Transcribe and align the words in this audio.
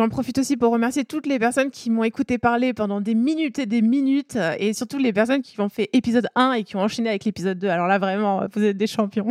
J'en 0.00 0.08
profite 0.08 0.38
aussi 0.38 0.56
pour 0.56 0.72
remercier 0.72 1.04
toutes 1.04 1.26
les 1.26 1.38
personnes 1.38 1.68
qui 1.68 1.90
m'ont 1.90 2.04
écouté 2.04 2.38
parler 2.38 2.72
pendant 2.72 3.02
des 3.02 3.14
minutes 3.14 3.58
et 3.58 3.66
des 3.66 3.82
minutes, 3.82 4.38
et 4.58 4.72
surtout 4.72 4.96
les 4.96 5.12
personnes 5.12 5.42
qui 5.42 5.60
ont 5.60 5.68
fait 5.68 5.90
épisode 5.92 6.26
1 6.36 6.52
et 6.52 6.64
qui 6.64 6.76
ont 6.76 6.80
enchaîné 6.80 7.10
avec 7.10 7.26
l'épisode 7.26 7.58
2. 7.58 7.68
Alors 7.68 7.86
là, 7.86 7.98
vraiment, 7.98 8.46
vous 8.54 8.64
êtes 8.64 8.78
des 8.78 8.86
champions. 8.86 9.30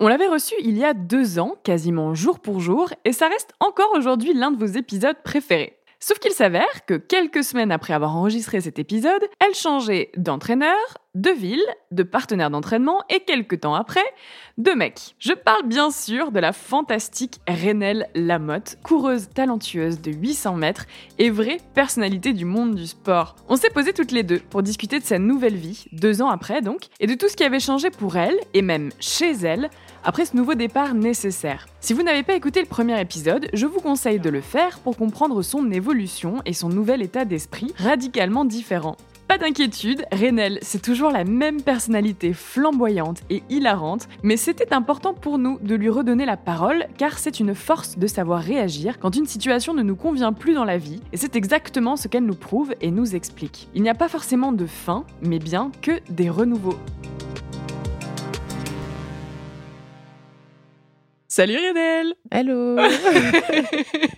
on 0.00 0.08
l'avait 0.08 0.28
reçu 0.28 0.54
il 0.60 0.78
y 0.78 0.84
a 0.84 0.94
deux 0.94 1.38
ans, 1.38 1.56
quasiment 1.64 2.14
jour 2.14 2.38
pour 2.38 2.60
jour, 2.60 2.90
et 3.04 3.12
ça 3.12 3.28
reste 3.28 3.52
encore 3.60 3.92
aujourd'hui 3.96 4.32
l'un 4.32 4.50
de 4.50 4.58
vos 4.58 4.78
épisodes 4.78 5.16
préférés. 5.24 5.78
Sauf 6.00 6.20
qu'il 6.20 6.32
s'avère 6.32 6.86
que 6.86 6.94
quelques 6.94 7.42
semaines 7.42 7.72
après 7.72 7.92
avoir 7.92 8.14
enregistré 8.14 8.60
cet 8.60 8.78
épisode, 8.78 9.24
elle 9.40 9.54
changeait 9.54 10.12
d'entraîneur, 10.16 10.76
de 11.20 11.30
ville, 11.30 11.64
de 11.90 12.02
partenaire 12.04 12.50
d'entraînement 12.50 13.00
et 13.10 13.20
quelques 13.20 13.60
temps 13.60 13.74
après, 13.74 14.04
de 14.56 14.70
mec. 14.70 15.16
Je 15.18 15.32
parle 15.32 15.66
bien 15.66 15.90
sûr 15.90 16.30
de 16.30 16.38
la 16.38 16.52
fantastique 16.52 17.40
Renelle 17.48 18.08
Lamotte, 18.14 18.78
coureuse 18.82 19.28
talentueuse 19.28 20.00
de 20.00 20.12
800 20.12 20.54
mètres 20.54 20.86
et 21.18 21.30
vraie 21.30 21.58
personnalité 21.74 22.32
du 22.32 22.44
monde 22.44 22.76
du 22.76 22.86
sport. 22.86 23.34
On 23.48 23.56
s'est 23.56 23.70
posé 23.70 23.92
toutes 23.92 24.12
les 24.12 24.22
deux 24.22 24.38
pour 24.38 24.62
discuter 24.62 25.00
de 25.00 25.04
sa 25.04 25.18
nouvelle 25.18 25.56
vie, 25.56 25.86
deux 25.92 26.22
ans 26.22 26.28
après 26.28 26.62
donc, 26.62 26.86
et 27.00 27.06
de 27.06 27.14
tout 27.14 27.28
ce 27.28 27.36
qui 27.36 27.44
avait 27.44 27.60
changé 27.60 27.90
pour 27.90 28.16
elle, 28.16 28.38
et 28.54 28.62
même 28.62 28.90
chez 29.00 29.32
elle, 29.32 29.70
après 30.04 30.24
ce 30.24 30.36
nouveau 30.36 30.54
départ 30.54 30.94
nécessaire. 30.94 31.66
Si 31.80 31.94
vous 31.94 32.02
n'avez 32.02 32.22
pas 32.22 32.34
écouté 32.34 32.60
le 32.60 32.66
premier 32.66 33.00
épisode, 33.00 33.48
je 33.52 33.66
vous 33.66 33.80
conseille 33.80 34.20
de 34.20 34.30
le 34.30 34.40
faire 34.40 34.78
pour 34.78 34.96
comprendre 34.96 35.42
son 35.42 35.70
évolution 35.72 36.42
et 36.46 36.52
son 36.52 36.68
nouvel 36.68 37.02
état 37.02 37.24
d'esprit 37.24 37.74
radicalement 37.76 38.44
différent. 38.44 38.96
Pas 39.28 39.36
d'inquiétude, 39.36 40.06
Renel, 40.10 40.58
c'est 40.62 40.80
toujours 40.80 41.10
la 41.10 41.24
même 41.24 41.60
personnalité 41.60 42.32
flamboyante 42.32 43.20
et 43.28 43.42
hilarante, 43.50 44.08
mais 44.22 44.38
c'était 44.38 44.72
important 44.72 45.12
pour 45.12 45.36
nous 45.36 45.58
de 45.60 45.74
lui 45.74 45.90
redonner 45.90 46.24
la 46.24 46.38
parole 46.38 46.86
car 46.96 47.18
c'est 47.18 47.38
une 47.38 47.54
force 47.54 47.98
de 47.98 48.06
savoir 48.06 48.40
réagir 48.40 48.98
quand 48.98 49.14
une 49.14 49.26
situation 49.26 49.74
ne 49.74 49.82
nous 49.82 49.96
convient 49.96 50.32
plus 50.32 50.54
dans 50.54 50.64
la 50.64 50.78
vie, 50.78 51.02
et 51.12 51.18
c'est 51.18 51.36
exactement 51.36 51.96
ce 51.96 52.08
qu'elle 52.08 52.24
nous 52.24 52.34
prouve 52.34 52.74
et 52.80 52.90
nous 52.90 53.14
explique. 53.14 53.68
Il 53.74 53.82
n'y 53.82 53.90
a 53.90 53.94
pas 53.94 54.08
forcément 54.08 54.50
de 54.50 54.64
fin, 54.64 55.04
mais 55.20 55.38
bien 55.38 55.72
que 55.82 56.00
des 56.08 56.30
renouveaux. 56.30 56.78
Salut 61.28 61.58
Renel 61.58 62.14
Hello 62.30 62.78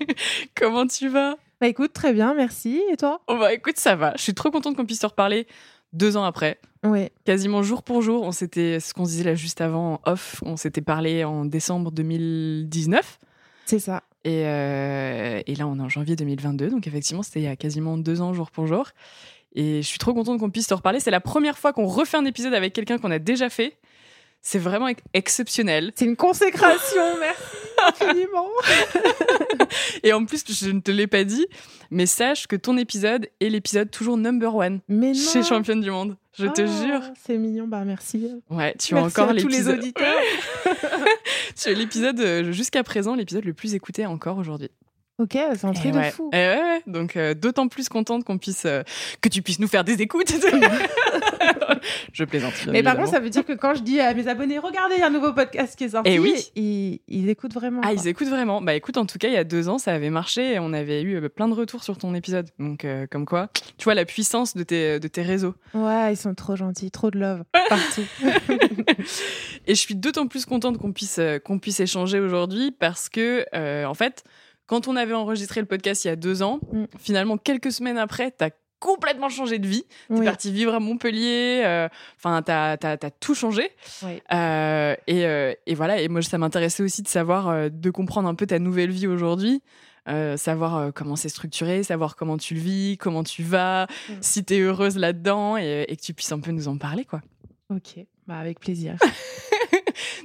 Comment 0.55 0.86
tu 0.86 1.08
vas? 1.08 1.34
Bah 1.61 1.69
écoute, 1.69 1.92
très 1.92 2.12
bien, 2.12 2.34
merci. 2.34 2.83
Et 2.91 2.97
toi? 2.97 3.20
Oh 3.28 3.36
Bah 3.39 3.53
écoute, 3.53 3.77
ça 3.78 3.94
va. 3.97 4.14
Je 4.16 4.22
suis 4.22 4.35
trop 4.35 4.51
contente 4.51 4.77
qu'on 4.77 4.86
puisse 4.86 5.01
te 5.01 5.07
reparler 5.07 5.46
deux 5.92 6.17
ans 6.17 6.24
après. 6.24 6.58
Oui. 6.85 7.08
Quasiment 7.24 7.62
jour 7.62 7.83
pour 7.83 8.01
jour. 8.01 8.23
On 8.23 8.33
s'était, 8.33 8.80
ce 8.80 8.95
qu'on 8.95 9.02
disait 9.02 9.24
là 9.24 9.35
juste 9.35 9.61
avant, 9.61 10.01
off, 10.07 10.42
on 10.45 10.57
s'était 10.57 10.80
parlé 10.80 11.24
en 11.24 11.45
décembre 11.45 11.90
2019. 11.90 13.18
C'est 13.67 13.79
ça. 13.79 14.02
Et, 14.24 14.45
euh, 14.46 15.42
et 15.46 15.55
là, 15.55 15.67
on 15.67 15.79
est 15.79 15.83
en 15.83 15.89
janvier 15.89 16.17
2022. 16.17 16.70
Donc 16.70 16.86
effectivement, 16.86 17.23
c'était 17.23 17.40
il 17.40 17.45
y 17.45 17.48
a 17.48 17.57
quasiment 17.57 17.98
deux 17.98 18.20
ans 18.23 18.33
jour 18.33 18.51
pour 18.51 18.67
jour. 18.67 18.89
Et 19.55 19.83
je 19.83 19.86
suis 19.86 19.98
trop 19.98 20.14
contente 20.14 20.39
qu'on 20.39 20.51
puisse 20.51 20.68
te 20.68 20.74
reparler. 20.74 21.01
C'est 21.01 21.11
la 21.11 21.20
première 21.20 21.58
fois 21.58 21.73
qu'on 21.73 21.86
refait 21.86 22.17
un 22.17 22.24
épisode 22.24 22.55
avec 22.55 22.73
quelqu'un 22.73 22.98
qu'on 22.98 23.11
a 23.11 23.18
déjà 23.18 23.51
fait. 23.51 23.77
C'est 24.42 24.58
vraiment 24.58 24.89
exceptionnel. 25.12 25.92
C'est 25.95 26.06
une 26.06 26.17
consécration, 26.17 27.02
merci 27.20 27.61
infiniment. 27.89 28.48
et 30.02 30.12
en 30.12 30.24
plus, 30.24 30.45
je 30.48 30.70
ne 30.70 30.80
te 30.80 30.90
l'ai 30.90 31.06
pas 31.06 31.24
dit, 31.24 31.46
mais 31.90 32.06
sache 32.06 32.46
que 32.46 32.56
ton 32.56 32.77
épisode 32.77 33.29
est 33.40 33.48
l'épisode 33.48 33.90
toujours 33.90 34.17
number 34.17 34.55
one 34.55 34.80
mais 34.89 35.14
chez 35.14 35.42
Championne 35.42 35.80
du 35.80 35.90
Monde. 35.90 36.17
Je 36.33 36.46
te 36.46 36.62
oh, 36.62 36.86
jure. 36.86 37.02
C'est 37.20 37.36
mignon, 37.36 37.67
bah 37.67 37.84
merci. 37.84 38.30
Ouais, 38.50 38.74
tu 38.79 38.96
as 38.96 39.02
encore 39.02 39.34
tous 39.36 39.48
les 39.48 39.68
auditeurs. 39.68 40.20
tu 41.56 41.68
es 41.68 41.74
l'épisode 41.74 42.20
euh, 42.20 42.52
jusqu'à 42.52 42.84
présent 42.84 43.14
l'épisode 43.14 43.45
le 43.45 43.52
plus 43.52 43.74
écouté 43.74 44.06
encore 44.06 44.39
aujourd'hui. 44.39 44.70
Ok, 45.20 45.33
c'est 45.33 45.67
un 45.67 45.73
truc 45.75 45.92
de 45.92 46.01
fou. 46.01 46.31
Et 46.33 46.36
ouais, 46.36 46.83
donc 46.86 47.14
euh, 47.14 47.35
d'autant 47.35 47.69
plus 47.69 47.91
contente 47.91 48.25
qu'on 48.25 48.39
puisse 48.39 48.64
euh, 48.64 48.83
que 49.20 49.29
tu 49.29 49.42
puisses 49.42 49.58
nous 49.58 49.69
faire 49.69 49.85
des 49.85 50.01
écoutes. 50.01 50.33
je 52.14 52.25
plaisante. 52.25 52.55
Mais 52.69 52.83
par 52.83 52.97
contre, 52.97 53.11
ça 53.11 53.20
veut 53.20 53.29
dire 53.29 53.45
que 53.45 53.53
quand 53.53 53.75
je 53.75 53.83
dis 53.83 54.01
à 54.01 54.14
mes 54.14 54.29
abonnés, 54.29 54.59
regardez, 54.59 54.95
il 54.97 55.01
y 55.01 55.03
a 55.03 55.09
un 55.09 55.11
nouveau 55.11 55.35
podcast 55.35 55.77
qui 55.77 55.85
est 55.85 55.89
sorti, 55.91 56.11
et 56.11 56.14
eh 56.14 56.19
oui. 56.19 56.51
ils, 56.57 57.01
ils, 57.07 57.29
écoutent 57.29 57.53
vraiment. 57.53 57.83
Ah, 57.85 57.92
ils 57.92 58.09
écoutent 58.09 58.29
vraiment. 58.29 58.63
Bah 58.63 58.73
écoute, 58.73 58.97
en 58.97 59.05
tout 59.05 59.19
cas, 59.19 59.29
il 59.29 59.35
y 59.35 59.36
a 59.36 59.45
deux 59.45 59.69
ans, 59.69 59.77
ça 59.77 59.92
avait 59.92 60.09
marché 60.09 60.55
et 60.55 60.59
on 60.59 60.73
avait 60.73 61.03
eu 61.03 61.17
euh, 61.17 61.29
plein 61.29 61.48
de 61.48 61.55
retours 61.55 61.85
sur 61.85 61.98
ton 61.98 62.14
épisode. 62.14 62.48
Donc, 62.59 62.86
comme 63.11 63.27
quoi, 63.27 63.51
tu 63.77 63.85
vois 63.85 63.95
la 63.95 64.07
puissance 64.07 64.57
de 64.57 64.63
tes, 64.63 64.98
de 65.01 65.09
tes 65.09 65.23
réseaux. 65.23 65.55
Ouais, 65.75 66.14
ils 66.14 66.17
sont 66.17 66.35
trop 66.35 66.57
gentils, 66.57 66.91
trop 66.91 67.11
de 67.11 67.19
love 67.19 67.42
partout. 67.69 68.07
et 69.67 69.75
je 69.75 69.80
suis 69.80 69.97
d'autant 69.97 70.29
plus 70.29 70.47
contente 70.47 70.79
qu'on 70.79 70.92
puisse, 70.92 71.20
qu'on 71.45 71.59
puisse 71.59 71.80
échanger 71.80 72.20
aujourd'hui 72.20 72.70
parce 72.70 73.11
que, 73.11 73.45
en 73.85 73.95
fait, 73.95 74.25
quand 74.70 74.86
on 74.86 74.95
avait 74.95 75.14
enregistré 75.14 75.61
le 75.61 75.67
podcast 75.67 76.05
il 76.05 76.08
y 76.08 76.11
a 76.13 76.17
deux 76.17 76.45
ans, 76.45 76.61
mm. 76.73 76.85
finalement, 76.97 77.36
quelques 77.36 77.73
semaines 77.73 77.98
après, 77.98 78.31
tu 78.31 78.45
as 78.45 78.51
complètement 78.79 79.29
changé 79.29 79.58
de 79.58 79.67
vie. 79.67 79.85
Tu 80.07 80.23
es 80.23 80.25
parti 80.25 80.53
vivre 80.53 80.73
à 80.75 80.79
Montpellier. 80.79 81.63
Euh, 81.64 81.89
enfin, 82.17 82.41
tu 82.41 82.53
as, 82.53 83.11
tout 83.19 83.35
changé. 83.35 83.69
Euh, 84.05 84.95
euh, 85.11 85.55
et, 85.67 85.75
voilà. 85.75 86.01
Et 86.01 86.07
moi, 86.07 86.23
ça 86.23 86.39
m'intéressait 86.39 86.85
aussi 86.85 87.03
de 87.03 87.09
savoir, 87.09 87.69
de 87.69 87.91
comprendre 87.91 88.29
un 88.29 88.36
peu 88.36 88.47
ta 88.47 88.61
nouvelle 88.61 88.92
vie 88.92 89.09
aujourd'hui. 89.09 89.61
savoir 90.36 90.95
comment 90.95 91.17
c'est 91.17 91.29
structuré, 91.29 91.83
savoir 91.83 92.14
comment 92.14 92.39
tu 92.39 92.55
le 92.55 92.61
vis, 92.61 92.97
comment 92.97 93.25
tu 93.25 93.42
vas, 93.42 93.89
mm. 94.09 94.13
si 94.20 94.45
tu 94.45 94.55
es 94.55 94.61
heureuse 94.61 94.97
là-dedans 94.97 95.57
et, 95.57 95.85
et, 95.89 95.97
que 95.97 96.03
tu 96.03 96.14
puisses 96.14 96.30
un 96.30 96.41
peu 96.41 96.53
nous 96.53 96.69
en 96.69 96.79
parler. 96.79 97.05
quoi. 97.05 97.23
Ok, 97.70 98.07
bah 98.29 98.39
avec 98.39 98.61
plaisir. 98.61 98.95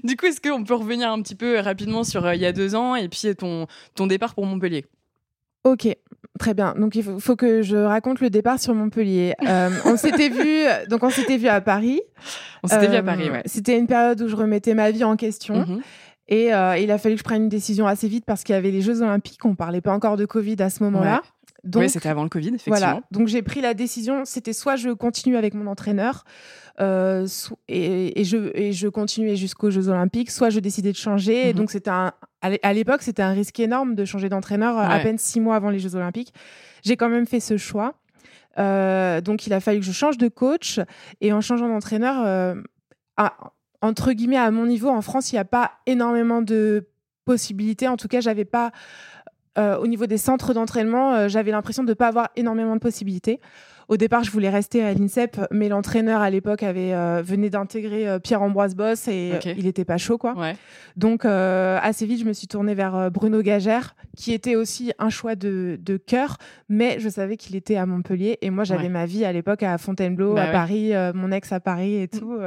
du 0.06 0.16
coup, 0.16 0.26
est-ce 0.28 0.42
qu'on 0.42 0.64
peut 0.64 0.76
revenir 0.76 1.12
un 1.12 1.22
petit 1.22 1.36
peu 1.36 1.60
rapidement 1.60 2.04
sur 2.04 2.26
euh, 2.26 2.36
il 2.36 2.42
y 2.42 2.46
a 2.46 2.52
deux 2.52 2.76
ans 2.76 2.96
et 2.96 3.10
puis 3.10 3.36
ton, 3.36 3.68
ton 3.96 4.08
départ 4.08 4.36
pour 4.36 4.46
Montpellier? 4.46 4.86
Ok, 5.64 5.88
très 6.40 6.54
bien. 6.54 6.76
Donc 6.78 6.96
il 6.96 7.04
faut, 7.04 7.36
que 7.36 7.64
je 7.64 7.76
raconte 7.76 8.22
le 8.22 8.30
départ 8.30 8.60
sur 8.60 8.76
Montpellier. 8.76 9.34
Euh, 9.48 9.70
on 9.86 9.98
s'était 9.98 10.30
vu, 10.30 10.64
donc 10.90 11.04
on 11.04 11.10
s'était 11.10 11.38
vu 11.38 11.48
à 11.48 11.60
Paris. 11.60 12.02
On 12.64 12.68
s'était 12.68 12.88
vu 12.88 12.96
à 12.96 13.04
Paris, 13.04 13.30
ouais. 13.30 13.40
Euh, 13.40 13.42
c'était 13.46 13.78
une 13.78 13.88
période 13.88 14.22
où 14.22 14.28
je 14.28 14.36
remettais 14.36 14.76
ma 14.76 14.92
vie 14.92 15.04
en 15.04 15.16
question. 15.16 15.66
Mhm. 15.66 15.82
Et 16.28 16.46
il 16.48 16.92
a 16.92 16.98
fallu 16.98 17.16
que 17.16 17.20
je 17.20 17.24
prenne 17.24 17.44
une 17.44 17.50
décision 17.50 17.86
assez 17.86 18.08
vite 18.08 18.26
parce 18.26 18.44
qu'il 18.44 18.54
y 18.54 18.58
avait 18.58 18.72
les 18.72 18.82
Jeux 18.82 19.02
Olympiques. 19.02 19.46
On 19.46 19.54
parlait 19.54 19.82
pas 19.82 19.94
encore 19.94 20.18
de 20.18 20.26
Covid 20.26 20.56
à 20.60 20.70
ce 20.70 20.84
moment-là. 20.84 21.22
Donc, 21.66 21.82
oui, 21.82 21.90
c'était 21.90 22.10
avant 22.10 22.24
le 22.24 22.30
Covid, 22.30 22.50
effectivement. 22.50 22.78
Voilà. 22.78 23.02
Donc 23.12 23.28
j'ai 23.28 23.42
pris 23.42 23.60
la 23.60 23.74
décision, 23.74 24.24
c'était 24.24 24.54
soit 24.54 24.76
je 24.76 24.92
continue 24.92 25.36
avec 25.36 25.56
mon 25.56 25.66
entraîneur 25.66 26.24
euh, 26.80 27.28
et, 27.68 28.24
je, 28.24 28.52
et 28.54 28.72
je 28.72 28.88
continuais 28.88 29.36
jusqu'aux 29.36 29.72
Jeux 29.72 29.90
Olympiques, 29.90 30.30
soit 30.30 30.52
je 30.52 30.60
décidais 30.60 30.92
de 30.92 30.98
changer. 30.98 31.48
Mhm. 31.48 31.54
donc 31.54 31.72
c'était 31.72 31.90
un, 31.90 32.14
à 32.42 32.74
l'époque, 32.74 33.02
c'était 33.02 33.24
un 33.24 33.32
risque 33.32 33.60
énorme 33.60 33.96
de 33.96 34.06
changer 34.06 34.30
d'entraîneur 34.30 34.78
euh, 34.78 34.84
à 34.84 35.00
peine 35.00 35.18
six 35.18 35.40
mois 35.40 35.56
avant 35.56 35.72
les 35.72 35.80
Jeux 35.80 35.96
Olympiques. 35.96 36.34
J'ai 36.84 36.98
quand 36.98 37.10
même 37.10 37.26
fait 37.26 37.40
ce 37.40 37.58
choix. 37.58 37.96
Euh, 38.58 39.20
donc 39.20 39.48
il 39.48 39.54
a 39.54 39.60
fallu 39.60 39.80
que 39.80 39.86
je 39.86 39.92
change 39.92 40.18
de 40.18 40.28
coach 40.28 40.80
et 41.20 41.34
en 41.34 41.42
changeant 41.42 41.68
d'entraîneur, 41.68 42.56
entre 43.82 44.12
guillemets 44.12 44.38
à 44.38 44.52
mon 44.52 44.68
niveau 44.68 44.90
en 44.90 45.02
France, 45.02 45.32
il 45.32 45.36
n'y 45.36 45.40
a 45.40 45.46
pas 45.46 45.72
énormément 45.88 46.42
de 46.44 46.88
possibilités. 47.26 47.88
En 47.88 47.98
tout 47.98 48.08
cas, 48.08 48.22
j'avais 48.22 48.46
pas 48.46 48.72
euh, 49.58 49.78
au 49.78 49.88
niveau 49.88 50.06
des 50.06 50.18
centres 50.18 50.54
d'entraînement, 50.54 51.14
euh, 51.14 51.28
j'avais 51.28 51.52
l'impression 51.52 51.84
de 51.84 51.90
ne 51.90 51.94
pas 51.94 52.08
avoir 52.08 52.30
énormément 52.36 52.76
de 52.76 52.80
possibilités. 52.82 53.40
au 53.88 53.98
départ, 53.98 54.24
je 54.24 54.32
voulais 54.32 54.50
rester 54.50 54.84
à 54.84 54.94
l'INSEP, 54.94 55.40
mais 55.52 55.70
l'entraîneur 55.70 56.22
à 56.22 56.30
l'époque 56.30 56.64
avait 56.64 56.94
euh, 56.94 57.22
venait 57.24 57.50
d'intégrer 57.50 58.08
euh, 58.08 58.20
Pierre-Ambroise 58.20 58.76
Boss 58.76 59.08
et 59.08 59.34
euh, 59.34 59.54
il 59.58 59.68
était 59.68 59.86
pas 59.86 59.98
chaud, 59.98 60.18
quoi. 60.18 60.34
Donc, 60.96 61.26
assez 61.26 62.06
vite, 62.06 62.20
je 62.20 62.26
me 62.26 62.34
suis 62.34 62.48
tournée 62.48 62.74
vers 62.74 63.12
Bruno 63.12 63.42
Gagère, 63.42 63.96
qui 64.16 64.34
était 64.34 64.56
aussi 64.56 64.92
un 64.98 65.10
choix 65.10 65.36
de, 65.36 65.78
de 65.82 65.98
cœur, 65.98 66.38
mais 66.70 67.00
je 67.00 67.10
savais 67.10 67.38
qu'il 67.38 67.56
était 67.56 67.76
à 67.76 67.86
Montpellier 67.86 68.38
et 68.42 68.50
moi, 68.50 68.64
j'avais 68.64 68.90
ma 68.90 69.06
vie 69.06 69.26
à 69.26 69.32
l'époque 69.32 69.64
à 69.64 69.78
Fontainebleau, 69.78 70.34
bah 70.34 70.44
à 70.44 70.52
Paris, 70.52 70.94
mon 71.14 71.32
ex 71.32 71.52
à 71.52 71.60
Paris 71.60 72.02
et 72.02 72.08
tout. 72.08 72.38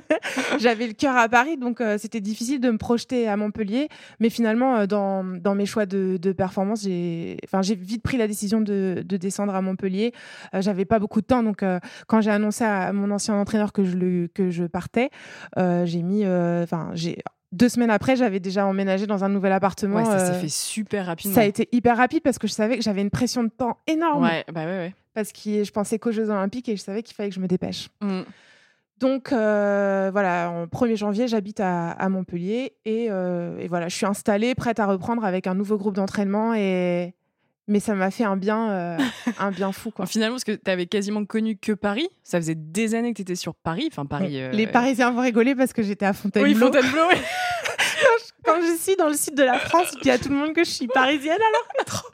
j'avais 0.58 0.86
le 0.86 0.94
cœur 0.94 1.16
à 1.16 1.28
Paris, 1.28 1.56
donc 1.56 1.82
c'était 1.98 2.20
difficile 2.20 2.60
de 2.60 2.70
me 2.70 2.78
projeter 2.78 3.28
à 3.28 3.36
Montpellier, 3.36 3.88
mais 4.18 4.30
finalement, 4.30 4.86
dans, 4.86 5.24
dans 5.24 5.54
mes 5.54 5.66
choix 5.66 5.86
de, 5.86 6.16
de 6.16 6.32
performance, 6.32 6.49
j'ai 6.80 7.36
enfin, 7.44 7.60
vite 7.60 8.02
pris 8.02 8.16
la 8.16 8.26
décision 8.26 8.60
de, 8.60 9.02
de 9.06 9.16
descendre 9.16 9.54
à 9.54 9.62
Montpellier. 9.62 10.12
j'avais 10.54 10.84
pas 10.84 10.98
beaucoup 10.98 11.20
de 11.20 11.26
temps. 11.26 11.42
Donc, 11.42 11.62
euh, 11.62 11.78
quand 12.06 12.20
j'ai 12.20 12.30
annoncé 12.30 12.64
à 12.64 12.92
mon 12.92 13.10
ancien 13.10 13.34
entraîneur 13.34 13.72
que 13.72 13.84
je, 13.84 13.96
le, 13.96 14.28
que 14.28 14.50
je 14.50 14.64
partais, 14.64 15.10
euh, 15.58 15.86
j'ai 15.86 16.02
mis. 16.02 16.24
Euh, 16.24 16.62
enfin, 16.62 16.90
j'ai 16.94 17.22
deux 17.52 17.68
semaines 17.68 17.90
après, 17.90 18.14
j'avais 18.14 18.38
déjà 18.38 18.64
emménagé 18.64 19.06
dans 19.06 19.24
un 19.24 19.28
nouvel 19.28 19.52
appartement. 19.52 19.96
Ouais, 19.96 20.04
ça 20.04 20.32
s'est 20.32 20.40
fait 20.40 20.48
super 20.48 21.06
rapidement. 21.06 21.34
Ça 21.34 21.40
a 21.40 21.44
été 21.44 21.68
hyper 21.72 21.96
rapide 21.96 22.22
parce 22.22 22.38
que 22.38 22.46
je 22.46 22.52
savais 22.52 22.76
que 22.76 22.82
j'avais 22.82 23.02
une 23.02 23.10
pression 23.10 23.42
de 23.42 23.48
temps 23.48 23.78
énorme. 23.88 24.22
Ouais, 24.22 24.44
bah 24.52 24.64
ouais, 24.66 24.78
ouais. 24.78 24.94
Parce 25.14 25.32
que 25.32 25.64
je 25.64 25.70
pensais 25.72 25.98
qu'aux 25.98 26.12
Jeux 26.12 26.30
Olympiques 26.30 26.68
et 26.68 26.76
je 26.76 26.82
savais 26.82 27.02
qu'il 27.02 27.16
fallait 27.16 27.30
que 27.30 27.34
je 27.34 27.40
me 27.40 27.48
dépêche. 27.48 27.88
Mm. 28.00 28.20
Donc 29.00 29.30
voilà, 29.30 30.50
en 30.50 30.66
1er 30.66 30.96
janvier, 30.96 31.26
j'habite 31.26 31.60
à, 31.60 32.08
Montpellier 32.08 32.74
et, 32.84 33.06
et, 33.06 33.68
voilà, 33.68 33.88
je 33.88 33.96
suis 33.96 34.06
installée, 34.06 34.54
prête 34.54 34.78
à 34.78 34.86
reprendre 34.86 35.24
avec 35.24 35.46
un 35.46 35.54
nouveau 35.54 35.78
groupe 35.78 35.94
d'entraînement 35.94 36.54
et, 36.54 37.14
mais 37.70 37.78
ça 37.78 37.94
m'a 37.94 38.10
fait 38.10 38.24
un 38.24 38.36
bien, 38.36 38.70
euh, 38.70 38.98
un 39.38 39.50
bien 39.52 39.70
fou. 39.70 39.92
Quoi. 39.92 40.04
Finalement, 40.06 40.34
parce 40.34 40.44
que 40.44 40.52
tu 40.52 40.70
avais 40.70 40.86
quasiment 40.86 41.24
connu 41.24 41.56
que 41.56 41.72
Paris, 41.72 42.08
ça 42.24 42.38
faisait 42.38 42.56
des 42.56 42.94
années 42.96 43.12
que 43.12 43.16
tu 43.16 43.22
étais 43.22 43.36
sur 43.36 43.54
Paris. 43.54 43.88
Enfin, 43.90 44.04
Paris 44.06 44.42
Les 44.52 44.66
euh, 44.66 44.70
Parisiens 44.70 45.12
vont 45.12 45.22
rigoler 45.22 45.54
parce 45.54 45.72
que 45.72 45.82
j'étais 45.82 46.04
à 46.06 46.12
Fontainebleau. 46.12 46.52
Oui, 46.52 46.60
Fontainebleau, 46.60 47.02
oui. 47.10 47.18
quand, 48.44 48.60
je, 48.60 48.76
suis 48.76 48.96
dans 48.96 49.08
le 49.08 49.14
sud 49.14 49.36
de 49.36 49.44
la 49.44 49.58
France, 49.58 49.94
il 50.02 50.08
y 50.08 50.10
a 50.10 50.18
tout 50.18 50.30
le 50.30 50.36
monde 50.36 50.52
que 50.52 50.64
je 50.64 50.70
suis 50.70 50.88
parisienne 50.88 51.38
alors 51.38 52.10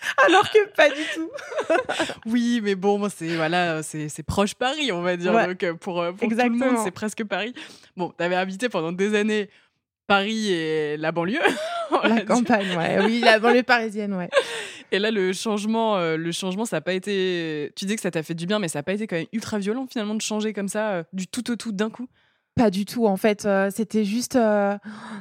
Alors 0.26 0.50
que 0.50 0.68
pas 0.74 0.88
du 0.88 1.02
tout. 1.14 1.30
oui, 2.26 2.60
mais 2.62 2.74
bon, 2.74 3.08
c'est 3.08 3.36
voilà, 3.36 3.82
c'est 3.82 4.22
proche 4.22 4.54
Paris, 4.54 4.92
on 4.92 5.02
va 5.02 5.16
dire. 5.16 5.32
Donc 5.32 5.62
euh, 5.62 5.74
pour, 5.74 6.04
pour 6.16 6.28
tout 6.28 6.36
le 6.36 6.50
monde, 6.50 6.78
c'est 6.84 6.90
presque 6.90 7.24
Paris. 7.24 7.54
Bon, 7.96 8.12
tu 8.16 8.24
avais 8.24 8.36
habité 8.36 8.68
pendant 8.68 8.92
des 8.92 9.14
années 9.14 9.50
Paris 10.08 10.52
et 10.52 10.96
la 10.96 11.12
banlieue. 11.12 11.38
La 12.04 12.20
campagne, 12.20 12.76
ouais. 12.76 12.98
Oui, 13.04 13.20
la 13.20 13.38
banlieue 13.38 13.62
parisienne, 13.62 14.12
ouais. 14.14 14.28
Et 14.92 14.98
là, 14.98 15.10
le 15.10 15.32
changement, 15.32 15.96
euh, 15.96 16.16
le 16.16 16.32
changement, 16.32 16.64
ça 16.64 16.76
n'a 16.76 16.80
pas 16.80 16.92
été. 16.92 17.72
Tu 17.76 17.86
dis 17.86 17.96
que 17.96 18.02
ça 18.02 18.10
t'a 18.10 18.22
fait 18.22 18.34
du 18.34 18.46
bien, 18.46 18.58
mais 18.58 18.68
ça 18.68 18.78
n'a 18.78 18.82
pas 18.82 18.92
été 18.92 19.06
quand 19.06 19.16
même 19.16 19.26
ultra 19.32 19.58
violent 19.58 19.86
finalement 19.90 20.14
de 20.14 20.20
changer 20.20 20.52
comme 20.52 20.68
ça, 20.68 20.90
euh, 20.90 21.02
du 21.12 21.26
tout 21.26 21.50
au 21.50 21.56
tout 21.56 21.72
d'un 21.72 21.90
coup? 21.90 22.06
Pas 22.54 22.70
du 22.70 22.84
tout, 22.84 23.06
en 23.06 23.16
fait. 23.16 23.46
Euh, 23.46 23.70
c'était 23.74 24.04
juste, 24.04 24.38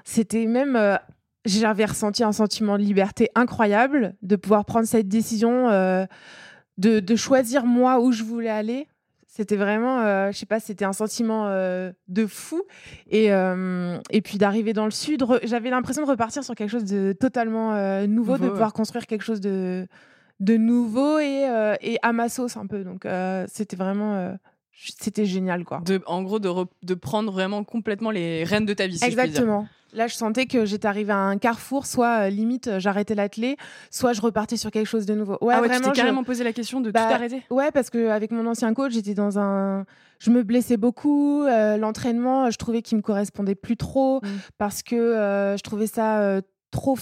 c'était 0.04 0.46
même. 0.46 1.00
J'avais 1.48 1.86
ressenti 1.86 2.24
un 2.24 2.32
sentiment 2.32 2.78
de 2.78 2.84
liberté 2.84 3.30
incroyable 3.36 4.16
de 4.22 4.36
pouvoir 4.36 4.66
prendre 4.66 4.86
cette 4.86 5.08
décision, 5.08 5.70
de, 6.78 7.00
de 7.00 7.16
choisir 7.16 7.66
moi 7.66 8.00
où 8.00 8.12
je 8.12 8.24
voulais 8.24 8.50
aller. 8.50 8.88
C'était 9.38 9.56
vraiment, 9.56 10.00
euh, 10.00 10.32
je 10.32 10.38
sais 10.38 10.48
pas, 10.48 10.60
c'était 10.60 10.84
un 10.84 10.94
sentiment 10.94 11.46
euh, 11.46 11.92
de 12.08 12.26
fou. 12.26 12.64
Et, 13.08 13.32
euh, 13.32 14.00
et 14.10 14.24
puis 14.24 14.40
d'arriver 14.40 14.74
dans 14.74 14.86
le 14.86 14.92
sud, 14.92 15.24
j'avais 15.44 15.70
l'impression 15.70 16.04
de 16.04 16.10
repartir 16.10 16.44
sur 16.44 16.56
quelque 16.56 16.72
chose 16.72 16.86
de 16.86 17.14
totalement 17.14 17.74
nouveau, 18.08 18.40
de 18.40 18.50
pouvoir 18.50 18.74
construire 18.74 19.06
quelque 19.06 19.22
chose 19.22 19.40
de, 19.40 19.88
de 20.40 20.58
nouveau 20.58 21.20
et, 21.20 21.46
et 21.82 21.98
à 22.02 22.14
ma 22.14 22.30
sauce 22.30 22.58
un 22.58 22.66
peu. 22.66 22.84
Donc 22.84 23.06
c'était 23.48 23.76
vraiment 23.76 24.36
c'était 24.72 25.26
génial 25.26 25.66
quoi. 25.66 25.82
De, 25.86 26.02
en 26.08 26.24
gros, 26.24 26.40
de, 26.40 26.50
de, 26.84 26.94
prendre 26.96 27.32
vraiment 27.32 27.64
complètement 27.64 28.10
les 28.12 28.44
rênes 28.44 28.66
de 28.66 28.74
ta 28.74 28.88
vie. 28.88 28.98
Si 28.98 29.06
Exactement. 29.06 29.68
Là, 29.94 30.08
je 30.08 30.16
sentais 30.16 30.46
que 30.46 30.66
j'étais 30.66 30.88
arrivée 30.88 31.14
à 31.14 31.18
un 31.18 31.38
carrefour, 31.38 31.86
soit 31.86 32.26
euh, 32.26 32.30
limite 32.30 32.68
euh, 32.68 32.80
j'arrêtais 32.80 33.16
l'athlé, 33.16 33.58
soit 33.90 34.14
je 34.14 34.22
repartais 34.22 34.58
sur 34.58 34.70
quelque 34.70 34.88
chose 34.88 35.06
de 35.06 35.16
nouveau. 35.16 35.38
Ouais, 35.42 35.54
ah 35.56 35.62
ouais, 35.62 35.68
vraiment, 35.68 35.86
tu 35.86 35.92
t'es 35.92 36.02
carrément 36.02 36.24
posé 36.24 36.44
la 36.44 36.54
question 36.54 36.82
de 36.82 36.90
tout 36.90 36.94
bah, 36.94 37.08
arrêter. 37.08 37.44
Ouais, 37.50 37.72
parce 37.72 37.90
qu'avec 37.90 38.32
mon 38.32 38.46
ancien 38.48 38.74
coach, 38.74 38.94
j'étais 38.94 39.14
dans 39.14 39.40
un, 39.40 39.86
je 40.20 40.30
me 40.30 40.44
blessais 40.44 40.78
beaucoup. 40.78 41.44
Euh, 41.44 41.78
l'entraînement, 41.78 42.52
je 42.52 42.58
trouvais 42.58 42.82
qu'il 42.82 42.98
me 42.98 43.02
correspondait 43.02 43.56
plus 43.56 43.78
trop 43.78 44.20
mm. 44.22 44.28
parce 44.58 44.84
que 44.84 45.56
je 45.58 45.62
trouvais 45.62 45.88
ça 45.88 46.42
trop. 46.72 46.98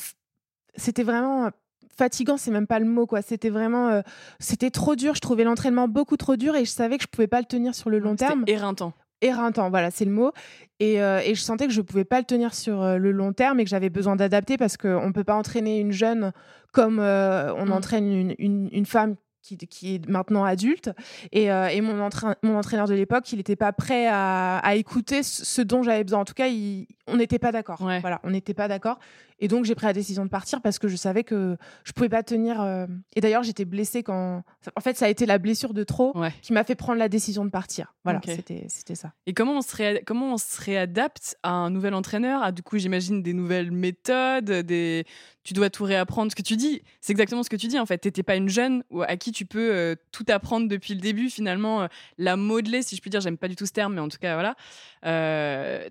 C'était 0.76 1.04
vraiment 1.04 1.50
fatigant, 1.98 2.38
c'est 2.38 2.52
même 2.52 2.68
pas 2.68 2.80
le 2.80 2.86
mot 2.86 3.08
quoi. 3.08 3.22
C'était 3.22 3.50
vraiment, 3.50 4.02
c'était 4.40 4.70
trop 4.70 4.96
dur. 4.96 5.16
Je 5.16 5.22
trouvais 5.22 5.44
l'entraînement 5.44 5.88
beaucoup 5.88 6.18
trop 6.18 6.36
dur 6.36 6.56
et 6.56 6.66
je 6.66 6.72
savais 6.72 6.98
que 6.98 7.04
je 7.04 7.08
pouvais 7.08 7.28
pas 7.28 7.40
le 7.40 7.46
tenir 7.46 7.74
sur 7.74 7.90
le 7.90 8.00
long 8.00 8.16
terme. 8.16 8.44
Éreintant 8.48 8.94
éreintant, 9.22 9.70
voilà, 9.70 9.92
c'est 9.92 10.06
le 10.06 10.12
mot. 10.12 10.32
Et, 10.80 11.02
euh, 11.02 11.22
et, 11.24 11.36
je 11.36 11.42
sentais 11.42 11.68
que 11.68 11.74
je 11.74 11.82
pouvais 11.82 12.04
pas 12.04 12.20
le 12.20 12.26
tenir 12.26 12.54
sur 12.54 12.82
euh, 12.82 12.98
le 12.98 13.12
long 13.12 13.32
terme 13.32 13.60
et 13.60 13.64
que 13.64 13.70
j'avais 13.70 13.90
besoin 13.90 14.16
d'adapter 14.16 14.58
parce 14.58 14.76
qu'on 14.76 15.08
ne 15.08 15.14
peut 15.14 15.24
pas 15.24 15.36
entraîner 15.36 15.80
une 15.80 15.94
jeune 15.94 16.34
comme 16.74 17.00
euh, 17.00 17.54
on 17.56 17.68
mmh. 17.68 17.72
entraîne 17.72 18.12
une, 18.12 18.36
une, 18.38 18.70
une, 18.74 18.86
femme 18.86 19.16
qui, 19.45 19.57
qui, 19.57 19.95
est 19.95 20.09
maintenant 20.09 20.44
adulte. 20.44 20.92
Et, 21.31 21.45
et 21.45 21.81
mon, 21.81 22.09
mon, 22.44 22.57
entraîneur 22.57 22.88
de 22.88 22.94
l'époque, 22.94 23.31
il 23.31 23.38
n'était 23.38 23.56
pas 23.56 23.71
prêt 23.71 24.07
à, 24.07 24.57
à, 24.57 24.75
écouter 24.75 25.24
ce 25.24 25.62
dont 25.62 25.83
j'avais 25.83 26.03
besoin. 26.03 26.19
En 26.19 26.25
tout 26.25 26.33
cas, 26.33 26.47
il, 26.47 26.88
on 27.07 27.18
n'était 27.18 27.39
pas 27.39 27.51
d'accord. 27.51 27.77
Voilà, 27.80 28.19
on 28.24 28.31
n'était 28.31 28.53
pas 28.53 28.68
d'accord. 28.68 29.00
Et 29.39 29.47
donc, 29.47 29.65
j'ai 29.65 29.75
pris 29.75 29.86
la 29.86 29.94
décision 29.94 30.24
de 30.24 30.30
partir 30.30 30.62
parce 30.62 30.80
que 30.80 30.88
je 30.88 30.95
savais 30.95 31.24
que 31.24 31.57
je 31.83 31.92
pouvais 31.92 32.09
pas 32.09 32.24
tenir. 32.24 32.62
Euh, 32.62 32.88
et 33.15 33.21
d'ailleurs, 33.21 33.44
j'étais 33.44 33.65
blessée 33.65 34.01
quand. 34.01 34.44
En 34.75 34.81
fait, 34.81 34.95
ça 34.97 35.06
a 35.06 35.09
été 35.09 35.25
la 35.25 35.38
blessure 35.38 35.74
de 35.74 35.83
trop 35.83 36.15
qui 36.42 36.53
m'a 36.53 36.63
fait 36.63 36.75
prendre 36.75 37.00
la 37.00 37.09
décision 37.09 37.44
de 37.44 37.50
partir. 37.50 37.94
Voilà, 38.03 38.21
c'était, 38.25 38.65
c'était 38.69 38.95
ça. 38.95 39.12
Et 39.25 39.33
comment 39.33 39.57
on, 39.57 39.62
se 39.62 40.03
comment 40.03 40.33
on 40.33 40.38
se 40.38 40.62
réadapte 40.62 41.38
à 41.44 41.51
un 41.51 41.69
nouvel 41.69 41.94
entraîneur? 41.94 42.44
À 42.44 42.51
du 42.51 42.63
coup, 42.63 42.77
j'imagine 42.77 43.21
des 43.21 43.33
nouvelles 43.33 43.71
méthodes, 43.71 44.51
des. 44.51 45.06
Tu 45.45 45.53
dois 45.53 45.69
tout 45.69 45.86
réapprendre. 45.86 46.31
Ce 46.31 46.36
que 46.36 46.42
tu 46.42 46.57
dis, 46.57 46.81
c'est 47.00 47.12
exactement 47.12 47.44
ce 47.44 47.50
que 47.50 47.56
tu 47.56 47.68
dis. 47.68 47.80
En 47.80 47.86
fait, 47.86 48.00
t'étais 48.00 48.24
pas 48.24 48.36
une 48.36 48.50
jeune 48.50 48.83
à 49.07 49.15
qui 49.15 49.31
tu 49.31 49.45
peux 49.45 49.74
euh, 49.74 49.95
tout 50.12 50.25
apprendre 50.27 50.68
depuis 50.68 50.94
le 50.94 51.00
début. 51.00 51.30
Finalement, 51.30 51.83
euh, 51.83 51.88
la 52.18 52.36
modeler, 52.36 52.81
si 52.81 52.97
je 52.97 53.01
puis 53.01 53.09
dire. 53.09 53.21
J'aime 53.21 53.38
pas 53.38 53.47
du 53.47 53.56
tout 53.56 53.65
ce 53.65 53.71
terme, 53.71 53.94
mais 53.94 54.01
en 54.01 54.09
tout 54.09 54.18
cas, 54.19 54.33
voilà. 54.33 54.56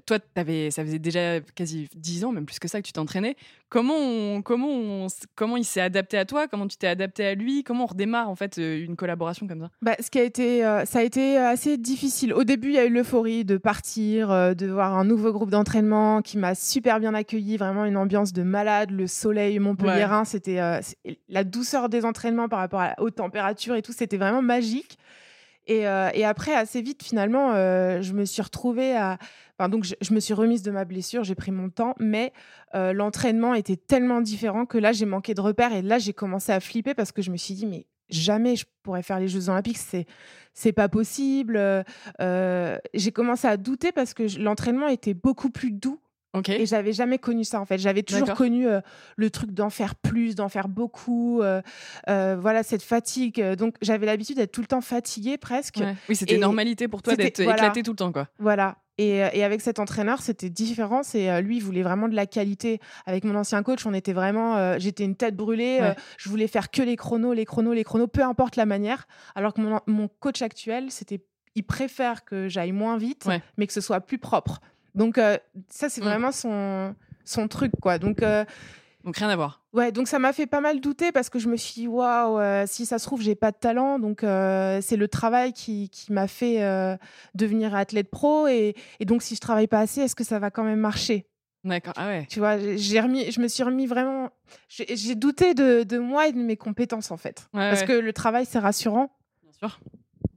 toi, 0.07 0.19
avais, 0.37 0.71
ça 0.71 0.85
faisait 0.85 0.99
déjà 0.99 1.41
quasi 1.41 1.89
10 1.95 2.25
ans, 2.27 2.33
même 2.33 2.45
plus 2.45 2.59
que 2.59 2.69
ça, 2.69 2.83
que 2.83 2.87
tu 2.87 2.93
t'entraînais. 2.93 3.37
Comment, 3.75 4.41
comment, 4.43 5.09
comment 5.35 5.57
il 5.57 5.65
s'est 5.65 5.81
adapté 5.81 6.17
à 6.17 6.25
toi? 6.25 6.47
Comment 6.47 6.69
tu 6.69 6.77
t'es 6.77 6.87
adapté 6.87 7.27
à 7.27 7.35
lui? 7.35 7.65
Comment 7.65 7.83
on 7.83 7.87
redémarre 7.89 8.31
en 8.31 8.37
fait 8.37 8.59
euh, 8.59 8.85
une 8.85 8.95
collaboration 8.95 9.49
comme 9.49 9.63
ça? 9.63 9.71
Bah, 9.83 9.97
ce 9.99 10.13
qui 10.13 10.21
a 10.21 10.23
été, 10.23 10.65
euh, 10.65 10.85
Ça 10.85 11.01
a 11.01 11.03
été 11.03 11.39
assez 11.39 11.77
difficile. 11.77 12.33
Au 12.35 12.45
début, 12.45 12.69
il 12.69 12.75
y 12.75 12.79
a 12.79 12.85
eu 12.85 12.91
l'euphorie 12.91 13.45
de 13.45 13.57
partir, 13.57 14.31
euh, 14.31 14.55
de 14.55 14.69
voir 14.69 14.97
un 14.97 15.05
nouveau 15.05 15.33
groupe 15.33 15.51
d'entraînement 15.51 16.23
qui 16.23 16.39
m'a 16.39 16.55
super 16.55 17.01
bien 17.01 17.15
accueilli, 17.15 17.57
vraiment 17.57 17.85
une 17.85 17.97
ambiance 17.97 18.33
de 18.33 18.45
malade, 18.45 18.93
le 18.93 19.09
soleil 19.09 19.44
montpelliérain, 19.59 20.25
c'était 20.25 20.81
la 21.29 21.45
douceur 21.45 21.89
des 21.89 22.05
entraînements 22.05 22.49
par 22.49 22.59
rapport 22.59 22.81
à 22.81 22.89
la 22.89 23.03
haute 23.03 23.17
température 23.17 23.75
et 23.75 23.83
tout, 23.83 23.93
c'était 23.93 24.17
vraiment 24.17 24.43
magique. 24.43 24.99
Et, 25.67 25.81
et, 25.81 26.25
après, 26.25 26.55
assez 26.55 26.83
vite, 26.83 27.03
finalement, 27.03 27.53
je 27.53 28.13
me 28.13 28.25
suis 28.25 28.43
retrouvée 28.43 28.97
à, 28.97 29.19
donc, 29.69 29.85
je, 29.85 30.15
me 30.15 30.21
suis 30.21 30.35
remise 30.35 30.63
de 30.63 30.71
ma 30.71 30.85
blessure, 30.85 31.23
j'ai 31.23 31.37
pris 31.37 31.53
mon 31.53 31.71
temps, 31.71 31.95
mais 32.01 32.33
euh, 32.75 32.93
l'entraînement 32.93 33.55
était 33.55 33.77
tellement 33.77 34.21
différent 34.21 34.67
que 34.67 34.79
là, 34.79 34.93
j'ai 34.93 35.07
manqué 35.07 35.35
de 35.35 35.41
repères 35.41 35.73
et 35.73 35.83
là, 35.83 35.99
j'ai 35.99 36.13
commencé 36.13 36.51
à 36.51 36.59
flipper 36.61 36.95
parce 36.95 37.13
que 37.13 37.23
je 37.23 37.31
me 37.31 37.37
suis 37.37 37.55
dit, 37.55 37.67
mais 37.67 37.87
jamais 38.11 38.57
je 38.57 38.67
pourrais 38.83 39.03
faire 39.03 39.21
les 39.21 39.29
Jeux 39.29 39.49
Olympiques, 39.49 39.79
c'est 39.79 40.07
c'est 40.57 40.73
pas 40.73 40.89
possible. 40.89 41.59
Euh, 42.21 42.79
j'ai 42.95 43.11
commencé 43.11 43.49
à 43.49 43.57
douter 43.57 43.91
parce 43.91 44.15
que 44.15 44.39
l'entraînement 44.39 44.87
était 44.87 45.15
beaucoup 45.15 45.51
plus 45.51 45.73
doux. 45.73 45.99
Okay. 46.35 46.61
Et 46.61 46.67
j'avais 46.67 46.93
jamais 46.93 47.19
connu 47.19 47.45
ça 47.45 47.61
en 47.61 47.65
fait. 47.65 47.79
J'avais 47.79 48.03
toujours 48.03 48.35
connu 48.35 48.67
euh, 48.67 48.81
le 49.17 49.31
truc 49.31 49.53
d'en 49.53 49.71
faire 49.71 49.95
plus, 49.95 50.35
d'en 50.35 50.49
faire 50.49 50.69
beaucoup. 50.69 51.43
voilà 52.07 52.63
cette 52.63 52.83
fatigue. 52.83 53.43
Donc 53.55 53.77
j'avais 53.83 54.07
l'habitude 54.07 54.37
d'être 54.37 54.53
tout 54.53 54.61
le 54.61 54.67
temps 54.67 54.81
fatiguée 54.81 55.39
presque. 55.39 55.81
Oui, 56.09 56.17
c'était 56.17 56.39
normalité 56.39 56.89
pour 56.89 57.03
toi 57.03 57.17
d'être 57.17 57.41
éclaté 57.41 57.83
tout 57.83 57.93
le 57.93 57.97
temps 57.97 58.13
quoi. 58.13 58.29
Voilà. 58.39 58.77
Euh, 59.01 59.31
et, 59.33 59.45
avec 59.45 59.61
cet 59.61 59.79
entraîneur, 59.79 60.21
c'était 60.21 60.51
différent. 60.51 61.03
C'est 61.03 61.31
euh, 61.31 61.41
lui, 61.41 61.57
il 61.57 61.63
voulait 61.63 61.83
vraiment 61.83 62.09
de 62.09 62.15
la 62.15 62.27
qualité. 62.27 62.81
Avec 63.07 63.25
mon 63.25 63.35
ancien 63.35 63.63
coach, 63.63 63.87
on 63.87 63.95
était 63.95 64.13
vraiment, 64.13 64.57
euh, 64.57 64.77
j'étais 64.79 65.05
une 65.05 65.17
tête 65.17 65.37
brûlée. 65.37 65.95
je 66.19 66.29
voulais 66.29 66.47
faire 66.47 66.71
que 66.71 66.83
les 66.83 66.97
chronos, 66.97 67.33
les 67.33 67.45
chronos, 67.45 67.73
les 67.73 67.85
chronos, 67.85 68.07
peu 68.07 68.23
importe 68.23 68.57
la 68.57 68.67
manière. 68.67 69.07
Alors 69.35 69.55
que 69.55 69.61
mon, 69.61 70.09
coach 70.21 70.43
actuel, 70.43 70.91
c'était, 70.91 71.21
il 71.55 71.65
préfère 71.65 72.25
que 72.25 72.49
j'aille 72.49 72.73
moins 72.73 72.97
vite, 72.97 73.29
mais 73.57 73.67
que 73.67 73.73
ce 73.73 73.81
soit 73.81 74.01
plus 74.01 74.19
propre. 74.19 74.61
Donc 74.95 75.17
ça, 75.17 75.89
c'est 75.89 76.01
mm. 76.01 76.05
vraiment 76.05 76.33
son 76.33 76.95
son 77.25 77.49
truc, 77.49 77.73
quoi. 77.81 77.99
Donc 77.99 78.23
donc 79.05 79.19
rien 79.19 79.29
à 79.29 79.37
voir. 79.37 79.63
Ouais, 79.75 79.93
donc 79.93 80.09
ça 80.09 80.19
m'a 80.19 80.33
fait 80.33 80.47
pas 80.47 80.63
mal 80.63 80.81
douter 80.81 81.13
parce 81.13 81.29
que 81.29 81.39
je 81.39 81.49
me 81.49 81.57
suis 81.57 81.75
dit, 81.75 81.87
waouh, 81.87 82.39
euh, 82.39 82.65
si 82.67 82.87
ça 82.87 82.99
se 82.99 83.05
trouve, 83.05 83.21
j'ai 83.21 83.35
pas 83.35 83.51
de 83.51 83.57
talent. 83.57 83.99
Donc 83.99 84.25
euh, 84.25 84.81
c'est 84.81 84.97
le 84.97 85.09
travail 85.09 85.53
qui, 85.53 85.91
qui 85.91 86.11
m'a 86.11 86.27
fait 86.27 86.63
euh, 86.63 86.97
devenir 87.35 87.75
athlète 87.75 88.11
pro. 88.11 88.49
Et, 88.49 88.75
et, 89.01 89.05
donc 89.05 89.23
si 89.23 89.35
je 89.35 89.41
travaille 89.41 89.67
pas 89.67 89.81
assez, 89.81 90.01
est-ce 90.01 90.15
que 90.15 90.25
ça 90.25 90.39
va 90.39 90.51
quand 90.51 90.65
même 90.65 90.81
marcher? 90.81 91.27
D'accord, 91.65 91.95
ah 91.97 92.09
ouais. 92.09 92.27
Tu 92.31 92.39
vois, 92.39 92.59
j'ai 92.59 93.01
remis, 93.01 93.31
je 93.31 93.41
me 93.41 93.49
suis 93.49 93.63
remis 93.63 93.87
vraiment. 93.87 94.31
J'ai 94.69 95.15
douté 95.15 95.55
de, 95.55 95.83
de, 95.83 95.99
moi 95.99 96.29
et 96.29 96.33
de 96.33 96.39
mes 96.39 96.57
compétences 96.57 97.11
en 97.11 97.17
fait. 97.17 97.49
parce 97.53 97.85
que 97.85 97.93
le 97.93 98.13
travail, 98.13 98.47
c'est 98.47 98.59
rassurant. 98.59 99.11
sûr. 99.59 99.81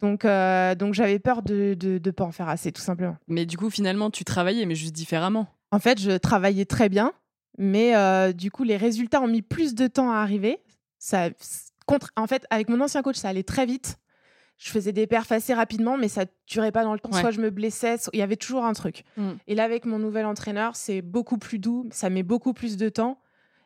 Donc, 0.02 0.26
euh, 0.26 0.76
donc 0.76 0.94
j'avais 0.94 1.20
peur 1.20 1.42
de 1.42 1.78
ne 1.82 2.12
pas 2.12 2.24
en 2.24 2.32
faire 2.32 2.50
assez, 2.50 2.72
tout 2.72 2.82
simplement. 2.82 3.18
Mais 3.28 3.46
du 3.46 3.58
coup, 3.58 3.70
finalement, 3.70 4.10
tu 4.12 4.24
travaillais, 4.24 4.66
mais 4.66 4.76
juste 4.76 4.94
différemment. 4.94 5.48
En 5.72 5.80
fait, 5.80 6.00
je 6.00 6.12
travaillais 6.18 6.66
très 6.66 6.90
bien, 6.90 7.12
mais 7.58 7.96
euh, 7.96 8.32
du 8.32 8.52
coup, 8.52 8.64
les 8.64 8.78
résultats 8.78 9.22
ont 9.22 9.28
mis 9.28 9.42
plus 9.42 9.76
de 9.76 9.88
temps 9.88 10.12
à 10.12 10.18
arriver. 10.18 10.60
Ça, 11.00 11.30
contre, 11.86 12.12
en 12.16 12.28
fait, 12.28 12.46
avec 12.50 12.70
mon 12.70 12.80
ancien 12.82 13.02
coach, 13.02 13.16
ça 13.16 13.30
allait 13.30 13.44
très 13.44 13.66
vite. 13.66 13.98
Je 14.58 14.72
faisais 14.72 14.92
des 14.92 15.06
perfs 15.06 15.32
assez 15.32 15.54
rapidement, 15.54 15.98
mais 15.98 16.08
ça 16.08 16.26
durait 16.48 16.72
pas 16.72 16.84
dans 16.84 16.94
le 16.94 17.00
temps. 17.00 17.12
Soit 17.12 17.32
je 17.32 17.40
me 17.40 17.50
blessais, 17.50 17.98
il 18.14 18.20
y 18.20 18.24
avait 18.24 18.38
toujours 18.38 18.66
un 18.66 18.74
truc. 18.74 19.04
Mm. 19.16 19.32
Et 19.48 19.56
là, 19.56 19.64
avec 19.64 19.86
mon 19.86 20.00
nouvel 20.00 20.26
entraîneur, 20.26 20.76
c'est 20.76 21.02
beaucoup 21.02 21.38
plus 21.38 21.60
doux, 21.60 21.88
ça 21.92 22.10
met 22.10 22.24
beaucoup 22.24 22.54
plus 22.54 22.76
de 22.78 22.90
temps. 22.90 23.20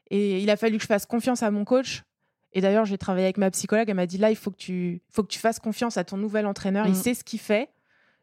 Et 0.10 0.42
il 0.42 0.50
a 0.50 0.58
fallu 0.58 0.78
que 0.78 0.84
je 0.84 0.88
fasse 0.88 1.06
confiance 1.06 1.44
à 1.44 1.52
mon 1.52 1.64
coach 1.64 2.04
et 2.54 2.62
d'ailleurs, 2.62 2.86
j'ai 2.86 2.98
travaillé 2.98 3.26
avec 3.26 3.38
ma 3.38 3.50
psychologue. 3.52 3.90
Elle 3.90 3.96
m'a 3.96 4.06
dit 4.06 4.18
là, 4.18 4.30
il 4.30 4.36
faut 4.36 4.52
que 4.52 4.58
tu, 4.58 5.02
faut 5.10 5.24
que 5.24 5.30
tu 5.30 5.40
fasses 5.40 5.60
confiance 5.60 5.98
à 5.98 6.04
ton 6.04 6.18
nouvel 6.18 6.46
entraîneur. 6.46 6.86
Il 6.88 6.94
mm. 6.94 6.96
sait 6.96 7.14
ce 7.14 7.24
qu'il 7.24 7.40
fait. 7.40 7.70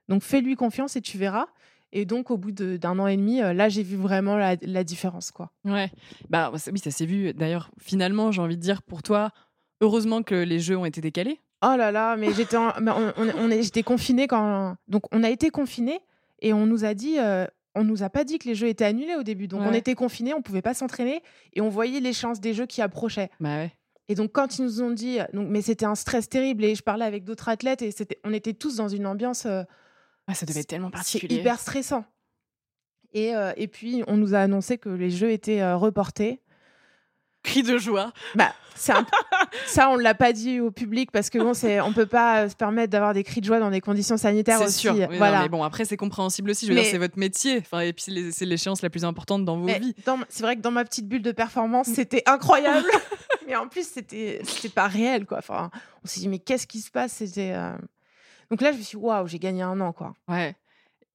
Donc, 0.08 0.22
fais-lui 0.22 0.56
confiance 0.56 0.96
et 0.96 1.00
tu 1.00 1.18
verras. 1.18 1.46
Et 1.92 2.04
donc, 2.04 2.30
au 2.30 2.36
bout 2.36 2.52
d'un 2.52 2.98
an 2.98 3.06
et 3.06 3.16
demi, 3.16 3.40
euh, 3.40 3.54
là, 3.54 3.70
j'ai 3.70 3.82
vu 3.82 3.96
vraiment 3.96 4.36
la, 4.36 4.84
différence. 4.84 5.30
Quoi. 5.30 5.50
Ouais. 5.64 5.90
Bah, 6.28 6.52
oui, 6.52 6.78
ça 6.78 6.90
s'est 6.90 7.06
vu. 7.06 7.32
D'ailleurs, 7.32 7.70
finalement, 7.78 8.30
j'ai 8.30 8.42
envie 8.42 8.56
de 8.56 8.62
dire 8.62 8.82
pour 8.82 9.02
toi, 9.02 9.30
heureusement 9.80 10.22
que 10.22 10.34
les 10.34 10.60
jeux 10.60 10.76
ont 10.76 10.84
été 10.84 11.00
décalés. 11.00 11.40
Oh 11.62 11.74
là 11.76 11.90
là, 11.90 12.16
mais 12.16 12.32
j'étais 12.34 12.56
on, 12.56 12.70
on, 12.78 13.50
j'étais 13.50 13.82
confinée 13.82 14.28
quand. 14.28 14.76
Donc, 14.86 15.04
on 15.10 15.24
a 15.24 15.30
été 15.30 15.50
confinés 15.50 15.98
et 16.40 16.52
on 16.52 16.66
nous 16.66 16.84
a 16.84 16.94
dit. 16.94 17.18
Euh, 17.18 17.46
on 17.74 17.84
nous 17.84 18.02
a 18.02 18.10
pas 18.10 18.24
dit 18.24 18.38
que 18.38 18.48
les 18.48 18.56
jeux 18.56 18.66
étaient 18.66 18.84
annulés 18.84 19.14
au 19.14 19.22
début. 19.22 19.46
Donc, 19.46 19.62
on 19.62 19.72
était 19.72 19.94
confinés, 19.94 20.34
on 20.34 20.42
pouvait 20.42 20.62
pas 20.62 20.74
s'entraîner 20.74 21.22
et 21.52 21.60
on 21.60 21.68
voyait 21.68 22.00
les 22.00 22.12
chances 22.12 22.40
des 22.40 22.52
jeux 22.52 22.66
qui 22.66 22.82
approchaient. 22.82 23.30
Bah 23.38 23.56
ouais. 23.56 23.72
Et 24.08 24.14
donc, 24.14 24.32
quand 24.32 24.58
ils 24.58 24.64
nous 24.64 24.82
ont 24.82 24.90
dit, 24.90 25.18
donc, 25.34 25.48
mais 25.50 25.60
c'était 25.60 25.84
un 25.84 25.94
stress 25.94 26.28
terrible, 26.28 26.64
et 26.64 26.74
je 26.74 26.82
parlais 26.82 27.04
avec 27.04 27.24
d'autres 27.24 27.48
athlètes, 27.48 27.82
et 27.82 27.90
c'était, 27.90 28.18
on 28.24 28.32
était 28.32 28.54
tous 28.54 28.76
dans 28.76 28.88
une 28.88 29.06
ambiance. 29.06 29.44
Euh, 29.44 29.62
ah, 30.26 30.34
ça 30.34 30.46
devait 30.46 30.60
être 30.60 30.68
tellement 30.68 30.90
particulier. 30.90 31.36
Hyper 31.36 31.58
stressant. 31.60 32.04
Et, 33.12 33.34
euh, 33.34 33.52
et 33.56 33.68
puis, 33.68 34.02
on 34.06 34.16
nous 34.16 34.34
a 34.34 34.38
annoncé 34.38 34.78
que 34.78 34.88
les 34.88 35.10
jeux 35.10 35.30
étaient 35.30 35.60
euh, 35.60 35.76
reportés 35.76 36.40
cri 37.42 37.62
de 37.62 37.78
joie. 37.78 38.12
Bah, 38.34 38.52
un... 38.88 39.06
ça, 39.66 39.90
on 39.90 39.96
l'a 39.96 40.14
pas 40.14 40.32
dit 40.32 40.60
au 40.60 40.70
public 40.70 41.10
parce 41.10 41.30
que 41.30 41.38
bon, 41.38 41.52
on 41.84 41.92
peut 41.92 42.06
pas 42.06 42.48
se 42.48 42.54
permettre 42.54 42.90
d'avoir 42.90 43.14
des 43.14 43.24
cris 43.24 43.40
de 43.40 43.46
joie 43.46 43.58
dans 43.58 43.70
des 43.70 43.80
conditions 43.80 44.16
sanitaires 44.16 44.60
aussi. 44.60 44.78
Sûr. 44.78 44.94
voilà. 45.16 45.42
mais 45.42 45.48
bon, 45.48 45.62
après, 45.62 45.84
c'est 45.84 45.96
compréhensible 45.96 46.50
aussi. 46.50 46.66
Je 46.66 46.72
veux 46.72 46.80
dire, 46.80 46.88
c'est 46.88 46.98
votre 46.98 47.18
métier. 47.18 47.58
Enfin, 47.58 47.80
et 47.80 47.92
puis, 47.92 48.32
c'est 48.32 48.44
l'échéance 48.44 48.82
la 48.82 48.90
plus 48.90 49.04
importante 49.04 49.44
dans 49.44 49.58
vos 49.58 49.66
vies. 49.66 49.94
C'est 50.28 50.42
vrai 50.42 50.56
que 50.56 50.60
dans 50.60 50.70
ma 50.70 50.84
petite 50.84 51.08
bulle 51.08 51.22
de 51.22 51.32
performance, 51.32 51.88
mm. 51.88 51.94
c'était 51.94 52.22
incroyable. 52.26 52.86
mais 53.48 53.56
en 53.56 53.66
plus, 53.66 53.88
c'était, 53.88 54.40
c'était 54.44 54.68
pas 54.68 54.86
réel, 54.86 55.26
quoi. 55.26 55.38
Enfin, 55.38 55.70
on 56.04 56.06
s'est 56.06 56.20
dit, 56.20 56.28
mais 56.28 56.38
qu'est-ce 56.38 56.66
qui 56.66 56.80
se 56.80 56.90
passe? 56.90 57.14
C'était. 57.14 57.52
Euh, 57.54 57.76
donc 58.50 58.60
là, 58.60 58.72
je 58.72 58.78
me 58.78 58.82
suis 58.82 58.98
dit, 58.98 59.04
waouh, 59.04 59.26
j'ai 59.26 59.38
gagné 59.38 59.62
un 59.62 59.80
an, 59.80 59.92
quoi. 59.92 60.14
Ouais. 60.28 60.54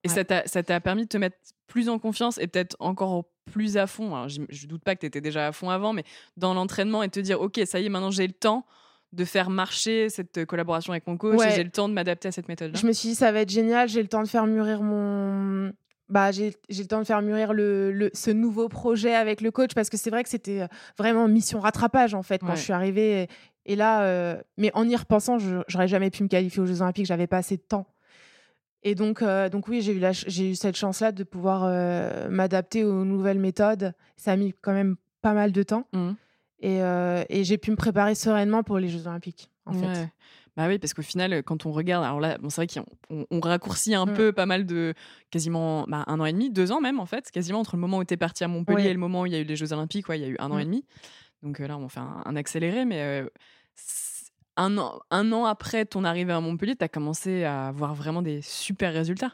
Et 0.02 0.08
ça 0.08 0.24
t'a 0.24 0.80
permis 0.80 1.04
de 1.04 1.08
te 1.08 1.16
mettre 1.16 1.36
plus 1.66 1.88
en 1.88 1.98
confiance 1.98 2.38
et 2.38 2.46
peut-être 2.46 2.76
encore 2.78 3.24
plus 3.50 3.76
à 3.76 3.86
fond. 3.86 4.28
je, 4.28 4.40
ne 4.40 4.66
doute 4.66 4.82
pas 4.82 4.94
que 4.94 5.00
tu 5.00 5.06
étais 5.06 5.20
déjà 5.20 5.46
à 5.46 5.52
fond 5.52 5.70
avant, 5.70 5.92
mais 5.92 6.04
dans 6.36 6.52
l'entraînement 6.52 7.02
et 7.02 7.08
te 7.08 7.20
dire, 7.20 7.40
OK, 7.40 7.60
ça 7.64 7.80
y 7.80 7.86
est, 7.86 7.88
maintenant 7.88 8.10
j'ai 8.10 8.26
le 8.26 8.32
temps 8.32 8.66
de 9.12 9.24
faire 9.24 9.48
marcher 9.48 10.10
cette 10.10 10.44
collaboration 10.44 10.92
avec 10.92 11.06
mon 11.06 11.16
coach 11.16 11.40
et 11.46 11.54
j'ai 11.54 11.64
le 11.64 11.70
temps 11.70 11.88
de 11.88 11.94
m'adapter 11.94 12.28
à 12.28 12.32
cette 12.32 12.48
méthode-là. 12.48 12.78
Je 12.78 12.86
me 12.86 12.92
suis 12.92 13.10
dit, 13.10 13.14
ça 13.14 13.32
va 13.32 13.40
être 13.40 13.50
génial, 13.50 13.88
j'ai 13.88 14.02
le 14.02 14.08
temps 14.08 14.22
de 14.22 14.28
faire 14.28 14.46
mûrir 14.46 14.82
mon. 14.82 15.72
Bah, 16.10 16.30
j'ai 16.32 16.54
le 16.68 16.84
temps 16.84 16.98
de 16.98 17.04
faire 17.04 17.22
mûrir 17.22 17.54
le, 17.54 18.10
ce 18.12 18.30
nouveau 18.30 18.68
projet 18.68 19.14
avec 19.14 19.40
le 19.40 19.50
coach 19.50 19.74
parce 19.74 19.88
que 19.88 19.96
c'est 19.96 20.10
vrai 20.10 20.22
que 20.22 20.28
c'était 20.28 20.62
euh, 20.62 20.66
vraiment 20.98 21.26
mission 21.28 21.60
rattrapage 21.60 22.14
en 22.14 22.22
fait 22.22 22.40
quand 22.40 22.54
je 22.54 22.60
suis 22.60 22.72
arrivée. 22.72 23.28
Et, 23.66 23.76
là, 23.76 24.02
euh, 24.02 24.40
mais 24.58 24.70
en 24.74 24.86
y 24.86 24.94
repensant, 24.94 25.38
j'aurais 25.38 25.88
jamais 25.88 26.10
pu 26.10 26.22
me 26.22 26.28
qualifier 26.28 26.60
aux 26.60 26.66
Jeux 26.66 26.82
Olympiques, 26.82 27.06
j'avais 27.06 27.26
pas 27.26 27.38
assez 27.38 27.56
de 27.56 27.62
temps. 27.62 27.86
Et 28.82 28.94
donc, 28.94 29.22
euh, 29.22 29.48
donc 29.48 29.66
oui, 29.68 29.80
j'ai 29.80 29.94
eu, 30.42 30.54
cette 30.54 30.76
chance-là 30.76 31.10
de 31.10 31.24
pouvoir 31.24 31.64
euh, 31.64 32.28
m'adapter 32.28 32.84
aux 32.84 33.04
nouvelles 33.04 33.38
méthodes. 33.38 33.94
Ça 34.18 34.32
a 34.32 34.36
mis 34.36 34.52
quand 34.60 34.74
même 34.74 34.96
pas 35.22 35.32
mal 35.32 35.52
de 35.52 35.62
temps. 35.62 35.86
Mmh. 35.94 36.10
Et, 36.60 36.78
et 37.28 37.44
j'ai 37.44 37.58
pu 37.58 37.70
me 37.70 37.76
préparer 37.76 38.14
sereinement 38.14 38.62
pour 38.62 38.78
les 38.78 38.88
Jeux 38.88 39.06
Olympiques, 39.06 39.50
en 39.66 39.72
fait. 39.74 40.08
Bah 40.56 40.68
oui, 40.68 40.78
parce 40.78 40.94
qu'au 40.94 41.02
final, 41.02 41.42
quand 41.42 41.66
on 41.66 41.72
regarde, 41.72 42.04
alors 42.04 42.20
là, 42.20 42.38
bon, 42.38 42.48
c'est 42.48 42.64
vrai 42.64 42.82
qu'on 43.08 43.26
on, 43.30 43.40
raccourcit 43.40 43.94
un 43.94 44.06
mmh. 44.06 44.14
peu 44.14 44.32
pas 44.32 44.46
mal 44.46 44.66
de 44.66 44.94
quasiment 45.30 45.84
bah, 45.88 46.04
un 46.06 46.20
an 46.20 46.24
et 46.26 46.32
demi, 46.32 46.50
deux 46.50 46.70
ans 46.70 46.80
même 46.80 47.00
en 47.00 47.06
fait, 47.06 47.30
quasiment 47.32 47.60
entre 47.60 47.74
le 47.74 47.80
moment 47.80 47.98
où 47.98 48.04
tu 48.04 48.14
es 48.14 48.16
parti 48.16 48.44
à 48.44 48.48
Montpellier 48.48 48.90
et 48.90 48.92
le 48.92 49.00
moment 49.00 49.22
où 49.22 49.26
il 49.26 49.32
y 49.32 49.36
a 49.36 49.40
eu 49.40 49.44
les 49.44 49.56
Jeux 49.56 49.72
Olympiques, 49.72 50.08
ouais, 50.08 50.18
il 50.18 50.22
y 50.22 50.26
a 50.26 50.28
eu 50.28 50.36
un 50.38 50.50
an 50.50 50.58
et 50.58 50.62
mmh. 50.62 50.66
demi. 50.66 50.84
Donc 51.42 51.58
là, 51.58 51.76
on 51.76 51.88
faire 51.88 52.04
un, 52.24 52.36
accéléré, 52.36 52.84
mais 52.84 53.24
un 54.56 54.78
an, 54.78 55.00
un 55.10 55.32
an 55.32 55.44
après 55.44 55.84
ton 55.84 56.04
arrivée 56.04 56.32
à 56.32 56.40
Montpellier, 56.40 56.76
tu 56.76 56.84
as 56.84 56.88
commencé 56.88 57.44
à 57.44 57.68
avoir 57.68 57.94
vraiment 57.94 58.22
des 58.22 58.40
super 58.40 58.92
résultats. 58.92 59.32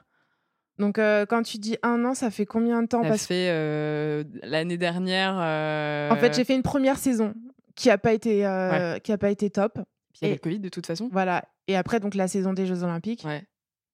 Donc, 0.78 0.98
euh, 0.98 1.26
quand 1.26 1.42
tu 1.42 1.58
dis 1.58 1.76
un 1.82 2.04
an, 2.06 2.14
ça 2.14 2.30
fait 2.30 2.46
combien 2.46 2.82
de 2.82 2.88
temps? 2.88 3.02
Ça 3.04 3.18
fait 3.18 3.50
euh, 3.50 4.24
l'année 4.42 4.78
dernière. 4.78 5.34
En 5.34 6.16
fait, 6.16 6.34
j'ai 6.34 6.44
fait 6.44 6.54
une 6.54 6.62
première 6.62 6.96
saison 6.96 7.34
qui 7.76 7.88
n'a 7.88 7.98
pas, 7.98 8.12
été, 8.12 8.46
euh, 8.46 8.98
qui 8.98 9.12
a 9.12 9.18
pas 9.18 9.30
été 9.30 9.50
top. 9.50 9.78
Il 10.20 10.24
y 10.24 10.28
avait 10.28 10.36
le 10.36 10.40
Covid 10.40 10.58
de 10.58 10.68
toute 10.68 10.86
façon. 10.86 11.08
Voilà. 11.12 11.44
Et 11.66 11.76
après, 11.76 12.00
donc, 12.00 12.14
la 12.14 12.28
saison 12.28 12.52
des 12.52 12.66
Jeux 12.66 12.82
Olympiques. 12.82 13.26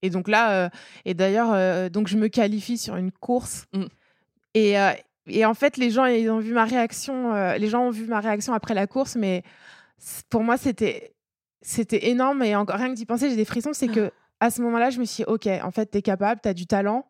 Et 0.02 0.10
donc 0.10 0.28
là, 0.28 0.70
et 1.04 1.14
d'ailleurs, 1.14 1.90
donc 1.90 2.06
je 2.06 2.16
me 2.16 2.28
qualifie 2.28 2.78
sur 2.78 2.96
une 2.96 3.10
course. 3.10 3.66
Mmh. 3.72 3.84
Et, 4.54 4.74
et 5.26 5.44
en 5.44 5.54
fait, 5.54 5.76
les 5.78 5.90
gens, 5.90 6.04
ils 6.04 6.30
ont 6.30 6.38
vu 6.38 6.52
ma 6.52 6.64
réaction. 6.64 7.32
les 7.56 7.68
gens 7.68 7.86
ont 7.86 7.90
vu 7.90 8.06
ma 8.06 8.20
réaction 8.20 8.52
après 8.52 8.74
la 8.74 8.86
course, 8.86 9.16
mais 9.16 9.42
pour 10.28 10.42
moi, 10.42 10.56
c'était 10.56 11.16
c'était 11.66 12.08
énorme 12.10 12.44
et 12.44 12.54
encore 12.54 12.76
rien 12.76 12.90
que 12.90 12.94
d'y 12.94 13.06
penser, 13.06 13.28
j'ai 13.28 13.36
des 13.36 13.44
frissons. 13.44 13.72
C'est 13.72 13.88
que 13.88 14.12
à 14.40 14.50
ce 14.50 14.62
moment-là, 14.62 14.90
je 14.90 15.00
me 15.00 15.04
suis 15.04 15.24
dit, 15.24 15.30
ok, 15.30 15.48
en 15.62 15.70
fait, 15.72 15.90
tu 15.90 15.98
es 15.98 16.02
capable, 16.02 16.40
tu 16.40 16.48
as 16.48 16.54
du 16.54 16.66
talent 16.66 17.04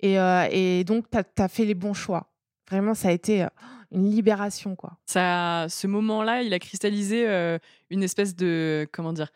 et, 0.00 0.18
euh, 0.18 0.48
et 0.50 0.84
donc 0.84 1.06
tu 1.10 1.42
as, 1.42 1.48
fait 1.48 1.64
les 1.64 1.74
bons 1.74 1.94
choix. 1.94 2.32
Vraiment, 2.68 2.94
ça 2.94 3.08
a 3.08 3.12
été 3.12 3.44
euh, 3.44 3.48
une 3.92 4.10
libération, 4.10 4.76
quoi. 4.76 4.98
Ça, 5.06 5.66
ce 5.68 5.86
moment-là, 5.86 6.42
il 6.42 6.52
a 6.54 6.58
cristallisé 6.58 7.28
euh, 7.28 7.58
une 7.90 8.02
espèce 8.02 8.34
de, 8.34 8.88
comment 8.92 9.12
dire, 9.12 9.30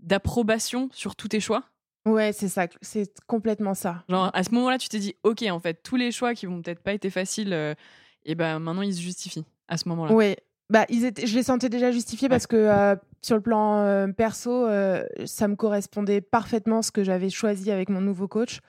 d'approbation 0.00 0.88
sur 0.92 1.16
tous 1.16 1.28
tes 1.28 1.40
choix? 1.40 1.64
Ouais, 2.06 2.32
c'est 2.32 2.48
ça, 2.48 2.66
c'est 2.80 3.12
complètement 3.26 3.74
ça. 3.74 4.04
Genre, 4.08 4.30
à 4.32 4.42
ce 4.42 4.50
moment-là, 4.54 4.78
tu 4.78 4.88
t'es 4.88 4.98
dit, 4.98 5.14
ok, 5.22 5.42
en 5.50 5.60
fait, 5.60 5.82
tous 5.82 5.96
les 5.96 6.10
choix 6.10 6.34
qui 6.34 6.46
vont 6.46 6.60
peut-être 6.60 6.82
pas 6.82 6.92
été 6.92 7.10
faciles, 7.10 7.76
et 8.24 8.34
ben 8.34 8.58
maintenant 8.58 8.82
ils 8.82 8.94
se 8.94 9.00
justifient 9.00 9.44
à 9.68 9.76
ce 9.76 9.88
moment-là. 9.88 10.12
Ouais, 10.12 10.36
bah, 10.72 10.86
ils 10.88 11.04
étaient, 11.04 11.26
je 11.26 11.34
les 11.34 11.42
sentais 11.42 11.68
déjà 11.68 11.90
justifiés 11.90 12.30
parce 12.30 12.46
que 12.46 12.56
euh, 12.56 12.96
sur 13.20 13.36
le 13.36 13.42
plan 13.42 13.80
euh, 13.80 14.06
perso, 14.08 14.66
euh, 14.66 15.04
ça 15.26 15.46
me 15.46 15.54
correspondait 15.54 16.22
parfaitement 16.22 16.80
ce 16.80 16.90
que 16.90 17.04
j'avais 17.04 17.28
choisi 17.28 17.70
avec 17.70 17.90
mon 17.90 18.00
nouveau 18.00 18.26
coach. 18.26 18.60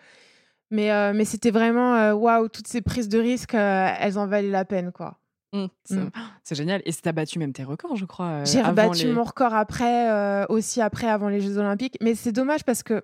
Mais, 0.69 1.13
mais 1.13 1.23
c'était 1.23 1.51
vraiment 1.51 2.13
waouh, 2.13 2.47
toutes 2.49 2.67
ces 2.67 2.81
prises 2.81 3.07
de 3.07 3.19
risques, 3.19 3.53
elles 3.53 4.17
en 4.17 4.25
valaient 4.25 4.49
la 4.49 4.65
peine, 4.65 4.91
quoi. 4.91 5.19
Mmh, 5.53 5.67
mmh. 5.91 6.09
c'est 6.43 6.55
génial. 6.55 6.81
Et 6.85 6.91
tu 6.91 7.07
as 7.07 7.11
battu 7.11 7.39
même 7.39 7.53
tes 7.53 7.63
records, 7.63 7.95
je 7.95 8.05
crois. 8.05 8.43
J'ai 8.43 8.61
rebattu 8.61 9.07
mon 9.07 9.23
record 9.23 9.53
après, 9.53 10.45
aussi 10.49 10.81
après, 10.81 11.07
avant 11.07 11.29
les 11.29 11.41
Jeux 11.41 11.57
Olympiques. 11.57 11.97
Mais 12.01 12.15
c'est 12.15 12.31
dommage 12.31 12.63
parce 12.63 12.83
que 12.83 13.03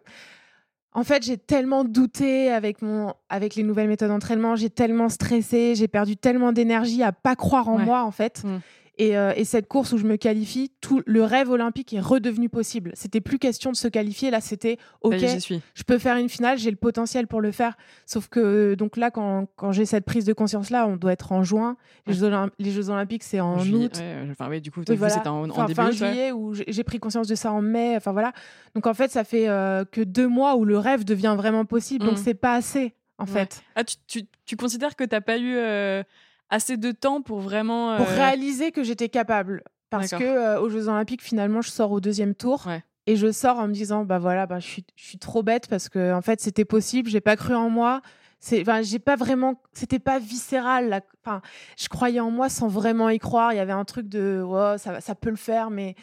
en 0.94 1.04
fait, 1.04 1.24
j'ai 1.24 1.38
tellement 1.38 1.84
douté 1.84 2.52
avec, 2.52 2.82
mon, 2.82 3.14
avec 3.30 3.56
les 3.56 3.64
nouvelles 3.64 3.88
méthodes 3.88 4.10
d'entraînement, 4.10 4.56
j'ai 4.56 4.72
tellement 4.72 5.08
stressé, 5.08 5.76
j'ai 5.76 5.88
perdu 5.88 6.18
tellement 6.18 6.52
d'énergie 6.52 7.04
à 7.04 7.12
pas 7.12 7.36
croire 7.36 7.70
en 7.70 7.78
moi, 7.78 8.04
en 8.04 8.12
fait. 8.12 8.44
Mmh. 8.44 8.58
Euh, 9.00 9.34
et, 9.36 9.46
cette 9.46 9.68
course 9.68 9.94
où 9.94 9.98
je 9.98 10.06
me 10.06 10.18
qualifie, 10.18 10.72
tout 10.82 11.02
le 11.06 11.24
rêve 11.24 11.50
olympique 11.50 11.94
est 11.94 12.00
redevenu 12.00 12.50
possible. 12.50 12.92
C'était 12.96 13.22
plus 13.22 13.40
question 13.40 13.72
de 13.72 13.76
se 13.76 13.88
qualifier. 13.88 14.30
Là, 14.30 14.42
c'était 14.42 14.78
OK. 15.02 15.16
je 15.16 15.84
peux 15.84 15.98
faire 15.98 16.18
une 16.18 16.30
finale, 16.30 16.58
j'ai 16.58 16.70
le 16.70 16.78
potentiel 16.78 17.28
pour 17.28 17.42
le 17.42 17.52
faire. 17.52 17.78
Sauf 18.06 18.28
que 18.28 18.76
donc 18.76 18.98
là, 18.98 19.10
quand, 19.10 19.48
quand 19.56 19.72
j'ai 19.72 19.86
cette 19.86 20.06
prise 20.06 20.26
de 20.26 20.34
conscience 20.34 20.70
là, 20.70 20.88
on 20.88 20.98
doit 20.98 21.14
être 21.14 21.32
en 21.32 21.44
juin. 21.44 21.78
Les, 22.08 22.14
Jeux, 22.14 22.90
Olympiques, 22.90 23.24
c'est 23.24 23.40
en 23.40 23.60
août. 23.60 24.02
enfin, 24.32 24.50
ouais, 24.50 24.60
du 24.60 24.72
coup, 24.72 24.82
c'était 24.86 25.28
en, 25.28 25.48
début 25.48 25.74
fin 25.74 25.92
juillet 25.92 26.32
où 26.32 26.54
j'ai 26.54 26.84
pris 26.84 27.00
conscience 27.00 27.28
de 27.28 27.36
ça 27.36 27.52
en 27.52 27.62
mai. 27.62 27.96
Enfin 27.96 28.12
voilà. 28.12 28.34
Donc 28.76 28.86
en 28.88 28.94
fait, 28.94 29.12
ça 29.12 29.24
fait 29.24 29.48
euh, 29.48 29.86
que 29.86 30.02
deux 30.02 30.28
mois 30.28 30.56
où 30.56 30.66
le 30.66 30.78
rêve 30.78 31.06
devient 31.06 31.36
vraiment 31.38 31.66
possible. 31.66 32.06
Donc 32.06 32.16
mmh. 32.16 32.24
c'est 32.24 32.34
pas 32.34 32.56
assez 32.56 32.94
en 33.18 33.26
fait. 33.26 33.62
Ah, 33.76 33.84
tu, 33.84 33.96
tu, 34.08 34.26
tu, 34.46 34.56
considères 34.56 34.96
que 34.96 35.04
t'as 35.04 35.22
pas 35.22 35.38
eu 35.38 35.56
euh, 35.56 36.04
assez 36.50 36.78
de 36.78 36.92
temps 36.92 37.22
pour 37.22 37.40
vraiment. 37.40 37.96
Pour 37.98 38.10
euh, 38.10 38.16
réaliser 38.16 38.72
que 38.72 38.84
j'étais 38.84 39.10
capable. 39.10 39.64
Parce 39.90 40.12
que 40.12 40.24
euh, 40.24 40.60
aux 40.60 40.70
Jeux 40.70 40.88
Olympiques, 40.88 41.24
finalement, 41.24 41.62
je 41.62 41.70
sors 41.70 41.92
au 41.92 42.00
deuxième 42.00 42.36
tour. 42.36 42.68
Et 43.08 43.16
je 43.16 43.32
sors 43.32 43.58
en 43.58 43.68
me 43.68 43.74
disant, 43.74 44.06
bah 44.06 44.20
voilà, 44.20 44.46
bah, 44.46 44.60
je, 44.60 44.68
suis, 44.68 44.86
je 44.96 45.04
suis 45.04 45.18
trop 45.18 45.42
bête 45.42 45.68
parce 45.68 45.90
que 45.90 46.14
en 46.14 46.22
fait, 46.22 46.42
c'était 46.42 46.66
possible, 46.66 47.10
j'ai 47.10 47.22
pas 47.22 47.36
cru 47.36 47.56
en 47.56 47.70
moi. 47.70 48.02
C'est, 48.40 48.62
enfin, 48.62 48.84
j'ai 48.84 49.00
pas 49.00 49.16
vraiment, 49.16 49.60
c'était 49.74 49.98
pas 49.98 50.20
viscéral. 50.20 51.02
Enfin, 51.26 51.42
je 51.76 51.88
croyais 51.88 52.20
en 52.20 52.30
moi 52.30 52.50
sans 52.50 52.68
vraiment 52.68 53.10
y 53.10 53.18
croire. 53.18 53.52
Il 53.52 53.56
y 53.56 53.60
avait 53.60 53.74
un 53.74 53.84
truc 53.84 54.08
de, 54.08 54.44
oh, 54.46 54.78
ça, 54.78 55.02
ça 55.02 55.16
peut 55.16 55.32
le 55.32 55.38
faire, 55.38 55.72
mais 55.72 55.96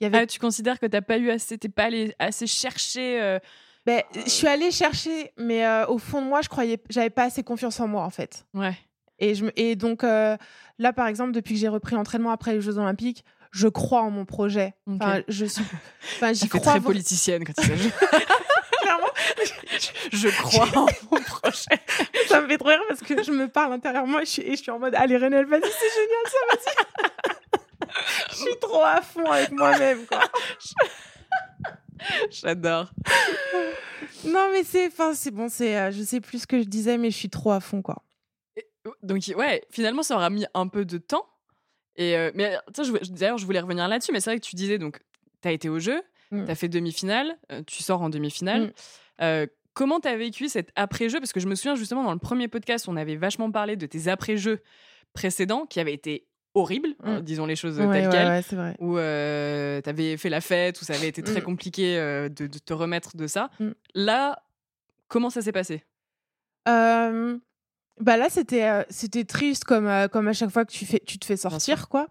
il 0.00 0.04
y 0.04 0.06
avait. 0.06 0.18
Ah, 0.18 0.26
tu 0.26 0.38
considères 0.38 0.78
que 0.78 0.86
t'as 0.86 1.00
pas 1.00 1.16
eu 1.16 1.30
assez, 1.30 1.56
t'es 1.56 1.70
pas 1.70 1.84
allé 1.84 2.14
assez 2.18 2.46
chercher. 2.46 3.22
Euh, 3.22 3.38
ben, 3.86 4.02
je 4.14 4.30
suis 4.30 4.46
allée 4.46 4.70
chercher, 4.70 5.32
mais 5.38 5.64
au 5.88 5.98
fond 5.98 6.20
de 6.20 6.26
moi, 6.26 6.42
je 6.42 6.48
croyais, 6.48 6.78
j'avais 6.90 7.10
pas 7.10 7.24
assez 7.24 7.42
confiance 7.42 7.80
en 7.80 7.88
moi, 7.88 8.02
en 8.02 8.10
fait. 8.10 8.46
Ouais. 8.52 8.74
Et, 9.18 9.34
je, 9.34 9.46
et 9.56 9.76
donc 9.76 10.04
euh, 10.04 10.36
là, 10.78 10.92
par 10.92 11.06
exemple, 11.06 11.32
depuis 11.32 11.54
que 11.54 11.60
j'ai 11.60 11.68
repris 11.68 11.94
l'entraînement 11.94 12.30
après 12.30 12.52
les 12.54 12.60
Jeux 12.60 12.78
Olympiques, 12.78 13.24
je 13.52 13.68
crois 13.68 14.02
en 14.02 14.10
mon 14.10 14.24
projet. 14.24 14.74
Enfin, 14.88 15.22
je 15.28 15.46
suis. 15.46 15.64
Enfin, 16.16 16.32
j'y 16.32 16.48
crois. 16.48 16.60
très 16.60 16.80
politicienne 16.80 17.44
quand 17.44 17.54
s'agit. 17.60 17.90
Clairement, 18.82 19.06
je 20.12 20.28
crois 20.28 20.66
en 20.76 20.86
mon 21.10 21.22
projet. 21.22 21.80
Ça 22.28 22.40
me 22.40 22.48
fait 22.48 22.58
trop 22.58 22.68
rire 22.68 22.82
parce 22.88 23.00
que 23.00 23.22
je 23.22 23.30
me 23.30 23.48
parle 23.48 23.72
intérieurement 23.72 24.18
et 24.18 24.26
je 24.26 24.30
suis, 24.30 24.42
et 24.42 24.56
je 24.56 24.62
suis 24.62 24.70
en 24.70 24.78
mode 24.78 24.94
Allez, 24.96 25.16
Renel, 25.16 25.46
vas-y, 25.46 25.62
c'est 25.62 25.92
génial, 25.94 26.26
ça, 26.26 26.38
vas-y. 26.50 27.90
je 28.30 28.34
suis 28.34 28.58
trop 28.60 28.82
à 28.82 29.00
fond 29.00 29.24
avec 29.24 29.52
moi-même, 29.52 30.04
quoi. 30.06 30.20
J'adore. 32.30 32.90
Non, 34.24 34.48
mais 34.52 34.64
c'est, 34.64 34.88
enfin, 34.88 35.14
c'est 35.14 35.30
bon, 35.30 35.48
c'est, 35.48 35.78
euh, 35.78 35.90
je 35.92 36.02
sais 36.02 36.20
plus 36.20 36.40
ce 36.40 36.46
que 36.46 36.58
je 36.58 36.64
disais, 36.64 36.98
mais 36.98 37.10
je 37.10 37.16
suis 37.16 37.30
trop 37.30 37.52
à 37.52 37.60
fond, 37.60 37.82
quoi. 37.82 38.02
Donc, 39.02 39.22
ouais, 39.36 39.62
finalement, 39.70 40.02
ça 40.02 40.16
aura 40.16 40.30
mis 40.30 40.46
un 40.54 40.68
peu 40.68 40.84
de 40.84 40.98
temps. 40.98 41.26
Et 41.96 42.16
euh, 42.16 42.30
mais 42.34 42.56
d'ailleurs, 43.10 43.38
je 43.38 43.46
voulais 43.46 43.60
revenir 43.60 43.86
là-dessus, 43.86 44.12
mais 44.12 44.20
c'est 44.20 44.30
vrai 44.30 44.40
que 44.40 44.44
tu 44.44 44.56
disais, 44.56 44.78
donc, 44.78 45.00
tu 45.42 45.48
as 45.48 45.52
été 45.52 45.68
au 45.68 45.78
jeu, 45.78 46.02
mmh. 46.30 46.44
tu 46.44 46.50
as 46.50 46.54
fait 46.54 46.68
demi-finale, 46.68 47.36
euh, 47.52 47.62
tu 47.66 47.82
sors 47.82 48.02
en 48.02 48.10
demi-finale. 48.10 48.72
Mmh. 49.20 49.46
comment 49.74 50.00
tu 50.00 50.08
as 50.08 50.16
vécu 50.16 50.48
cet 50.48 50.70
après-jeu? 50.76 51.20
Parce 51.20 51.32
que 51.32 51.40
je 51.40 51.46
me 51.46 51.54
souviens 51.54 51.76
justement, 51.76 52.02
dans 52.02 52.12
le 52.12 52.18
premier 52.18 52.48
podcast, 52.48 52.88
on 52.88 52.96
avait 52.96 53.16
vachement 53.16 53.50
parlé 53.50 53.76
de 53.76 53.86
tes 53.86 54.08
après-jeux 54.08 54.60
précédents 55.12 55.66
qui 55.66 55.80
avaient 55.80 55.94
été 55.94 56.26
horrible, 56.54 56.94
hein, 57.02 57.18
mmh. 57.18 57.22
disons 57.22 57.46
les 57.46 57.56
choses 57.56 57.76
telles 57.76 58.08
quelles, 58.10 58.76
où 58.78 58.96
euh, 58.96 59.80
tu 59.82 59.88
avais 59.88 60.16
fait 60.16 60.28
la 60.28 60.40
fête, 60.40 60.80
où 60.80 60.84
ça 60.84 60.94
avait 60.94 61.08
été 61.08 61.22
très 61.22 61.40
mmh. 61.40 61.44
compliqué 61.44 61.98
euh, 61.98 62.28
de, 62.28 62.46
te 62.46 62.72
remettre 62.72 63.16
de 63.16 63.26
ça. 63.26 63.50
Mmh. 63.58 63.70
Là, 63.94 64.42
comment 65.08 65.30
ça 65.30 65.42
s'est 65.42 65.52
passé? 65.52 65.84
Bah 68.00 68.16
là, 68.16 68.28
c'était 68.28 68.68
euh, 68.68 68.82
c'était 68.90 69.24
triste 69.24 69.64
comme, 69.64 69.90
comme 70.10 70.28
à 70.28 70.32
chaque 70.32 70.50
fois 70.50 70.64
que 70.64 70.72
tu, 70.72 70.84
fais, 70.86 71.00
tu 71.06 71.18
te 71.18 71.24
fais 71.24 71.36
sortir, 71.36 71.88
quoi. 71.88 72.08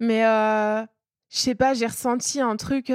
Mais 0.00 0.22
je 0.22 1.38
sais 1.38 1.54
pas, 1.54 1.74
j'ai 1.74 1.86
ressenti 1.86 2.40
un 2.40 2.56
truc. 2.56 2.92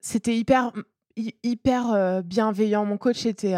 c'était 0.00 0.36
hyper, 0.36 0.72
hyper 1.16 2.22
bienveillant. 2.24 2.84
Mon 2.84 2.96
coach 2.96 3.26
était. 3.26 3.54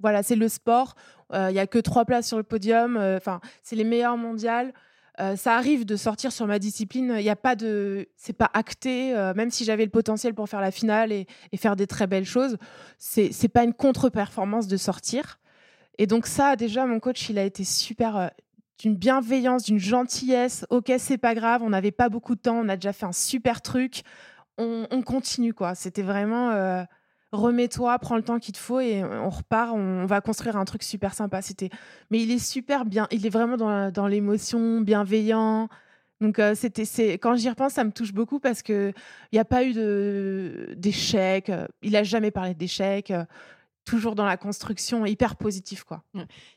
voilà, 0.00 0.22
c'est 0.22 0.36
le 0.36 0.48
sport. 0.48 0.94
Il 1.32 1.52
y 1.52 1.58
a 1.58 1.66
que 1.66 1.78
trois 1.78 2.04
places 2.04 2.28
sur 2.28 2.36
le 2.36 2.44
podium. 2.44 2.96
Enfin, 2.96 3.40
c'est 3.62 3.76
les 3.76 3.84
meilleurs 3.84 4.16
mondiales. 4.16 4.72
Euh, 5.18 5.34
ça 5.34 5.56
arrive 5.56 5.86
de 5.86 5.96
sortir 5.96 6.30
sur 6.32 6.46
ma 6.46 6.58
discipline. 6.58 7.14
Il 7.18 7.22
n'y 7.22 7.30
a 7.30 7.36
pas 7.36 7.56
de, 7.56 8.08
c'est 8.16 8.34
pas 8.34 8.50
acté. 8.52 9.16
Euh, 9.16 9.32
même 9.34 9.50
si 9.50 9.64
j'avais 9.64 9.84
le 9.84 9.90
potentiel 9.90 10.34
pour 10.34 10.48
faire 10.48 10.60
la 10.60 10.70
finale 10.70 11.12
et, 11.12 11.26
faire 11.56 11.76
des 11.76 11.86
très 11.86 12.06
belles 12.06 12.26
choses, 12.26 12.58
c'est 12.98 13.32
c'est 13.32 13.48
pas 13.48 13.64
une 13.64 13.72
contre-performance 13.72 14.66
de 14.66 14.76
sortir. 14.76 15.38
Et 15.98 16.06
donc 16.06 16.26
ça, 16.26 16.56
déjà, 16.56 16.86
mon 16.86 17.00
coach, 17.00 17.28
il 17.30 17.38
a 17.38 17.44
été 17.44 17.64
super, 17.64 18.16
euh, 18.16 18.28
d'une 18.78 18.96
bienveillance, 18.96 19.64
d'une 19.64 19.78
gentillesse. 19.78 20.66
Ok, 20.70 20.92
c'est 20.98 21.18
pas 21.18 21.34
grave. 21.34 21.62
On 21.62 21.70
n'avait 21.70 21.92
pas 21.92 22.08
beaucoup 22.08 22.34
de 22.34 22.40
temps. 22.40 22.58
On 22.58 22.68
a 22.68 22.76
déjà 22.76 22.92
fait 22.92 23.06
un 23.06 23.12
super 23.12 23.62
truc. 23.62 24.02
On, 24.58 24.86
on 24.90 25.02
continue 25.02 25.54
quoi. 25.54 25.74
C'était 25.74 26.02
vraiment 26.02 26.86
remets-toi, 27.32 27.98
prends 27.98 28.16
le 28.16 28.22
temps 28.22 28.38
qu'il 28.38 28.54
te 28.54 28.58
faut 28.58 28.80
et 28.80 29.04
on 29.04 29.30
repart, 29.30 29.72
on 29.72 30.06
va 30.06 30.20
construire 30.20 30.56
un 30.56 30.64
truc 30.64 30.82
super 30.82 31.14
sympa. 31.14 31.42
C'était, 31.42 31.70
mais 32.10 32.22
il 32.22 32.30
est 32.30 32.38
super 32.44 32.84
bien, 32.84 33.06
il 33.10 33.26
est 33.26 33.30
vraiment 33.30 33.56
dans, 33.56 33.90
dans 33.90 34.06
l'émotion, 34.06 34.80
bienveillant. 34.80 35.68
Donc 36.20 36.38
euh, 36.38 36.54
c'était, 36.54 36.84
c'est 36.86 37.12
quand 37.14 37.36
j'y 37.36 37.48
repense, 37.50 37.74
ça 37.74 37.84
me 37.84 37.92
touche 37.92 38.12
beaucoup 38.12 38.40
parce 38.40 38.62
que 38.62 38.92
il 39.32 39.36
n'y 39.36 39.38
a 39.38 39.44
pas 39.44 39.64
eu 39.64 39.74
de 39.74 40.74
d'échec. 40.76 41.52
Il 41.82 41.94
a 41.96 42.02
jamais 42.04 42.30
parlé 42.30 42.54
d'échec. 42.54 43.12
Toujours 43.86 44.14
dans 44.14 44.26
la 44.26 44.36
construction, 44.36 45.06
hyper 45.06 45.36
positif 45.36 45.84
quoi. 45.84 46.02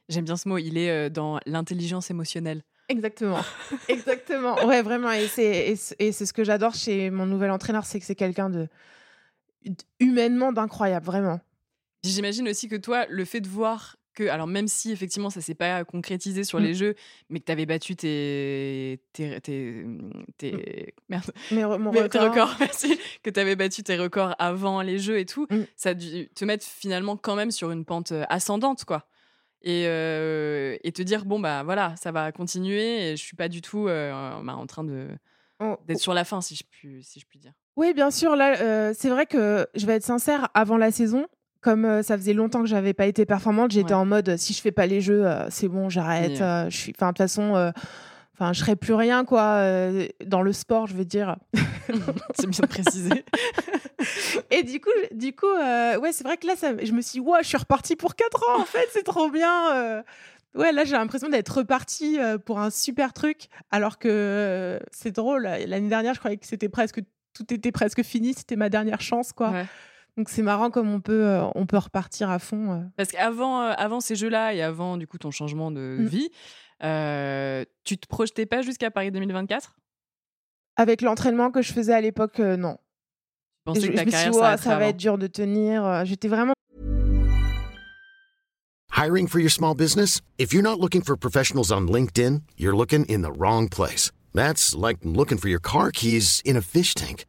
J'aime 0.09 0.25
bien 0.25 0.35
ce 0.35 0.49
mot. 0.49 0.57
Il 0.57 0.77
est 0.77 0.89
euh, 0.89 1.09
dans 1.09 1.39
l'intelligence 1.45 2.11
émotionnelle. 2.11 2.63
Exactement, 2.89 3.39
exactement. 3.87 4.65
Ouais, 4.65 4.81
vraiment. 4.81 5.11
Et 5.11 5.27
c'est 5.27 5.77
et 5.99 6.11
c'est 6.11 6.25
ce 6.25 6.33
que 6.33 6.43
j'adore 6.43 6.73
chez 6.73 7.09
mon 7.11 7.27
nouvel 7.27 7.51
entraîneur, 7.51 7.85
c'est 7.85 7.99
que 7.99 8.05
c'est 8.05 8.15
quelqu'un 8.15 8.49
de 8.49 8.67
humainement 9.99 10.51
d'incroyable, 10.51 11.05
vraiment. 11.05 11.39
J'imagine 12.03 12.49
aussi 12.49 12.67
que 12.67 12.75
toi, 12.75 13.05
le 13.07 13.25
fait 13.25 13.41
de 13.41 13.47
voir 13.47 13.97
que, 14.19 14.27
alors 14.29 14.47
même 14.47 14.67
si 14.67 14.91
effectivement 14.91 15.29
ça 15.29 15.41
s'est 15.41 15.55
pas 15.55 15.83
concrétisé 15.85 16.43
sur 16.43 16.59
mmh. 16.59 16.63
les 16.63 16.73
jeux, 16.73 16.95
mais 17.29 17.39
que 17.39 17.45
tu 17.45 17.51
avais 17.51 17.65
battu 17.65 17.95
tes, 17.95 19.01
tes, 19.13 19.39
tes, 19.41 19.85
tes 20.37 20.93
merde, 21.07 21.31
mon 21.51 21.91
records, 21.91 22.57
que 23.23 23.29
tu 23.29 23.39
avais 23.39 23.55
battu 23.55 23.83
tes 23.83 23.97
records 23.97 24.35
avant 24.39 24.81
les 24.81 24.99
jeux 24.99 25.19
et 25.19 25.25
tout, 25.25 25.47
mmh. 25.49 25.59
ça 25.75 25.89
a 25.89 25.93
dû 25.93 26.29
te 26.29 26.43
mettre 26.43 26.65
finalement 26.65 27.15
quand 27.15 27.35
même 27.35 27.51
sur 27.51 27.71
une 27.71 27.85
pente 27.85 28.11
euh, 28.11 28.25
ascendante, 28.29 28.85
quoi. 28.85 29.07
Et, 29.61 29.85
euh, 29.87 30.77
et 30.83 30.93
te 30.93 31.01
dire 31.01 31.25
bon 31.25 31.37
bah 31.37 31.63
voilà 31.63 31.93
ça 31.97 32.13
va 32.13 32.31
continuer 32.31 33.09
et 33.09 33.17
je 33.17 33.21
suis 33.21 33.35
pas 33.35 33.49
du 33.49 33.61
tout 33.61 33.89
euh, 33.89 34.09
bah, 34.41 34.55
en 34.55 34.65
train 34.65 34.85
de 34.85 35.09
oh, 35.59 35.75
d'être 35.85 35.97
oh. 35.97 36.01
sur 36.01 36.13
la 36.13 36.23
fin 36.23 36.39
si 36.39 36.55
je 36.55 36.63
puis 36.63 37.03
si 37.03 37.19
je 37.19 37.25
puis 37.25 37.39
dire 37.39 37.51
oui, 37.79 37.93
bien 37.93 38.11
sûr. 38.11 38.35
Là, 38.35 38.59
euh, 38.59 38.93
c'est 38.93 39.07
vrai 39.07 39.25
que 39.25 39.65
je 39.73 39.85
vais 39.85 39.93
être 39.93 40.03
sincère. 40.03 40.49
Avant 40.53 40.75
la 40.75 40.91
saison, 40.91 41.27
comme 41.61 41.85
euh, 41.85 42.03
ça 42.03 42.17
faisait 42.17 42.33
longtemps 42.33 42.61
que 42.61 42.67
j'avais 42.67 42.93
pas 42.93 43.05
été 43.05 43.25
performante, 43.25 43.71
j'étais 43.71 43.93
en 43.93 44.05
mode 44.05 44.37
si 44.37 44.53
je 44.53 44.61
fais 44.61 44.71
pas 44.71 44.85
les 44.85 45.01
jeux, 45.01 45.25
euh, 45.25 45.49
c'est 45.49 45.67
bon, 45.67 45.89
j'arrête. 45.89 46.37
je 46.37 46.75
suis, 46.75 46.93
enfin, 46.95 47.07
de 47.07 47.11
toute 47.11 47.17
façon, 47.17 47.71
enfin, 48.35 48.53
je 48.53 48.59
serai 48.59 48.75
plus 48.75 48.93
rien 48.93 49.25
quoi 49.25 49.63
dans 50.25 50.41
le 50.41 50.53
sport, 50.53 50.87
je 50.87 50.95
veux 50.95 51.05
dire. 51.05 51.37
c'est 52.35 52.47
bien 52.47 52.67
précisé. 52.67 53.09
Et 54.51 54.63
du 54.63 54.79
coup, 54.79 54.89
du 55.11 55.35
coup, 55.35 55.53
ouais, 55.53 56.11
c'est 56.11 56.23
vrai 56.23 56.37
que 56.37 56.47
là, 56.47 56.55
ça, 56.55 56.71
je 56.81 56.91
me 56.93 57.01
suis, 57.01 57.19
dit, 57.19 57.27
ouais, 57.27 57.39
je 57.41 57.47
suis 57.47 57.57
repartie 57.57 57.95
pour 57.95 58.15
4 58.15 58.49
ans. 58.49 58.61
En 58.61 58.65
fait, 58.65 58.87
c'est 58.91 59.03
trop 59.03 59.29
bien. 59.29 60.03
Ouais, 60.55 60.71
là, 60.71 60.83
j'ai 60.85 60.93
l'impression 60.93 61.29
d'être 61.29 61.57
repartie 61.57 62.17
pour 62.45 62.59
un 62.59 62.69
super 62.69 63.13
truc, 63.13 63.49
alors 63.71 63.99
que 63.99 64.79
c'est 64.91 65.11
drôle. 65.11 65.43
L'année 65.43 65.89
dernière, 65.89 66.13
je 66.13 66.19
croyais 66.19 66.37
que 66.37 66.47
c'était 66.47 66.69
presque 66.69 67.01
tout 67.33 67.53
était 67.53 67.71
presque 67.71 68.03
fini, 68.03 68.33
c'était 68.33 68.55
ma 68.55 68.69
dernière 68.69 69.01
chance, 69.01 69.31
quoi. 69.33 69.53
Donc 70.19 70.27
c'est 70.27 70.41
marrant 70.41 70.69
comme 70.69 70.93
on 70.93 70.99
peut, 70.99 71.25
euh, 71.25 71.45
on 71.55 71.65
peut 71.65 71.77
repartir 71.77 72.29
à 72.29 72.39
fond. 72.39 72.73
Euh. 72.73 72.83
Parce 72.97 73.09
qu'avant 73.09 73.61
euh, 73.61 73.71
avant 73.77 74.01
ces 74.01 74.17
jeux-là 74.17 74.53
et 74.53 74.61
avant 74.61 74.97
du 74.97 75.07
coup 75.07 75.17
ton 75.17 75.31
changement 75.31 75.71
de 75.71 75.95
mmh. 75.97 76.05
vie, 76.07 76.29
tu 77.85 77.97
te 77.97 78.05
projetais 78.05 78.45
pas 78.45 78.61
jusqu'à 78.61 78.91
Paris 78.91 79.11
2024 79.11 79.77
Avec 80.75 81.01
l'entraînement 81.01 81.51
que 81.51 81.61
je 81.61 81.71
faisais 81.71 81.93
à 81.93 82.01
l'époque, 82.01 82.39
non. 82.39 82.75
Je 83.59 83.71
pensais 83.71 83.87
que 83.87 83.95
ta 83.95 84.03
carrière, 84.03 84.33
ça, 84.33 84.57
ça 84.57 84.77
va 84.77 84.87
être 84.87 84.97
dur 84.97 85.17
de 85.17 85.27
tenir. 85.27 86.03
J'étais 86.03 86.27
vraiment. 86.27 86.51
Hiring 88.91 89.29
for 89.29 89.39
your 89.39 89.51
small 89.51 89.73
business? 89.73 90.19
If 90.37 90.51
you're 90.51 90.61
not 90.61 90.81
looking 90.81 91.01
for 91.01 91.15
professionals 91.15 91.71
on 91.71 91.87
LinkedIn, 91.87 92.41
you're 92.57 92.75
looking 92.75 93.05
in 93.05 93.21
the 93.21 93.31
wrong 93.31 93.69
place. 93.69 94.11
That's 94.33 94.75
like 94.75 94.97
looking 95.05 95.37
for 95.37 95.47
your 95.47 95.61
car 95.61 95.91
keys 95.91 96.41
in 96.43 96.57
a 96.57 96.61
fish 96.61 96.93
tank. 96.93 97.23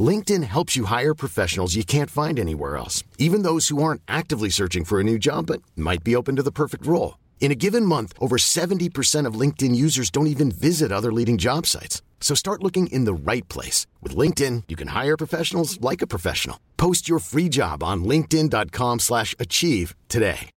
LinkedIn 0.00 0.44
helps 0.44 0.76
you 0.76 0.84
hire 0.86 1.14
professionals 1.14 1.74
you 1.74 1.84
can't 1.84 2.10
find 2.10 2.38
anywhere 2.38 2.76
else, 2.76 3.02
even 3.18 3.42
those 3.42 3.68
who 3.68 3.82
aren't 3.82 4.02
actively 4.06 4.50
searching 4.50 4.84
for 4.84 5.00
a 5.00 5.04
new 5.04 5.18
job 5.18 5.46
but 5.46 5.62
might 5.76 6.04
be 6.04 6.14
open 6.14 6.36
to 6.36 6.42
the 6.42 6.52
perfect 6.52 6.86
role. 6.86 7.18
In 7.40 7.50
a 7.50 7.56
given 7.56 7.84
month, 7.84 8.12
over 8.20 8.36
70% 8.36 9.26
of 9.26 9.34
LinkedIn 9.34 9.74
users 9.74 10.10
don't 10.10 10.28
even 10.28 10.52
visit 10.52 10.92
other 10.92 11.12
leading 11.12 11.38
job 11.38 11.66
sites. 11.66 12.02
So 12.20 12.36
start 12.36 12.62
looking 12.62 12.86
in 12.92 13.06
the 13.06 13.14
right 13.14 13.48
place. 13.48 13.86
With 14.00 14.14
LinkedIn, 14.14 14.64
you 14.68 14.76
can 14.76 14.88
hire 14.88 15.16
professionals 15.16 15.80
like 15.80 16.02
a 16.02 16.06
professional. 16.06 16.60
Post 16.76 17.08
your 17.08 17.18
free 17.18 17.48
job 17.48 17.82
on 17.82 18.04
linkedin.com 18.04 19.00
slash 19.00 19.34
achieve 19.40 19.96
today. 20.08 20.50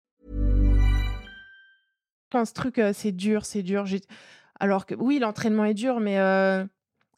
Ce 2.32 2.52
truc, 2.54 2.78
euh, 2.78 2.92
c'est 2.92 3.12
dur, 3.12 3.44
c'est 3.44 3.62
dur. 3.62 3.84
Alors 4.60 4.86
que 4.86 4.94
oui, 4.94 5.18
l'entraînement 5.18 5.64
est 5.64 5.74
dur, 5.74 5.98
mais 5.98 6.18
euh, 6.18 6.64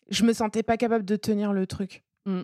je 0.08 0.24
me 0.24 0.32
sentais 0.32 0.62
pas 0.62 0.76
capable 0.76 1.04
de 1.04 1.16
tenir 1.16 1.52
le 1.52 1.66
truc. 1.66 2.02
Mmh. 2.26 2.42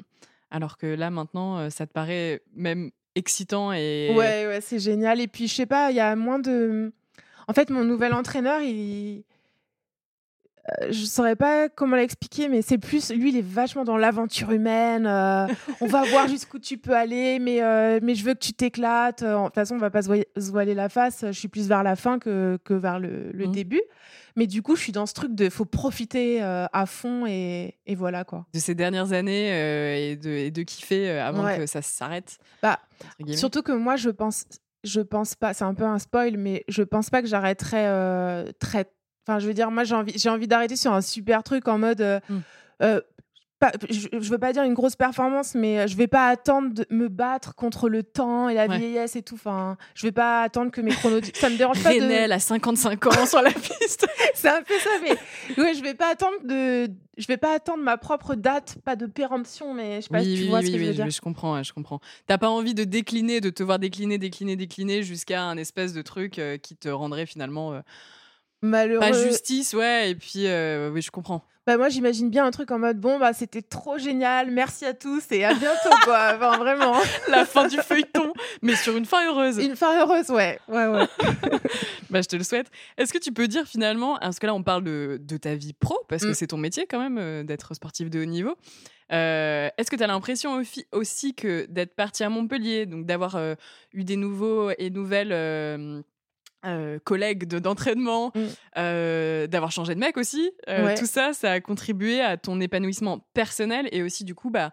Alors 0.51 0.79
que 0.79 0.87
là, 0.87 1.11
maintenant, 1.11 1.69
ça 1.71 1.87
te 1.87 1.93
paraît 1.93 2.43
même 2.55 2.91
excitant 3.15 3.73
et. 3.73 4.13
Ouais, 4.15 4.47
ouais, 4.47 4.61
c'est 4.61 4.79
génial. 4.79 5.21
Et 5.21 5.29
puis, 5.29 5.49
je 5.49 5.55
sais 5.55 5.67
pas, 5.67 5.91
il 5.91 5.97
y 5.97 6.01
a 6.01 6.17
moins 6.17 6.39
de. 6.39 6.93
En 7.47 7.53
fait, 7.53 7.71
mon 7.71 7.85
nouvel 7.85 8.15
entraîneur, 8.15 8.63
il. 8.63 9.25
Euh, 10.83 10.89
je 10.91 11.05
saurais 11.05 11.37
pas 11.37 11.69
comment 11.69 11.97
l'expliquer, 11.97 12.49
mais 12.49 12.63
c'est 12.63 12.79
plus 12.79 13.11
lui, 13.11 13.31
il 13.31 13.37
est 13.37 13.47
vachement 13.47 13.85
dans 13.85 13.97
l'aventure 13.97 14.51
humaine. 14.51 15.07
Euh, 15.07 15.47
on 15.81 15.87
va 15.87 16.05
voir 16.05 16.29
jusqu'où 16.29 16.59
tu 16.59 16.79
peux 16.79 16.95
aller, 16.95 17.39
mais 17.39 17.61
mais 18.01 18.15
je 18.15 18.25
veux 18.25 18.35
que 18.35 18.39
tu 18.39 18.53
t'éclates. 18.53 19.23
De 19.23 19.45
toute 19.45 19.55
façon, 19.55 19.75
on 19.75 19.79
va 19.79 19.91
pas 19.91 20.03
se 20.03 20.51
voiler 20.51 20.75
la 20.75 20.89
face. 20.89 21.25
Je 21.27 21.33
suis 21.33 21.49
plus 21.49 21.69
vers 21.69 21.83
la 21.83 21.97
fin 21.97 22.19
que, 22.19 22.59
que 22.65 22.75
vers 22.75 22.99
le, 22.99 23.31
le 23.33 23.47
mmh. 23.47 23.53
début. 23.53 23.83
Mais 24.39 24.47
du 24.47 24.63
coup, 24.63 24.77
je 24.77 24.83
suis 24.83 24.93
dans 24.93 25.05
ce 25.05 25.15
truc 25.15 25.35
de 25.35 25.51
faut 25.51 25.65
profiter 25.65 26.41
euh, 26.45 26.67
à 26.73 26.87
fond 26.87 27.27
et, 27.27 27.77
et, 27.87 27.97
voilà 27.97 28.23
quoi. 28.23 28.47
De 28.55 28.61
ces 28.61 28.77
dernières 28.77 29.13
années 29.13 29.53
euh, 29.53 29.97
et, 29.97 30.15
de, 30.15 30.31
et, 30.31 30.53
de, 30.53 30.63
kiffer 30.63 31.11
euh, 31.11 31.27
avant 31.27 31.45
que 31.57 31.67
ça 31.67 31.83
s'arrête. 31.83 32.39
Bah, 32.63 32.79
surtout 33.35 33.63
que 33.63 33.73
moi, 33.73 33.97
je 33.97 34.11
pense, 34.11 34.45
je 34.85 35.01
pense 35.01 35.35
pas, 35.35 35.55
c'est 35.55 35.65
un 35.65 35.75
peu 35.75 35.83
un 35.83 35.99
spoil, 35.99 36.37
mais 36.37 36.65
je 36.69 36.85
pense 36.85 37.11
pas 37.11 37.21
que 37.21 37.27
j'arrêterai 37.27 38.53
très. 38.61 38.89
Enfin, 39.29 39.39
je 39.39 39.47
veux 39.47 39.55
dire, 39.55 39.71
moi, 39.71 39.85
j'ai 39.85 39.95
envie, 39.95 40.15
j'ai 40.17 40.31
envie 40.31 40.49
d'arrêter 40.49 40.77
sur 40.77 40.93
un 40.93 41.03
super 41.03 41.43
truc 41.43 41.69
en 41.69 41.77
mode. 41.79 42.01
Mmh. 42.29 42.39
pas, 43.59 43.73
je, 43.91 44.07
je 44.13 44.31
veux 44.31 44.39
pas 44.39 44.53
dire 44.53 44.63
une 44.63 44.73
grosse 44.75 44.95
performance, 44.95 45.57
mais 45.57 45.81
euh, 45.81 45.87
je 45.89 45.97
vais 45.97 46.07
pas 46.07 46.29
attendre 46.29 46.73
de 46.73 46.87
me 46.91 47.09
battre 47.09 47.57
contre 47.57 47.89
le 47.89 48.05
temps 48.05 48.49
et 48.49 48.55
la 48.55 48.69
Ouais. 48.69 48.79
vieillesse 48.79 49.17
et 49.17 49.23
tout. 49.23 49.35
Enfin, 49.35 49.77
je 49.97 50.07
vais 50.07 50.13
pas 50.13 50.43
attendre 50.43 50.71
que 50.71 50.81
mes 50.81 50.93
chronos. 50.93 51.21
Ça 51.35 51.51
me 51.51 51.57
dérange 51.57 51.83
pas 51.83 51.93
de. 51.93 52.01
Renel 52.01 52.31
à 52.31 52.39
55 52.39 53.05
ans 53.09 53.27
sur 53.27 53.43
la 53.43 53.51
piste. 53.51 54.07
C'est 54.35 54.49
un 54.49 54.63
peu 54.63 54.75
ça, 54.79 54.91
mais 55.03 55.11
ouais, 55.61 55.75
je 55.75 55.83
vais 55.83 55.95
pas 55.95 56.13
attendre 56.13 56.37
de. 56.45 56.89
Je 57.17 57.27
vais 57.27 57.37
pas 57.37 57.53
attendre 57.53 57.83
ma 57.83 57.97
propre 57.97 58.37
date, 58.37 58.77
pas 58.85 58.95
de 58.95 59.07
péremption, 59.07 59.75
mais 59.75 59.97
je 59.97 60.03
sais 60.03 60.09
pas 60.09 60.21
oui, 60.21 60.25
si 60.27 60.35
tu 60.37 60.43
oui, 60.45 60.49
vois 60.51 60.61
oui, 60.61 60.67
ce 60.67 60.71
que 60.71 60.79
je 60.79 60.85
veux 60.85 60.93
dire. 60.95 61.11
je 61.11 61.21
comprends, 61.21 61.55
ouais, 61.57 61.65
je 61.65 61.73
comprends. 61.73 61.99
T'as 62.29 62.39
pas 62.39 62.49
envie 62.49 62.75
de 62.75 62.85
décliner, 62.85 63.41
de 63.41 63.51
te 63.51 63.65
voir 63.65 63.81
décliner, 63.81 64.19
décliner, 64.19 64.55
décliner 64.55 65.03
jusqu'à 65.03 65.43
un 65.43 65.57
espèce 65.57 65.93
de 65.93 66.03
truc 66.03 66.39
euh, 66.39 66.59
qui 66.59 66.77
te 66.77 66.89
rendrait 66.89 67.27
finalement 67.27 67.73
euh, 67.73 67.81
Malheureux. 68.63 69.01
pas 69.01 69.13
justice, 69.13 69.73
ouais. 69.75 70.11
Et 70.11 70.15
puis, 70.15 70.47
euh, 70.47 70.91
oui, 70.91 71.03
je 71.03 71.11
comprends. 71.11 71.45
Bah 71.67 71.77
moi 71.77 71.91
j'imagine 71.91 72.31
bien 72.31 72.47
un 72.47 72.51
truc 72.51 72.71
en 72.71 72.79
mode 72.79 72.99
bon 72.99 73.19
bah 73.19 73.35
c'était 73.35 73.61
trop 73.61 73.99
génial, 73.99 74.51
merci 74.51 74.87
à 74.87 74.95
tous 74.95 75.23
et 75.33 75.45
à 75.45 75.53
bientôt 75.53 75.91
quoi. 76.03 76.33
Enfin 76.37 76.57
vraiment. 76.57 76.95
La 77.29 77.45
fin 77.45 77.69
du 77.69 77.77
feuilleton, 77.77 78.33
mais 78.63 78.75
sur 78.75 78.97
une 78.97 79.05
fin 79.05 79.27
heureuse. 79.29 79.59
Une 79.59 79.77
fin 79.77 80.01
heureuse, 80.01 80.31
ouais. 80.31 80.59
Ouais 80.67 80.87
ouais. 80.87 81.05
Bah, 82.09 82.23
je 82.23 82.27
te 82.29 82.37
le 82.37 82.43
souhaite. 82.43 82.69
Est-ce 82.97 83.13
que 83.13 83.19
tu 83.19 83.33
peux 83.33 83.49
dire 83.49 83.67
finalement, 83.67 84.17
parce 84.19 84.39
que 84.39 84.47
là 84.47 84.55
on 84.55 84.63
parle 84.63 84.83
de, 84.83 85.19
de 85.21 85.37
ta 85.37 85.55
vie 85.57 85.75
pro, 85.75 85.99
parce 86.09 86.23
que 86.23 86.31
Mm. 86.31 86.35
c'est 86.35 86.47
ton 86.47 86.57
métier 86.57 86.87
quand 86.87 87.01
même 87.01 87.19
euh, 87.19 87.43
d'être 87.43 87.75
sportif 87.75 88.09
de 88.09 88.23
haut 88.23 88.25
niveau. 88.25 88.55
Euh, 89.13 89.69
Est-ce 89.77 89.91
que 89.91 89.97
tu 89.97 90.03
as 90.03 90.07
l'impression 90.07 90.55
aussi- 90.55 90.87
aussi 90.93 91.35
que 91.35 91.67
d'être 91.67 91.95
parti 91.95 92.25
à 92.25 92.31
Montpellier, 92.31 92.87
donc 92.87 93.05
d'avoir 93.05 93.37
euh, 93.37 93.57
eu 93.93 94.05
des 94.05 94.17
nouveaux 94.17 94.71
et 94.79 94.89
nouvelles 94.89 95.33
euh, 96.65 96.99
collègues 96.99 97.47
de- 97.47 97.59
d'entraînement, 97.59 98.33
Mm. 98.35 98.47
euh, 98.79 99.47
d'avoir 99.47 99.71
changé 99.73 99.95
de 99.95 100.01
mec 100.01 100.17
aussi, 100.17 100.51
euh, 100.69 100.87
Ouais. 100.87 100.95
tout 100.95 101.07
ça, 101.07 101.33
ça 101.33 101.53
a 101.53 101.61
contribué 101.61 102.21
à 102.21 102.37
ton 102.37 102.61
épanouissement 102.61 103.27
personnel 103.35 103.89
et 103.93 104.03
aussi 104.03 104.25
du 104.25 104.35
coup, 104.35 104.51
bah, 104.51 104.73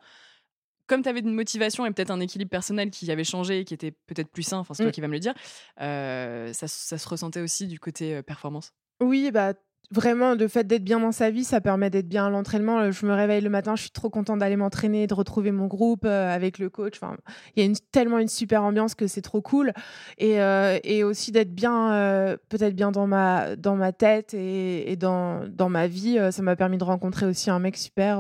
comme 0.88 1.02
tu 1.02 1.10
avais 1.10 1.20
une 1.22 1.34
motivation 1.34 1.86
et 1.86 1.92
peut-être 1.92 2.12
un 2.12 2.20
équilibre 2.20 2.50
personnel 2.52 2.92
qui 2.92 3.10
avait 3.12 3.24
changé 3.24 3.60
et 3.62 3.66
qui 3.66 3.74
était 3.74 3.92
peut-être 3.92 4.30
plus 4.32 4.44
sain, 4.44 4.58
enfin 4.60 4.74
c'est 4.74 4.84
toi 4.84 4.90
Mm. 4.90 4.94
qui 4.94 5.02
vas 5.02 5.08
me 5.08 5.14
le 5.14 5.20
dire, 5.20 5.34
euh, 5.82 6.54
ça, 6.54 6.68
ça 6.68 6.98
se 6.98 7.08
ressentait 7.08 7.42
aussi 7.42 7.68
du 7.68 7.80
côté 7.80 8.22
performance? 8.24 8.72
Oui, 9.02 9.32
bah 9.32 9.54
vraiment 9.92 10.36
le 10.36 10.48
fait 10.48 10.66
d'être 10.66 10.84
bien 10.84 11.00
dans 11.00 11.12
sa 11.12 11.30
vie, 11.30 11.44
ça 11.44 11.62
permet 11.62 11.90
d'être 11.90 12.08
bien 12.08 12.28
à 12.28 12.30
l'entraînement. 12.30 12.80
Euh, 12.80 12.92
Je 12.92 13.06
me 13.06 13.14
réveille 13.14 13.42
le 13.42 13.50
matin, 13.50 13.76
je 13.76 13.82
suis 13.82 13.92
trop 13.92 14.10
contente 14.10 14.40
d'aller 14.40 14.56
m'entraîner, 14.56 15.08
de 15.08 15.14
retrouver 15.14 15.52
mon 15.52 15.68
groupe 15.68 16.06
euh, 16.06 16.34
avec 16.34 16.60
le 16.60 16.70
coach. 16.70 16.94
Enfin, 16.96 17.18
il 17.56 17.66
y 17.66 17.70
a 17.70 17.74
tellement 17.92 18.20
une 18.20 18.28
super 18.28 18.64
ambiance 18.64 18.96
que 18.96 19.08
c'est 19.08 19.22
trop 19.22 19.42
cool. 19.42 19.74
Et, 20.18 20.42
euh, 20.42 20.80
aussi 21.06 21.32
d'être 21.32 21.54
bien, 21.54 22.38
peut-être 22.50 22.76
bien 22.76 22.92
dans 22.92 23.08
ma, 23.08 23.56
dans 23.56 23.76
ma 23.76 23.92
tête 23.92 24.34
et, 24.34 24.96
dans, 24.96 25.48
dans 25.48 25.70
ma 25.70 25.88
vie. 25.88 26.18
Ça 26.32 26.42
m'a 26.42 26.56
permis 26.56 26.78
de 26.78 26.84
rencontrer 26.84 27.26
aussi 27.26 27.50
un 27.50 27.60
mec 27.60 27.78
super. 27.78 28.20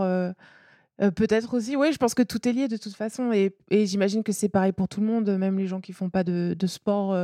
peut-être 1.15 1.55
aussi, 1.55 1.75
oui, 1.75 1.91
je 1.93 1.97
pense 1.97 2.13
que 2.13 2.23
tout 2.23 2.47
est 2.47 2.51
lié 2.51 2.67
de 2.67 2.77
toute 2.77 2.95
façon. 2.95 3.31
Et, 3.31 3.55
j'imagine 3.71 4.23
que 4.23 4.31
c'est 4.31 4.49
pareil 4.49 4.71
pour 4.71 4.87
tout 4.87 5.01
le 5.01 5.07
monde, 5.07 5.29
même 5.37 5.57
les 5.57 5.67
gens 5.67 5.81
qui 5.81 5.93
font 5.93 6.09
pas 6.09 6.23
de, 6.23 6.55
de 6.57 6.67
sport. 6.67 7.15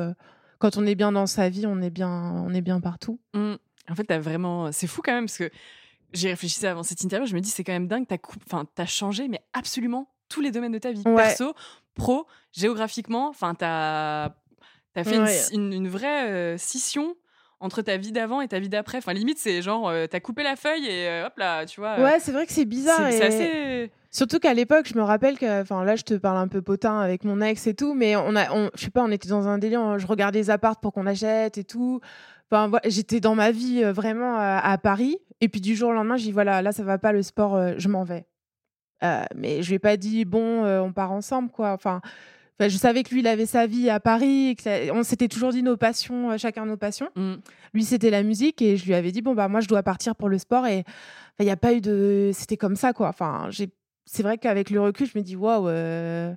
quand 0.60 0.78
on 0.78 0.86
est 0.86 0.96
bien 0.96 1.12
dans 1.12 1.28
sa 1.28 1.50
vie, 1.50 1.68
on 1.68 1.82
est 1.82 1.92
bien, 1.92 2.44
on 2.46 2.54
est 2.54 2.62
bien 2.62 2.80
partout. 2.80 3.20
Mm. 3.34 3.56
En 3.90 3.96
fait, 3.96 4.04
t'as 4.04 4.20
vraiment. 4.20 4.72
C'est 4.72 4.88
fou 4.88 5.02
quand 5.04 5.14
même 5.14 5.26
parce 5.26 5.38
que 5.38 5.50
j'ai 6.14 6.30
réfléchi 6.30 6.66
avant 6.66 6.84
cette 6.84 7.02
interview. 7.02 7.26
Je 7.28 7.34
me 7.36 7.40
dis, 7.40 7.50
c'est 7.50 7.64
quand 7.64 7.72
même 7.74 7.88
dingue. 7.88 8.06
T'as 8.08 8.18
coup... 8.18 8.36
enfin, 8.46 8.66
t'as 8.76 8.86
changé, 8.86 9.28
mais 9.28 9.42
absolument 9.54 10.10
tous 10.30 10.42
les 10.42 10.52
domaines 10.52 10.72
de 10.72 10.78
ta 10.80 10.92
vie. 10.92 11.02
Ouais. 11.06 11.16
Perso, 11.16 11.54
pro, 11.96 12.26
géographiquement. 12.54 13.28
Enfin, 13.30 13.54
t'as 13.56 14.26
as 14.96 15.04
fait 15.04 15.16
une- 15.16 15.24
Ouais. 15.24 15.40
une, 15.54 15.74
une 15.74 15.88
vraie 15.88 16.30
euh, 16.30 16.58
scission 16.58 17.16
entre 17.60 17.82
ta 17.82 17.96
vie 17.98 18.12
d'avant 18.12 18.42
et 18.42 18.48
ta 18.48 18.60
vie 18.60 18.70
d'après. 18.70 18.98
Enfin, 18.98 19.14
limite, 19.14 19.38
c'est 19.38 19.62
genre, 19.62 19.88
euh, 19.90 20.08
t'as 20.08 20.20
coupé 20.20 20.44
la 20.44 20.56
feuille 20.56 20.86
et 20.88 21.08
euh, 21.08 21.28
hop 21.28 21.34
là, 21.38 21.66
tu 21.66 21.80
vois. 21.80 22.00
Ouais, 22.00 22.20
c'est 22.20 22.32
vrai 22.32 22.46
que 22.46 22.52
c'est 22.54 22.66
bizarre. 22.66 23.10
c'est 23.12 23.18
et- 23.18 23.24
assez. 23.24 23.92
Surtout 24.14 24.40
qu'à 24.40 24.54
l'époque, 24.54 24.88
je 24.92 24.98
me 24.98 25.04
rappelle 25.04 25.38
que, 25.38 25.62
enfin 25.62 25.86
là, 25.86 25.96
je 25.96 26.04
te 26.04 26.14
parle 26.16 26.38
un 26.38 26.50
peu 26.50 26.62
potin 26.62 27.00
avec 27.00 27.24
mon 27.24 27.40
ex 27.40 27.66
et 27.68 27.74
tout, 27.74 27.94
mais 27.94 28.18
on 28.18 28.36
a, 28.36 28.52
on, 28.52 28.70
je 28.76 28.84
sais 28.84 28.90
pas, 28.92 29.02
on 29.04 29.12
était 29.12 29.30
dans 29.30 29.48
un 29.48 29.58
délire, 29.58 29.80
on- 29.82 29.98
je 29.98 30.06
regardais 30.08 30.40
les 30.40 30.50
apparts 30.50 30.80
pour 30.82 30.92
qu'on 30.92 31.06
achète 31.08 31.58
et 31.58 31.64
tout. 31.64 32.02
Enfin, 32.52 32.68
voilà, 32.68 32.90
j'étais 32.90 33.20
dans 33.22 33.34
ma 33.36 33.52
vie 33.52 33.82
euh, 33.84 33.94
vraiment 33.94 34.36
à, 34.38 34.58
à 34.60 34.78
Paris, 34.78 35.18
et 35.40 35.48
puis 35.50 35.62
du 35.62 35.76
jour 35.76 35.90
au 35.90 35.94
lendemain, 35.94 36.18
j'ai 36.18 36.26
dit 36.26 36.32
voilà, 36.34 36.62
là, 36.62 36.72
ça 36.74 36.84
va 36.84 36.98
pas 36.98 37.14
le 37.14 37.24
sport, 37.24 37.56
euh, 37.56 37.74
je 37.78 37.88
m'en 37.88 38.04
vais. 38.04 38.26
Euh, 39.04 39.24
mais 39.36 39.64
je 39.64 39.70
lui 39.70 39.76
ai 39.76 39.80
pas 39.80 39.98
dit 39.98 40.26
bon, 40.26 40.64
euh, 40.66 40.82
on 40.82 40.92
part 40.94 41.12
ensemble, 41.12 41.50
quoi. 41.50 41.72
Enfin, 41.72 42.02
enfin, 42.60 42.68
je 42.70 42.78
savais 42.78 43.04
que 43.04 43.10
lui, 43.12 43.22
il 43.22 43.28
avait 43.28 43.46
sa 43.48 43.66
vie 43.68 43.90
à 43.90 44.00
Paris, 44.00 44.50
et 44.50 44.56
que 44.56 44.62
ça- 44.64 44.94
on 44.94 45.02
s'était 45.04 45.28
toujours 45.30 45.52
dit 45.52 45.64
nos 45.64 45.78
passions, 45.78 46.32
euh, 46.32 46.38
chacun 46.38 46.66
nos 46.66 46.78
passions. 46.78 47.10
Mm. 47.16 47.36
Lui, 47.74 47.84
c'était 47.86 48.10
la 48.12 48.22
musique 48.22 48.62
et 48.62 48.76
je 48.78 48.86
lui 48.86 48.94
avais 48.94 49.12
dit 49.12 49.22
bon 49.22 49.34
bah 49.34 49.48
moi 49.48 49.62
je 49.62 49.68
dois 49.68 49.82
partir 49.82 50.16
pour 50.16 50.28
le 50.30 50.38
sport 50.38 50.68
et 50.68 50.84
il 51.40 51.46
n'y 51.46 51.52
a 51.52 51.58
pas 51.58 51.74
eu 51.74 51.82
de 51.82 52.32
c'était 52.34 52.58
comme 52.58 52.76
ça 52.76 52.92
quoi. 52.94 53.08
Enfin, 53.08 53.48
j'ai 53.50 53.70
c'est 54.06 54.24
vrai 54.24 54.38
qu'avec 54.38 54.70
le 54.70 54.82
recul, 54.82 55.08
je 55.08 55.18
me 55.18 55.24
dis 55.24 55.36
waouh 55.38 55.68
euh, 55.70 56.34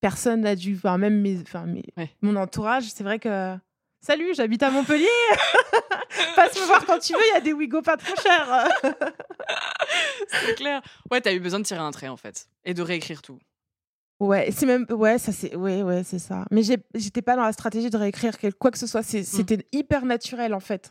personne 0.00 0.42
n'a 0.42 0.54
dû 0.54 0.74
enfin 0.76 0.98
même 0.98 1.20
mes 1.20 1.40
enfin 1.40 1.64
mes- 1.66 1.82
Ouais. 1.96 2.10
mon 2.22 2.36
entourage, 2.36 2.84
c'est 2.92 3.02
vrai 3.02 3.18
que 3.18 3.56
Salut, 4.00 4.32
j'habite 4.34 4.62
à 4.62 4.70
Montpellier. 4.70 5.06
Passe 6.36 6.58
me 6.58 6.66
voir 6.66 6.86
quand 6.86 6.98
tu 6.98 7.12
veux, 7.14 7.20
il 7.30 7.34
y 7.34 7.36
a 7.36 7.40
des 7.40 7.52
Wigo 7.52 7.82
pas 7.82 7.96
trop 7.96 8.14
chers. 8.22 8.68
C'est 10.28 10.54
clair. 10.54 10.80
Ouais, 11.10 11.20
t'as 11.20 11.32
eu 11.34 11.40
besoin 11.40 11.58
de 11.60 11.64
tirer 11.64 11.80
un 11.80 11.90
trait 11.90 12.08
en 12.08 12.16
fait 12.16 12.48
et 12.64 12.74
de 12.74 12.82
réécrire 12.82 13.22
tout. 13.22 13.38
ouais, 14.20 14.50
c'est 14.52 14.66
même 14.66 14.86
ouais, 14.90 15.18
ça 15.18 15.32
c'est 15.32 15.54
ouais 15.56 15.82
ouais, 15.82 16.02
c'est 16.04 16.18
ça. 16.18 16.44
Mais 16.50 16.62
j'étais 16.94 17.22
pas 17.22 17.36
dans 17.36 17.42
la 17.42 17.52
stratégie 17.52 17.90
de 17.90 17.96
réécrire 17.96 18.38
quel- 18.38 18.54
quoi 18.54 18.70
que 18.70 18.78
ce 18.78 18.86
soit, 18.86 19.02
C'est- 19.02 19.24
c'était 19.24 19.66
hyper 19.72 20.04
naturel 20.04 20.54
en 20.54 20.60
fait. 20.60 20.90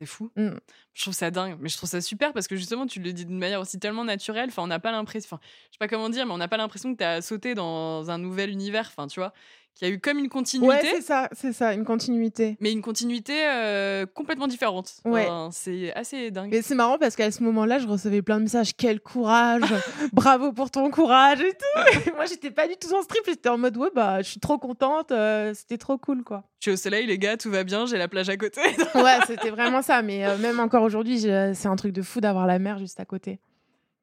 C'est 0.00 0.06
fou. 0.06 0.30
Mm. 0.36 0.50
Je 0.94 1.02
trouve 1.02 1.14
ça 1.14 1.30
dingue, 1.30 1.58
mais 1.60 1.68
je 1.68 1.76
trouve 1.76 1.88
ça 1.88 2.00
super 2.00 2.32
parce 2.32 2.48
que 2.48 2.56
justement, 2.56 2.86
tu 2.86 3.00
le 3.00 3.12
dis 3.12 3.26
d'une 3.26 3.38
manière 3.38 3.60
aussi 3.60 3.78
tellement 3.78 4.04
naturelle. 4.04 4.48
Enfin, 4.48 4.62
on 4.62 4.66
n'a 4.66 4.78
pas 4.80 4.90
l'impression, 4.92 5.28
enfin, 5.36 5.40
je 5.68 5.74
sais 5.74 5.78
pas 5.78 5.88
comment 5.88 6.08
dire, 6.08 6.24
mais 6.26 6.32
on 6.32 6.38
n'a 6.38 6.48
pas 6.48 6.56
l'impression 6.56 6.92
que 6.92 6.98
tu 6.98 7.04
as 7.04 7.20
sauté 7.20 7.54
dans 7.54 8.10
un 8.10 8.16
nouvel 8.18 8.48
univers. 8.50 8.86
Enfin, 8.88 9.06
tu 9.08 9.20
vois, 9.20 9.34
qu'il 9.74 9.88
y 9.88 9.90
a 9.90 9.94
eu 9.94 10.00
comme 10.00 10.18
une 10.18 10.28
continuité, 10.28 10.68
Ouais, 10.74 10.80
c'est 10.82 11.00
ça, 11.00 11.28
c'est 11.32 11.52
ça, 11.52 11.72
une 11.72 11.84
continuité. 11.84 12.56
mais 12.60 12.70
une 12.72 12.82
continuité 12.82 13.32
euh, 13.46 14.04
complètement 14.06 14.46
différente. 14.46 14.92
Ouais. 15.04 15.24
Enfin, 15.26 15.48
c'est 15.52 15.92
assez 15.94 16.30
dingue. 16.30 16.50
Mais 16.50 16.60
c'est 16.62 16.74
marrant 16.74 16.98
parce 16.98 17.16
qu'à 17.16 17.30
ce 17.30 17.42
moment-là, 17.44 17.78
je 17.78 17.86
recevais 17.86 18.20
plein 18.22 18.36
de 18.38 18.42
messages. 18.42 18.76
Quel 18.76 19.00
courage 19.00 19.62
Bravo 20.12 20.52
pour 20.52 20.70
ton 20.70 20.90
courage 20.90 21.40
et 21.40 21.52
tout. 21.52 22.08
Et 22.08 22.12
moi, 22.14 22.26
j'étais 22.26 22.50
pas 22.50 22.68
du 22.68 22.74
tout 22.76 22.92
en 22.94 23.02
strip. 23.02 23.22
J'étais 23.26 23.48
en 23.48 23.58
mode 23.58 23.76
ouais, 23.76 23.90
bah, 23.94 24.20
je 24.22 24.28
suis 24.28 24.40
trop 24.40 24.58
contente. 24.58 25.12
euh, 25.12 25.54
c'était 25.54 25.78
trop 25.78 25.96
cool, 25.98 26.24
quoi. 26.24 26.44
Je 26.60 26.64
suis 26.64 26.72
au 26.72 26.76
soleil, 26.76 27.06
les 27.06 27.18
gars, 27.18 27.36
tout 27.38 27.50
va 27.50 27.64
bien, 27.64 27.86
j'ai 27.86 27.96
la 27.96 28.08
plage 28.08 28.28
à 28.28 28.36
côté. 28.36 28.60
Ouais, 28.94 29.18
c'était 29.26 29.48
vraiment 29.50 29.80
ça. 29.80 30.02
Mais 30.02 30.26
euh, 30.26 30.36
même 30.36 30.60
encore 30.60 30.82
aujourd'hui, 30.82 31.20
c'est 31.20 31.66
un 31.66 31.76
truc 31.76 31.92
de 31.92 32.02
fou 32.02 32.20
d'avoir 32.20 32.46
la 32.46 32.58
mer 32.58 32.78
juste 32.78 33.00
à 33.00 33.04
côté. 33.06 33.40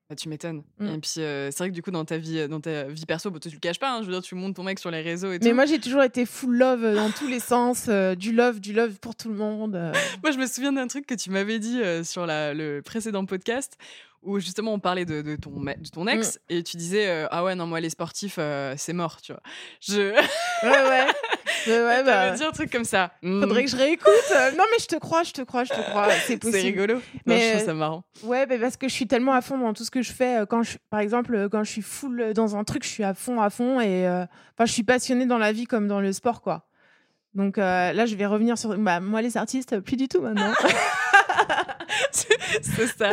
Bah, 0.10 0.16
tu 0.16 0.30
m'étonnes. 0.30 0.64
Mm. 0.80 0.88
Et 0.88 0.98
puis, 1.00 1.14
euh, 1.18 1.52
c'est 1.52 1.58
vrai 1.58 1.70
que 1.70 1.74
du 1.74 1.82
coup, 1.82 1.92
dans 1.92 2.06
ta 2.06 2.18
vie, 2.18 2.48
dans 2.48 2.62
ta 2.62 2.84
vie 2.86 3.06
perso, 3.06 3.30
bah, 3.30 3.40
tu 3.42 3.50
le 3.50 3.60
caches 3.60 3.78
pas. 3.80 3.92
hein, 3.92 4.00
je 4.02 4.06
veux 4.08 4.14
dire, 4.14 4.22
tu 4.22 4.36
montes 4.36 4.56
ton 4.56 4.64
mec 4.64 4.80
sur 4.80 4.90
les 4.90 5.02
réseaux 5.02 5.34
et 5.34 5.40
Mais 5.42 5.52
moi, 5.52 5.66
j'ai 5.66 5.80
toujours 5.80 6.02
été 6.02 6.26
full 6.26 6.58
love 6.58 6.96
dans 6.96 7.12
tous 7.18 7.28
les 7.28 7.42
sens. 7.42 7.88
euh, 7.90 8.16
du 8.16 8.32
love, 8.32 8.62
du 8.62 8.72
love 8.72 8.94
pour 9.02 9.16
tout 9.16 9.28
le 9.28 9.36
monde. 9.36 9.76
euh. 9.76 9.92
Moi, 10.24 10.32
je 10.32 10.38
me 10.38 10.48
souviens 10.48 10.72
d'un 10.72 10.88
truc 10.88 11.06
que 11.06 11.14
tu 11.16 11.30
m'avais 11.30 11.60
dit 11.60 11.82
euh, 11.82 12.06
sur 12.06 12.26
la- 12.26 12.54
le 12.54 12.82
précédent 12.82 13.26
podcast 13.26 13.78
où 14.24 14.40
justement 14.40 14.74
on 14.74 14.80
parlait 14.80 15.06
de, 15.06 15.22
de 15.22 15.36
ton, 15.36 15.52
de 15.52 15.90
ton 15.94 16.08
ex 16.08 16.40
et 16.50 16.64
tu 16.64 16.76
disais 16.76 17.08
euh, 17.08 17.28
Ah 17.30 17.44
ouais, 17.44 17.56
non, 17.56 17.68
moi, 17.68 17.80
les 17.82 17.90
sportifs, 17.90 18.38
euh, 18.40 18.74
c'est 18.78 18.94
mort, 18.94 19.22
tu 19.22 19.32
vois. 19.34 19.42
Je. 19.82 20.12
Ouais, 20.12 20.90
ouais. 20.90 21.06
Ouais, 21.70 22.04
bah, 22.04 22.32
dit 22.32 22.44
un 22.44 22.52
truc 22.52 22.72
comme 22.72 22.84
ça. 22.84 23.12
Mm. 23.22 23.42
Faudrait 23.42 23.64
que 23.66 23.70
je 23.70 23.76
réécoute. 23.78 24.08
Euh, 24.36 24.52
non, 24.52 24.64
mais 24.72 24.80
je 24.80 24.86
te 24.88 24.96
crois, 24.96 25.24
je 25.24 25.32
te 25.32 25.42
crois, 25.42 25.64
je 25.64 25.74
te 25.74 25.82
crois. 25.90 26.08
C'est 26.26 26.38
possible. 26.38 26.58
C'est 26.60 26.66
rigolo. 26.66 26.96
Non, 26.96 27.02
Mais- 27.26 27.42
je 27.42 27.54
trouve 27.56 27.66
ça 27.66 27.74
marrant. 27.74 28.04
Ouais, 28.24 28.46
bah, 28.46 28.56
parce 28.60 28.78
que 28.78 28.88
je 28.88 28.94
suis 28.94 29.08
tellement 29.08 29.34
à 29.34 29.42
fond 29.42 29.58
dans 29.58 29.74
tout 29.74 29.84
ce 29.84 29.92
que 29.92 30.02
je 30.02 30.12
fais. 30.12 30.40
euh, 30.42 30.46
Quand 30.46 30.64
je, 30.64 30.78
par 30.90 31.00
exemple, 31.00 31.36
euh, 31.36 31.50
quand 31.50 31.64
je 31.64 31.72
suis 31.72 31.82
full 31.82 32.22
euh, 32.22 32.34
dans 32.34 32.56
un 32.56 32.64
truc, 32.64 32.84
je 32.84 32.90
suis 32.90 33.04
à 33.04 33.14
fond, 33.14 33.42
à 33.42 33.50
fond. 33.50 33.80
Et 33.80 34.08
euh, 34.08 34.24
enfin, 34.56 34.66
je 34.66 34.72
suis 34.74 34.84
passionnée 34.84 35.26
dans 35.26 35.38
la 35.38 35.52
vie 35.52 35.66
comme 35.66 35.88
dans 35.88 36.00
le 36.02 36.12
sport, 36.14 36.42
quoi. 36.42 36.66
Donc 37.34 37.58
euh, 37.58 37.94
là, 37.94 38.06
je 38.06 38.16
vais 38.16 38.26
revenir 38.26 38.58
sur. 38.58 38.76
Bah, 38.78 39.00
moi, 39.00 39.22
les 39.22 39.38
artistes, 39.38 39.80
plus 39.82 39.96
du 39.98 40.08
tout 40.08 40.22
maintenant. 40.22 40.52
c'est 42.12 42.88
ça. 42.88 43.12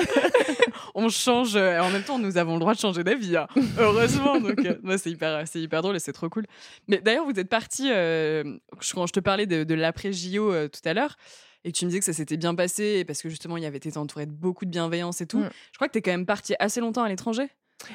on 0.94 1.08
change. 1.08 1.56
euh, 1.56 1.78
en 1.80 1.90
même 1.90 2.02
temps, 2.02 2.18
nous 2.18 2.36
avons 2.36 2.54
le 2.54 2.60
droit 2.60 2.74
de 2.74 2.78
changer 2.78 3.04
d'avis. 3.04 3.36
hein. 3.36 3.46
Heureusement. 3.78 4.40
Donc, 4.40 4.58
euh, 4.64 4.96
c'est 4.98 5.10
hyper, 5.10 5.46
c'est 5.46 5.60
hyper 5.60 5.82
drôle 5.82 5.96
et 5.96 6.00
c'est 6.00 6.12
trop 6.12 6.28
cool. 6.28 6.44
Mais 6.88 6.98
d'ailleurs, 6.98 7.24
vous 7.24 7.38
êtes 7.38 7.48
parti. 7.48 7.90
euh, 7.90 8.58
quand 8.94 9.06
je 9.06 9.12
te 9.12 9.20
parlais 9.20 9.46
de, 9.46 9.64
de 9.64 9.74
l'après 9.74 10.12
JO 10.12 10.52
euh, 10.52 10.68
tout 10.68 10.86
à 10.88 10.94
l'heure. 10.94 11.16
Et 11.66 11.72
que 11.72 11.78
tu 11.78 11.86
me 11.86 11.90
disais 11.90 12.00
que 12.00 12.04
ça 12.04 12.12
s'était 12.12 12.36
bien 12.36 12.54
passé 12.54 13.04
parce 13.06 13.22
que 13.22 13.30
justement, 13.30 13.56
il 13.56 13.62
y 13.62 13.66
avait 13.66 13.78
été 13.78 13.96
entouré 13.96 14.26
de 14.26 14.32
beaucoup 14.32 14.66
de 14.66 14.70
bienveillance 14.70 15.22
et 15.22 15.26
tout. 15.26 15.38
Mm. 15.38 15.48
Je 15.72 15.78
crois 15.78 15.88
que 15.88 15.92
tu 15.92 15.98
es 15.98 16.02
quand 16.02 16.10
même 16.10 16.26
parti 16.26 16.54
assez 16.58 16.80
longtemps 16.80 17.02
à 17.04 17.08
l'étranger? 17.08 17.48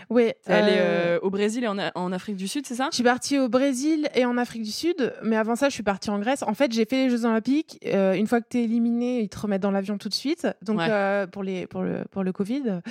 Oui. 0.10 0.32
T'es 0.46 0.54
allée 0.54 0.78
euh, 0.78 1.20
au 1.22 1.30
Brésil 1.30 1.64
et 1.64 1.68
en, 1.68 1.78
en 1.96 2.12
Afrique 2.12 2.36
du 2.36 2.48
Sud, 2.48 2.66
c'est 2.68 2.76
ça? 2.76 2.90
Je 2.92 2.96
suis 2.96 3.04
partie 3.04 3.40
au 3.40 3.50
Brésil 3.50 4.08
et 4.14 4.26
en 4.26 4.38
Afrique 4.38 4.64
du 4.64 4.72
Sud, 4.72 5.14
mais 5.24 5.36
avant 5.36 5.56
ça, 5.56 5.70
je 5.70 5.74
suis 5.74 5.84
partie 5.84 6.10
en 6.10 6.20
Grèce. 6.20 6.44
En 6.44 6.54
fait, 6.54 6.72
j'ai 6.72 6.86
fait 6.86 7.06
les 7.06 7.10
Jeux 7.10 7.26
Olympiques. 7.26 7.80
Euh, 7.88 8.14
une 8.14 8.28
fois 8.28 8.42
que 8.42 8.48
tu 8.50 8.60
es 8.60 8.64
éliminé, 8.66 9.22
ils 9.22 9.30
te 9.30 9.40
remettent 9.40 9.62
dans 9.62 9.72
l'avion 9.72 9.98
tout 9.98 10.10
de 10.10 10.14
suite. 10.14 10.48
Donc, 10.62 10.80
Ouais. 10.80 10.88
euh, 10.90 11.28
pour, 11.28 11.44
les, 11.44 11.66
pour, 11.66 11.82
le, 11.82 12.04
pour 12.12 12.24
le 12.24 12.32
Covid. 12.32 12.82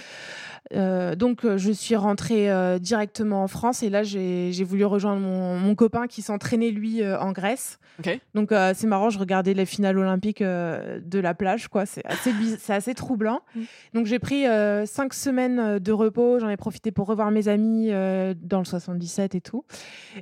Euh, 0.74 1.14
donc, 1.14 1.44
euh, 1.44 1.57
je 1.57 1.70
suis 1.72 1.96
rentrée 1.96 2.51
euh, 2.51 2.79
directement 2.79 3.42
en 3.42 3.48
France 3.48 3.83
et 3.83 3.90
là, 3.90 4.03
j'ai 4.03 4.64
voulu 4.64 4.85
rejoindre 4.85 5.20
mon, 5.20 5.57
mon 5.59 5.74
copain 5.74 6.07
qui 6.07 6.20
s'entraînait, 6.22 6.70
lui, 6.70 7.03
euh, 7.03 7.18
en 7.20 7.33
Grèce. 7.33 7.79
Donc, 8.35 8.53
euh, 8.53 8.72
c'est 8.77 8.87
marrant, 8.87 9.11
je 9.11 9.18
regardais 9.18 9.55
les 9.55 9.66
finales 9.66 9.98
olympiques 9.98 10.40
euh, 10.42 11.01
de 11.05 11.18
la 11.18 11.35
plage, 11.35 11.68
quoi. 11.68 11.85
C'est 11.85 12.05
assez, 12.07 12.33
assez 12.68 12.94
troublant. 12.94 13.40
Mm. 13.55 13.61
Donc, 13.94 14.07
j'ai 14.07 14.18
pris 14.18 14.46
euh, 14.46 14.87
cinq 14.87 15.14
semaines 15.14 15.79
de 15.79 15.92
repos. 15.92 16.38
J'en 16.38 16.48
ai 16.48 16.57
profité 16.57 16.77
pour 16.92 17.06
revoir 17.06 17.30
mes 17.30 17.48
amis 17.48 17.88
euh, 17.90 18.34
dans 18.40 18.58
le 18.58 18.64
77 18.64 19.34
et 19.34 19.40
tout. 19.40 19.64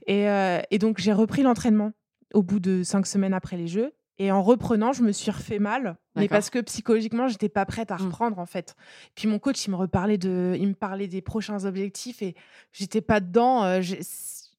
Et, 0.07 0.29
euh, 0.29 0.61
et 0.71 0.79
donc, 0.79 0.99
j'ai 0.99 1.13
repris 1.13 1.43
l'entraînement 1.43 1.93
au 2.35 2.43
bout 2.43 2.61
de 2.61 2.83
cinq 2.83 3.07
semaines 3.07 3.35
après 3.35 3.57
les 3.57 3.67
Jeux. 3.69 3.93
Et 4.19 4.33
en 4.33 4.43
reprenant, 4.43 4.95
je 4.95 5.03
me 5.03 5.13
suis 5.13 5.31
refait 5.31 5.59
mal, 5.59 5.97
mais 6.17 6.27
parce 6.29 6.49
que 6.49 6.59
psychologiquement, 6.61 7.29
j'étais 7.29 7.51
pas 7.51 7.67
prête 7.67 7.91
à 7.91 7.97
Mm. 7.97 8.03
reprendre 8.07 8.39
en 8.39 8.47
fait. 8.47 8.75
Puis 9.15 9.29
mon 9.29 9.39
coach, 9.39 9.67
il 9.67 9.71
me 9.73 9.77
reparlait 9.77 10.17
de, 10.17 10.57
il 10.59 10.69
me 10.69 10.75
parlait 10.75 11.07
des 11.07 11.21
prochains 11.21 11.67
objectifs 11.67 12.23
et 12.23 12.35
j'étais 12.73 13.03
pas 13.03 13.21
dedans. 13.21 13.63
euh, 13.65 13.83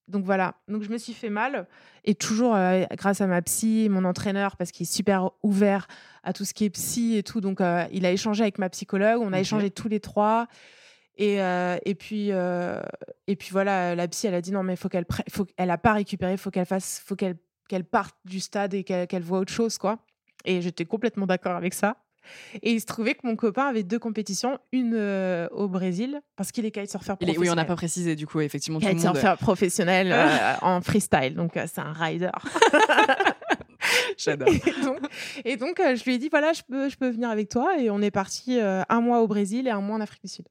donc 0.07 0.23
voilà. 0.25 0.55
Donc 0.67 0.83
je 0.83 0.89
me 0.89 0.97
suis 0.97 1.13
fait 1.13 1.31
mal 1.31 1.67
et 2.05 2.13
toujours 2.15 2.55
euh, 2.55 2.83
grâce 2.97 3.19
à 3.19 3.25
ma 3.27 3.41
psy, 3.41 3.87
mon 3.89 4.05
entraîneur, 4.05 4.55
parce 4.57 4.71
qu'il 4.71 4.83
est 4.83 4.91
super 4.91 5.31
ouvert 5.43 5.87
à 6.23 6.33
tout 6.33 6.45
ce 6.45 6.53
qui 6.53 6.63
est 6.65 6.69
psy 6.69 7.15
et 7.17 7.23
tout. 7.23 7.41
Donc 7.41 7.59
euh, 7.59 7.83
il 7.91 8.05
a 8.05 8.11
échangé 8.11 8.43
avec 8.43 8.59
ma 8.59 8.69
psychologue, 8.69 9.21
on 9.21 9.33
a 9.33 9.39
échangé 9.39 9.71
tous 9.71 9.87
les 9.89 9.99
trois. 9.99 10.47
Et, 11.17 11.41
euh, 11.41 11.77
et 11.83 11.95
puis 11.95 12.31
euh, 12.31 12.79
et 13.25 13.35
puis 13.35 13.49
voilà, 13.51 13.95
la 13.95 14.07
psy, 14.07 14.27
elle 14.27 14.35
a 14.35 14.41
dit 14.41 14.51
non 14.51 14.61
mais 14.63 14.75
faut 14.75 14.87
qu'elle 14.87 15.05
faut 15.29 15.45
qu'elle 15.45 15.71
a 15.71 15.77
pas 15.77 15.93
récupéré, 15.93 16.37
faut 16.37 16.51
qu'elle 16.51 16.65
fasse, 16.65 17.01
faut 17.03 17.15
qu'elle 17.15 17.37
qu'elle 17.67 17.83
parte 17.83 18.15
du 18.23 18.39
stade 18.39 18.75
et 18.75 18.83
qu'elle 18.83 19.07
qu'elle 19.07 19.23
voit 19.23 19.39
autre 19.39 19.51
chose 19.51 19.77
quoi. 19.79 19.99
Et 20.45 20.61
j'étais 20.61 20.85
complètement 20.85 21.25
d'accord 21.25 21.55
avec 21.55 21.73
ça. 21.73 21.97
Et 22.61 22.73
il 22.73 22.81
se 22.81 22.85
trouvait 22.85 23.15
que 23.15 23.25
mon 23.25 23.35
copain 23.35 23.65
avait 23.65 23.83
deux 23.83 23.99
compétitions, 23.99 24.59
une 24.71 24.93
euh, 24.95 25.47
au 25.51 25.67
Brésil 25.67 26.21
parce 26.35 26.51
qu'il 26.51 26.65
est 26.65 26.71
kitesurfer 26.71 27.15
professionnel. 27.15 27.39
Oui, 27.39 27.49
on 27.49 27.55
n'a 27.55 27.65
pas 27.65 27.75
précisé, 27.75 28.15
du 28.15 28.27
coup, 28.27 28.41
effectivement, 28.41 28.79
monde. 28.79 28.89
Kitesurfer 28.89 29.35
professionnel 29.39 30.11
euh, 30.11 30.53
en 30.61 30.81
freestyle, 30.81 31.35
donc 31.35 31.53
c'est 31.53 31.79
un 31.79 31.93
rider. 31.93 32.29
J'adore. 34.17 34.49
et 34.49 34.83
donc, 34.83 34.99
et 35.45 35.57
donc, 35.57 35.77
je 35.79 36.03
lui 36.03 36.15
ai 36.15 36.17
dit 36.17 36.27
voilà, 36.29 36.51
je 36.51 36.63
peux, 36.67 36.89
je 36.89 36.97
peux 36.97 37.09
venir 37.09 37.29
avec 37.29 37.49
toi 37.49 37.79
et 37.79 37.89
on 37.89 38.01
est 38.01 38.11
parti 38.11 38.59
un 38.59 39.01
mois 39.01 39.21
au 39.21 39.27
Brésil 39.27 39.67
et 39.67 39.71
un 39.71 39.81
mois 39.81 39.95
en 39.95 40.01
Afrique 40.01 40.23
du 40.23 40.29
Sud. 40.29 40.45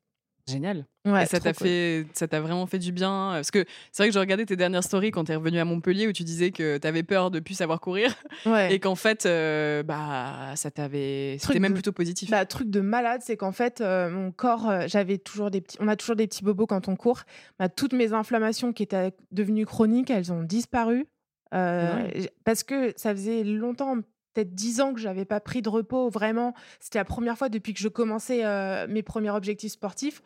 Génial. 0.49 0.87
Ouais, 1.05 1.25
et 1.25 1.27
ça 1.27 1.41
t'a 1.41 1.53
cool. 1.53 1.67
fait, 1.67 2.07
ça 2.13 2.29
t'a 2.29 2.41
vraiment 2.41 2.67
fait 2.67 2.79
du 2.79 2.93
bien. 2.93 3.31
Parce 3.35 3.51
que 3.51 3.65
c'est 3.91 4.03
vrai 4.03 4.09
que 4.11 4.15
je 4.15 4.19
regardais 4.19 4.47
tes 4.47 4.55
dernières 4.57 4.85
stories 4.85 5.11
quand 5.11 5.25
t'es 5.25 5.35
revenu 5.35 5.59
à 5.59 5.65
Montpellier 5.65 6.07
où 6.07 6.13
tu 6.13 6.23
disais 6.23 6.53
que 6.53 6.79
t'avais 6.79 7.03
peur 7.03 7.31
de 7.33 7.41
plus 7.41 7.55
savoir 7.55 7.81
courir 7.81 8.15
Ouais. 8.47 8.73
et 8.73 8.79
qu'en 8.79 8.95
fait, 8.95 9.27
euh, 9.27 9.83
bah, 9.83 10.53
ça 10.55 10.71
t'avait, 10.71 11.37
c'était 11.41 11.59
même 11.59 11.73
de- 11.73 11.77
plutôt 11.77 11.93
positif. 11.93 12.31
Bah, 12.31 12.45
truc 12.47 12.71
de 12.71 12.81
malade, 12.81 13.23
c'est 13.25 13.37
qu'en 13.37 13.53
fait, 13.53 13.81
euh, 13.81 14.09
mon 14.09 14.31
corps, 14.31 14.69
euh, 14.71 14.85
j'avais 14.87 15.19
toujours 15.19 15.51
des 15.51 15.61
petits, 15.61 15.79
on 15.81 15.89
a 15.89 15.97
toujours 15.97 16.17
des 16.17 16.27
petits 16.29 16.45
bobos 16.45 16.67
quand 16.67 16.89
on 16.89 16.95
court. 16.97 17.23
Bah, 17.59 17.69
toutes 17.69 17.93
mes 17.93 18.13
inflammations 18.13 18.73
qui 18.73 18.85
étaient 18.85 19.13
devenues 19.33 19.67
chroniques, 19.67 20.11
elles 20.11 20.33
ont 20.33 20.43
disparu 20.43 21.07
Euh, 21.55 21.97
Ouais. 21.97 22.31
parce 22.45 22.65
que 22.65 22.93
ça 22.97 23.13
faisait 23.15 23.45
longtemps, 23.45 23.97
peut-être 24.35 24.53
dix 24.55 24.81
ans 24.81 24.93
que 24.93 25.01
j'avais 25.01 25.25
pas 25.25 25.39
pris 25.41 25.63
de 25.63 25.69
repos. 25.69 26.09
Vraiment, 26.11 26.55
c'était 26.81 26.99
la 26.99 27.05
première 27.05 27.39
fois 27.39 27.49
depuis 27.49 27.73
que 27.73 27.79
je 27.81 27.87
commençais 27.89 28.45
euh, 28.45 28.87
mes 28.89 29.03
premiers 29.05 29.31
objectifs 29.31 29.73
sportifs 29.73 30.23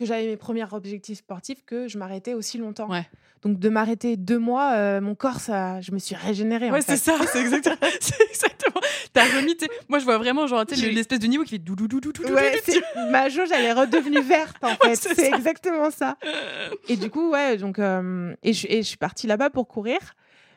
que 0.00 0.06
j'avais 0.06 0.26
mes 0.26 0.36
premiers 0.36 0.64
objectifs 0.72 1.18
sportifs 1.18 1.62
que 1.64 1.86
je 1.86 1.98
m'arrêtais 1.98 2.34
aussi 2.34 2.58
longtemps. 2.58 2.88
Ouais. 2.88 3.06
Donc 3.42 3.58
de 3.58 3.68
m'arrêter 3.68 4.16
deux 4.16 4.38
mois, 4.38 4.72
euh, 4.72 5.00
mon 5.00 5.14
corps, 5.14 5.40
ça, 5.40 5.80
je 5.80 5.92
me 5.92 5.98
suis 5.98 6.14
régénérée. 6.14 6.70
Ouais, 6.70 6.80
c'est 6.80 6.96
ça, 6.96 7.16
c'est 7.30 7.40
exactement, 7.40 7.76
exactement. 8.30 8.80
T'as 9.12 9.24
remis, 9.24 9.56
moi 9.88 9.98
je 9.98 10.04
vois 10.04 10.18
vraiment 10.18 10.46
genre 10.46 10.64
l'espèce 10.70 11.18
de 11.18 11.26
niveau 11.26 11.44
qui 11.44 11.50
fait 11.50 11.58
dou 11.58 11.76
dou 11.76 11.86
dou 11.86 12.00
dou 12.00 12.12
dou 12.12 12.24
dou 12.24 12.32
Ouais, 12.34 12.60
ma 13.10 13.28
jauge, 13.28 13.48
elle 13.52 13.64
est 13.64 13.72
redevenue 13.72 14.22
verte 14.22 14.56
en 14.62 14.74
fait. 14.82 14.96
c'est 14.96 15.32
exactement 15.32 15.90
ça. 15.90 16.16
Et 16.88 16.96
du 16.96 17.10
coup, 17.10 17.30
ouais, 17.30 17.56
donc 17.58 17.78
euh, 17.78 18.34
et, 18.42 18.52
je, 18.52 18.66
et 18.68 18.82
je 18.82 18.88
suis 18.88 18.96
partie 18.98 19.26
là-bas 19.26 19.50
pour 19.50 19.68
courir. 19.68 19.98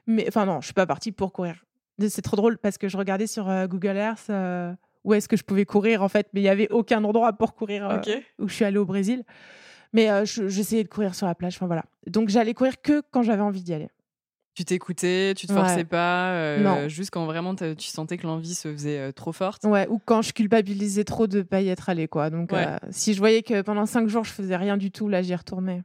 Mais 0.08 0.25
enfin 0.27 0.45
non, 0.45 0.62
je 0.62 0.65
suis 0.67 0.73
pas 0.73 0.86
partie 0.86 1.12
pour 1.12 1.32
courir. 1.34 1.63
C'est 2.10 2.21
trop 2.21 2.36
drôle 2.36 2.58
parce 2.58 2.77
que 2.77 2.88
je 2.88 2.97
regardais 2.97 3.27
sur 3.27 3.49
euh, 3.49 3.67
Google 3.67 3.97
Earth 3.97 4.29
euh, 4.29 4.73
où 5.03 5.13
est-ce 5.13 5.27
que 5.27 5.37
je 5.37 5.43
pouvais 5.43 5.65
courir 5.65 6.01
en 6.03 6.09
fait, 6.09 6.27
mais 6.33 6.41
il 6.41 6.43
y 6.43 6.49
avait 6.49 6.69
aucun 6.71 7.03
endroit 7.03 7.33
pour 7.33 7.53
courir 7.55 7.89
euh, 7.89 7.99
où 8.39 8.47
je 8.47 8.53
suis 8.53 8.65
allée 8.65 8.77
au 8.77 8.85
Brésil. 8.85 9.23
Mais 9.93 10.09
euh, 10.09 10.25
je- 10.25 10.47
j'essayais 10.47 10.83
de 10.83 10.89
courir 10.89 11.13
sur 11.15 11.27
la 11.27 11.35
plage. 11.35 11.55
Enfin 11.55 11.67
voilà. 11.67 11.83
Donc 12.07 12.29
j'allais 12.29 12.53
courir 12.53 12.81
que 12.81 13.01
quand 13.11 13.21
j'avais 13.23 13.41
envie 13.43 13.61
d'y 13.63 13.73
aller. 13.73 13.89
Tu 14.55 14.65
t'écoutais, 14.65 15.33
tu 15.35 15.47
te 15.47 15.53
Ouais. 15.53 15.59
forçais 15.59 15.83
pas, 15.83 16.29
euh, 16.33 16.59
Non. 16.61 16.87
juste 16.87 17.09
quand 17.09 17.25
vraiment 17.25 17.55
tu 17.55 17.87
sentais 17.87 18.17
que 18.17 18.27
l'envie 18.27 18.53
se 18.53 18.71
faisait 18.71 19.11
trop 19.13 19.31
forte? 19.31 19.63
Ouais, 19.65 19.87
ou 19.89 19.99
quand 20.03 20.21
je 20.21 20.31
culpabilisais 20.31 21.03
trop 21.03 21.25
de 21.25 21.41
pas 21.41 21.61
y 21.61 21.69
être 21.69 21.89
allée 21.89 22.07
quoi. 22.07 22.29
Donc 22.29 22.51
Ouais. 22.51 22.67
si 22.91 23.13
je 23.15 23.19
voyais 23.19 23.41
que 23.41 23.61
pendant 23.61 23.85
cinq 23.87 24.07
jours 24.07 24.23
je 24.25 24.31
faisais 24.31 24.55
rien 24.55 24.77
du 24.77 24.91
tout, 24.91 25.09
là 25.09 25.21
j'y 25.23 25.33
retournais. 25.35 25.81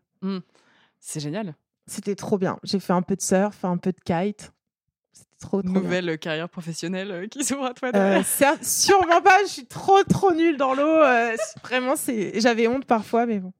C'est 1.00 1.20
génial. 1.20 1.54
C'était 1.86 2.14
trop 2.16 2.36
bien. 2.36 2.58
J'ai 2.64 2.80
fait 2.80 2.92
un 2.92 3.00
peu 3.02 3.16
de 3.16 3.22
surf, 3.22 3.64
un 3.64 3.78
peu 3.78 3.92
de 3.92 4.00
kite. 4.04 4.52
Trop, 5.40 5.62
bien. 5.62 5.72
Nouvelle 5.72 6.18
carrière 6.18 6.48
professionnelle 6.48 7.10
euh, 7.12 7.26
qui 7.28 7.44
s'ouvre 7.44 7.66
à 7.66 7.74
toi. 7.74 7.90
Euh, 7.94 8.22
sûrement 8.62 9.20
pas. 9.22 9.42
Je 9.44 9.48
suis 9.50 9.66
trop, 9.66 10.02
trop 10.04 10.32
nulle 10.32 10.56
dans 10.56 10.74
l'eau. 10.74 10.82
euh, 10.82 11.36
vraiment, 11.62 11.94
c'est. 11.96 12.40
J'avais 12.40 12.66
honte 12.66 12.84
parfois, 12.86 13.24
mais 13.26 13.38
bon. 13.38 13.52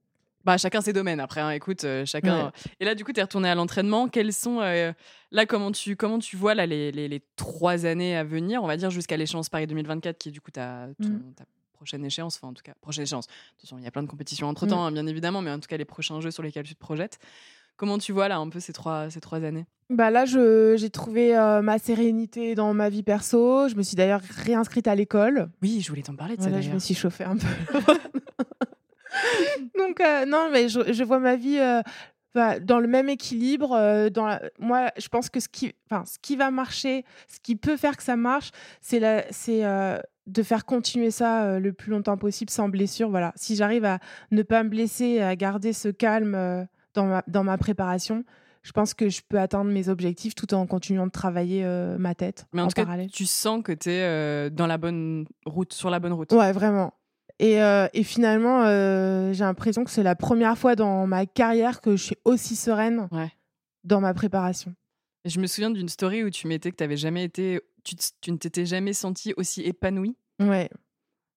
Bah, 0.45 0.57
chacun 0.57 0.81
ses 0.81 0.93
domaines. 0.93 1.21
Après, 1.21 1.41
hein, 1.41 1.51
écoute, 1.51 1.85
euh, 1.85 2.05
chacun. 2.07 2.47
Ouais. 2.47 2.51
Et 2.81 2.85
là, 2.85 2.95
du 2.95 3.05
coup, 3.05 3.12
tu 3.12 3.21
es 3.21 3.23
retourné 3.23 3.49
à 3.49 3.55
l'entraînement. 3.55 4.09
Quels 4.09 4.33
sont. 4.33 4.61
là, 4.61 5.47
comment 5.47 5.71
tu, 5.73 5.95
comment 5.95 6.19
tu 6.19 6.37
vois 6.37 6.55
là, 6.55 6.67
les, 6.67 6.91
les, 6.91 7.07
les 7.07 7.23
trois 7.37 7.87
années 7.87 8.17
à 8.17 8.25
venir, 8.25 8.62
on 8.62 8.67
va 8.67 8.77
dire, 8.77 8.91
jusqu'à 8.91 9.17
l'échéance 9.17 9.49
Paris 9.49 9.67
2024, 9.67 10.19
qui 10.19 10.31
est 10.31 10.33
du 10.33 10.41
coup 10.41 10.51
ta, 10.51 10.87
ton- 11.01 11.09
Mm. 11.09 11.35
ta 11.37 11.45
prochaine 11.75 12.05
échéance 12.05 12.37
Enfin, 12.38 12.49
en 12.49 12.55
tout 12.55 12.62
cas, 12.64 12.73
prochaine 12.81 13.05
échéance. 13.05 13.27
Attention, 13.59 13.79
il 13.79 13.85
y 13.85 13.87
a 13.87 13.91
plein 13.93 14.03
de 14.03 14.09
compétitions 14.09 14.49
entre 14.49 14.67
temps, 14.67 14.91
Mm. 14.91 14.95
bien 14.95 15.07
évidemment, 15.07 15.43
mais 15.43 15.51
en 15.53 15.61
tout 15.61 15.69
cas, 15.69 15.77
les 15.77 15.85
prochains 15.85 16.21
jeux 16.21 16.31
sur 16.33 16.43
lesquels 16.43 16.64
tu 16.67 16.75
te 16.75 16.81
projettes. 16.81 17.19
Comment 17.79 17.97
tu 17.97 18.12
vois 18.12 18.29
là 18.29 18.37
un 18.37 18.49
peu 18.51 18.61
ces 18.61 18.75
trois, 18.75 19.09
ces 19.09 19.21
trois 19.21 19.43
années? 19.45 19.64
Bah 19.88 20.11
là, 20.11 20.27
je- 20.27 20.75
j'ai 20.77 20.91
trouvé 20.91 21.35
euh, 21.35 21.62
ma 21.62 21.79
sérénité 21.79 22.55
dans 22.55 22.75
ma 22.75 22.91
vie 22.91 23.03
perso. 23.03 23.69
Je 23.69 23.75
me 23.77 23.83
suis 23.83 23.97
d'ailleurs 23.97 24.21
réinscrite 24.21 24.87
à 24.87 24.95
l'école. 24.95 25.49
Oui, 25.62 25.81
je 25.81 25.88
voulais 25.88 26.03
t'en 26.03 26.14
parler 26.14 26.37
de 26.37 26.43
Voilà, 26.43 26.57
ça 26.57 26.61
je 26.61 26.67
d'ailleurs. 26.67 26.75
me 26.75 26.81
suis 26.81 26.95
chauffée 26.95 27.25
un 27.25 27.37
peu. 27.37 27.47
Donc, 29.79 30.01
euh, 30.01 30.27
non, 30.27 30.49
mais 30.53 30.69
je, 30.69 30.93
je 30.93 31.05
vois 31.05 31.19
ma 31.19 31.37
vie 31.37 31.59
euh, 31.59 31.81
bah, 32.35 32.61
dans 32.61 32.79
le 32.81 32.88
même 32.88 33.09
équilibre. 33.09 33.73
euh, 33.73 34.11
dans 34.11 34.27
la- 34.27 34.43
Moi, 34.59 34.91
je 34.99 35.09
pense 35.09 35.31
que 35.31 35.41
ce 35.41 35.49
qui, 35.49 35.73
enfin, 35.91 36.05
ce 36.05 36.19
qui 36.21 36.37
va 36.37 36.51
marcher, 36.51 37.05
ce 37.27 37.38
qui 37.41 37.57
peut 37.57 37.77
faire 37.77 37.97
que 37.97 38.03
ça 38.03 38.17
marche, 38.17 38.51
c'est 38.81 39.01
la... 39.01 39.25
c'est, 39.31 39.62
de 40.27 40.43
faire 40.43 40.67
continuer 40.67 41.11
ça 41.11 41.59
le 41.59 41.73
plus 41.73 41.91
longtemps 41.91 42.19
possible 42.19 42.51
sans 42.51 42.69
blessure. 42.69 43.09
Voilà. 43.09 43.33
Si 43.35 43.57
j'arrive 43.57 43.87
à 43.87 43.99
ne 44.31 44.43
pas 44.43 44.62
me 44.62 44.69
blesser, 44.69 45.21
à 45.21 45.35
garder 45.37 45.73
ce 45.73 45.88
calme 45.88 46.69
dans, 46.99 47.07
ma, 47.07 47.23
dans 47.27 47.45
ma 47.45 47.57
préparation, 47.59 48.25
je 48.63 48.73
pense 48.73 48.93
que 48.95 49.09
je 49.09 49.21
peux 49.29 49.39
atteindre 49.39 49.71
mes 49.71 49.89
objectifs 49.89 50.35
tout 50.35 50.53
en 50.55 50.67
continuant 50.67 51.07
de 51.07 51.11
travailler 51.13 51.65
euh, 51.65 51.97
ma 51.99 52.15
tête 52.15 52.47
Mais 52.53 52.61
en, 52.61 52.65
en 52.65 52.69
tout 52.69 52.75
cas, 52.75 52.85
parallèle. 52.85 53.11
tu 53.11 53.25
sens 53.25 53.63
que 53.63 53.73
tu 53.73 53.91
es 53.91 54.51
dans 54.51 54.67
la 54.67 54.79
bonne 54.79 55.27
route, 55.47 55.73
sur 55.73 55.91
la 55.91 56.01
bonne 56.01 56.13
route. 56.13 56.33
Ouais, 56.33 56.53
vraiment. 56.53 56.93
Et, 57.39 57.63
euh, 57.63 57.87
et 57.95 58.03
finalement, 58.03 58.65
euh, 58.65 59.33
j'ai 59.33 59.45
l'impression 59.45 59.85
que 59.85 59.91
c'est 59.91 60.03
la 60.03 60.17
première 60.17 60.59
fois 60.59 60.75
dans 60.75 61.07
ma 61.07 61.25
carrière 61.25 61.81
que 61.81 61.95
je 61.97 62.03
suis 62.03 62.17
aussi 62.25 62.57
sereine 62.57 63.09
Ouais. 63.13 63.31
dans 63.85 64.01
ma 64.01 64.13
préparation. 64.13 64.75
Je 65.25 65.39
me 65.41 65.47
souviens 65.47 65.71
d'une 65.71 65.89
story 65.89 66.25
où 66.25 66.31
tu 66.31 66.49
mettais 66.49 66.71
que 66.73 66.77
t'avais 66.77 66.97
jamais 66.97 67.23
été, 67.23 67.61
tu, 67.85 67.95
ne 68.33 68.37
t'étais 68.37 68.67
jamais 68.67 68.93
senti 68.93 69.35
aussi 69.37 69.63
épanouie. 69.63 70.17
Ouais, 70.41 70.69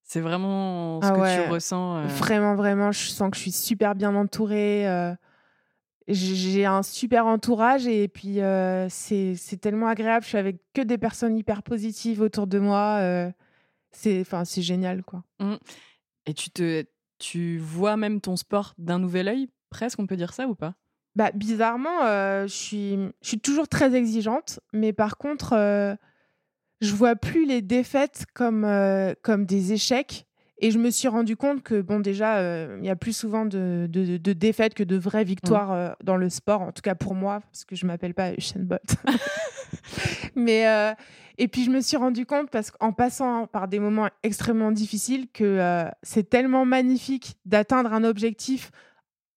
C'est 0.03 0.21
vraiment 0.21 1.01
ce 1.01 1.07
Ah 1.07 1.11
que 1.11 1.19
ouais. 1.21 1.43
tu 1.45 1.51
ressens. 1.51 1.97
euh. 1.97 2.07
vraiment, 2.07 2.55
vraiment, 2.55 2.91
je 2.91 3.09
sens 3.09 3.29
que 3.29 3.37
je 3.37 3.41
suis 3.43 3.51
super 3.51 3.93
bien 3.95 4.15
entourée. 4.15 4.87
J'ai 6.13 6.65
un 6.65 6.83
super 6.83 7.25
entourage 7.25 7.87
et 7.87 8.07
puis 8.07 8.41
euh, 8.41 8.87
c'est 8.89 9.59
tellement 9.61 9.87
agréable. 9.87 10.23
Je 10.23 10.29
suis 10.29 10.37
avec 10.37 10.57
que 10.73 10.81
des 10.81 10.97
personnes 10.97 11.37
hyper 11.37 11.63
positives 11.63 12.21
autour 12.21 12.47
de 12.47 12.59
moi. 12.59 12.97
euh, 12.99 13.31
c'est 13.91 14.21
enfin, 14.21 14.45
c'est 14.45 14.61
génial, 14.61 15.03
quoi. 15.03 15.23
Et 16.25 16.33
tu 16.33 16.49
te, 16.49 16.85
tu 17.19 17.57
vois 17.57 17.97
même 17.97 18.21
ton 18.21 18.35
sport 18.35 18.73
d'un 18.77 18.99
nouvel 18.99 19.27
œil, 19.27 19.49
presque, 19.69 19.99
on 19.99 20.07
peut 20.07 20.17
dire 20.17 20.33
ça 20.33 20.47
ou 20.47 20.55
pas? 20.55 20.75
Bah, 21.15 21.31
bizarrement, 21.33 22.03
euh, 22.03 22.47
je 22.47 22.53
suis, 22.53 22.95
je 23.21 23.27
suis 23.27 23.39
toujours 23.39 23.67
très 23.67 23.93
exigeante, 23.95 24.59
mais 24.71 24.93
par 24.93 25.17
contre, 25.17 25.97
je 26.79 26.95
vois 26.95 27.15
plus 27.15 27.45
les 27.45 27.61
défaites 27.61 28.25
comme, 28.33 28.65
comme 29.21 29.45
des 29.45 29.73
échecs. 29.73 30.25
Et 30.63 30.69
je 30.71 30.77
me 30.77 30.91
suis 30.91 31.07
rendu 31.07 31.35
compte 31.35 31.63
que, 31.63 31.81
bon, 31.81 31.99
déjà, 31.99 32.37
euh, 32.37 32.77
il 32.79 32.85
y 32.85 32.89
a 32.89 32.95
plus 32.95 33.13
souvent 33.17 33.45
de, 33.45 33.87
de- 33.89 34.17
de 34.17 34.33
défaites 34.33 34.75
que 34.75 34.83
de 34.83 34.95
vraies 34.95 35.23
victoires 35.23 35.71
euh, 35.71 35.89
dans 36.03 36.15
le 36.17 36.29
sport, 36.29 36.61
en 36.61 36.71
tout 36.71 36.83
cas 36.83 36.93
pour 36.95 37.15
moi, 37.15 37.39
parce 37.51 37.65
que 37.65 37.75
je 37.75 37.85
m'appelle 37.87 38.13
pas 38.13 38.31
Usain 38.33 38.59
Bolt. 38.61 38.95
mais, 40.35 40.67
euh, 40.67 40.93
et 41.37 41.47
puis, 41.47 41.63
je 41.65 41.71
me 41.71 41.81
suis 41.81 41.97
rendu 41.97 42.25
compte, 42.25 42.49
parce 42.51 42.71
qu'en 42.71 42.93
passant 42.93 43.47
par 43.47 43.67
des 43.67 43.79
moments 43.79 44.07
extrêmement 44.23 44.71
difficiles, 44.71 45.27
que 45.33 45.85
c'est 46.03 46.29
tellement 46.29 46.65
magnifique 46.65 47.37
d'atteindre 47.45 47.93
un 47.93 48.03
objectif 48.03 48.71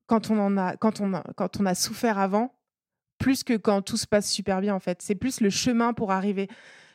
quand 0.07 0.31
on 0.31 0.39
en 0.39 0.59
a, 0.59 0.77
quand 0.77 1.01
on 1.01 1.15
a, 1.15 1.23
quand 1.37 1.59
on 1.61 1.65
a 1.67 1.75
souffert 1.75 2.19
avant, 2.19 2.53
plus 3.19 3.43
que 3.45 3.57
quand 3.57 3.81
tout 3.81 3.97
se 3.97 4.07
passe 4.07 4.31
super 4.31 4.61
bien 4.61 4.75
en 4.75 4.81
fait. 4.81 5.01
C'est 5.01 5.15
plus 5.15 5.41
le 5.41 5.49
chemin 5.49 5.95
pour 5.95 6.13
arriver. 6.13 6.49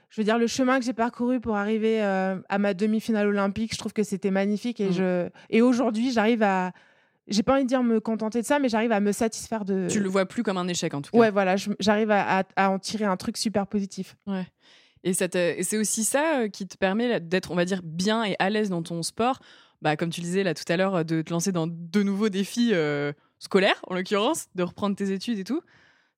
Je 0.10 0.20
veux 0.22 0.26
dire, 0.26 0.38
le 0.40 0.48
chemin 0.48 0.80
que 0.80 0.86
j'ai 0.86 0.94
parcouru 0.94 1.40
pour 1.40 1.56
arriver 1.56 2.02
euh, 2.04 2.36
à 2.50 2.58
ma 2.58 2.74
demi-finale 2.74 3.28
olympique, 3.28 3.74
je 3.74 3.78
trouve 3.78 3.94
que 3.94 4.04
c'était 4.04 4.32
magnifique. 4.32 4.80
Et, 4.80 4.90
Mm. 4.90 4.94
je... 4.94 5.30
et 5.50 5.62
aujourd'hui, 5.62 6.12
j'arrive 6.12 6.44
à. 6.44 6.72
J'ai 7.28 7.44
pas 7.44 7.54
envie 7.54 7.64
de 7.64 7.68
dire 7.68 7.84
me 7.84 8.00
contenter 8.00 8.42
de 8.42 8.46
ça, 8.48 8.58
mais 8.58 8.70
j'arrive 8.70 8.92
à 8.92 9.00
me 9.00 9.12
satisfaire 9.12 9.64
de. 9.66 9.88
Tu 9.88 10.00
le 10.00 10.10
vois 10.10 10.26
plus 10.26 10.42
comme 10.42 10.58
un 10.58 10.68
échec 10.68 10.94
en 10.96 11.02
tout 11.04 11.12
cas. 11.12 11.18
Ouais, 11.20 11.30
voilà, 11.30 11.56
j'arrive 11.80 12.10
à, 12.10 12.40
à- 12.40 12.44
à 12.56 12.70
en 12.72 12.80
tirer 12.80 13.06
un 13.06 13.18
truc 13.18 13.38
super 13.38 13.68
positif. 13.68 14.16
Et, 15.04 15.14
te- 15.14 15.38
et 15.60 15.62
c'est 15.64 15.78
aussi 15.78 16.04
ça 16.04 16.40
euh, 16.42 16.48
qui 16.50 16.68
te 16.68 16.76
permet 16.76 17.20
d'être, 17.20 17.52
on 17.52 17.56
va 17.56 17.66
dire, 17.66 17.82
bien 17.84 18.24
et 18.24 18.36
à 18.40 18.50
l'aise 18.50 18.70
dans 18.70 18.82
ton 18.82 19.04
sport. 19.04 19.40
Bah, 19.82 19.96
comme 19.96 20.10
tu 20.10 20.20
le 20.22 20.26
disais 20.26 20.44
là 20.44 20.54
tout 20.56 20.66
à 20.68 20.76
l'heure, 20.76 20.96
euh, 20.96 21.04
de 21.04 21.22
te 21.22 21.30
lancer 21.32 21.52
dans 21.54 21.68
de 21.68 22.04
nouveaux 22.04 22.28
défis 22.30 22.72
euh, 22.74 23.14
scolaires, 23.38 23.80
en 23.88 23.94
l'occurrence, 23.96 24.48
de 24.56 24.64
reprendre 24.64 24.96
tes 24.96 25.12
études 25.12 25.38
et 25.40 25.44
tout. 25.46 25.62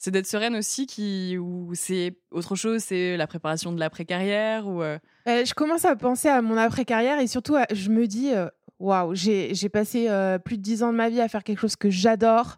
C'est 0.04 0.10
d'être 0.10 0.26
sereine 0.26 0.56
aussi, 0.56 0.88
qui, 0.88 1.38
ou 1.38 1.76
c'est 1.76 2.18
autre 2.32 2.56
chose, 2.56 2.82
c'est 2.82 3.18
la 3.18 3.28
préparation 3.28 3.72
de 3.72 3.80
l'après-carrière 3.80 4.68
ou 4.68 4.82
euh, 4.82 4.98
Euh, 5.28 5.46
je 5.46 5.54
commence 5.54 5.86
à 5.86 5.96
penser 5.96 6.28
à 6.28 6.42
mon 6.42 6.58
après-carrière 6.58 7.20
et 7.20 7.28
surtout, 7.28 7.56
à- 7.56 7.68
je 7.72 7.90
me 7.92 8.08
dis, 8.08 8.34
euh, 8.34 8.48
waouh, 8.80 9.14
j'ai 9.14 9.54
j'ai 9.54 9.70
passé 9.70 10.08
euh, 10.10 10.40
plus 10.40 10.58
de 10.58 10.64
10 10.64 10.82
ans 10.82 10.92
de 10.92 10.98
ma 10.98 11.08
vie 11.10 11.22
à 11.22 11.28
faire 11.28 11.44
quelque 11.44 11.60
chose 11.60 11.76
que 11.76 11.92
j'adore, 11.92 12.58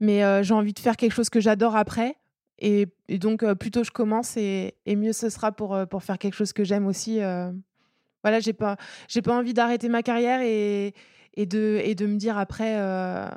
mais 0.00 0.24
euh, 0.24 0.42
j'ai 0.42 0.54
envie 0.54 0.72
de 0.72 0.80
faire 0.80 0.96
quelque 0.96 1.12
chose 1.14 1.30
que 1.30 1.38
j'adore 1.38 1.76
après. 1.76 2.16
Et, 2.58 2.88
donc, 3.10 3.44
euh, 3.44 3.54
plus 3.54 3.70
tôt 3.70 3.84
je 3.84 3.92
commence, 3.92 4.36
et, 4.36 4.74
et 4.84 4.96
mieux 4.96 5.12
ce 5.12 5.28
sera 5.30 5.52
pour, 5.52 5.76
euh, 5.76 5.86
pour 5.86 6.02
faire 6.02 6.18
quelque 6.18 6.34
chose 6.34 6.52
que 6.52 6.64
j'aime 6.64 6.88
aussi. 6.88 7.20
euh. 7.22 7.52
Voilà, 8.24 8.40
j'ai 8.40 8.54
pas, 8.54 8.76
j'ai 9.06 9.22
pas 9.22 9.36
envie 9.36 9.54
d'arrêter 9.54 9.88
ma 9.88 10.02
carrière 10.02 10.40
et, 10.40 10.94
et, 11.34 11.46
de, 11.46 11.80
et 11.84 11.94
de 11.94 12.06
me 12.06 12.16
dire 12.16 12.38
après. 12.38 12.74
euh, 12.78 13.28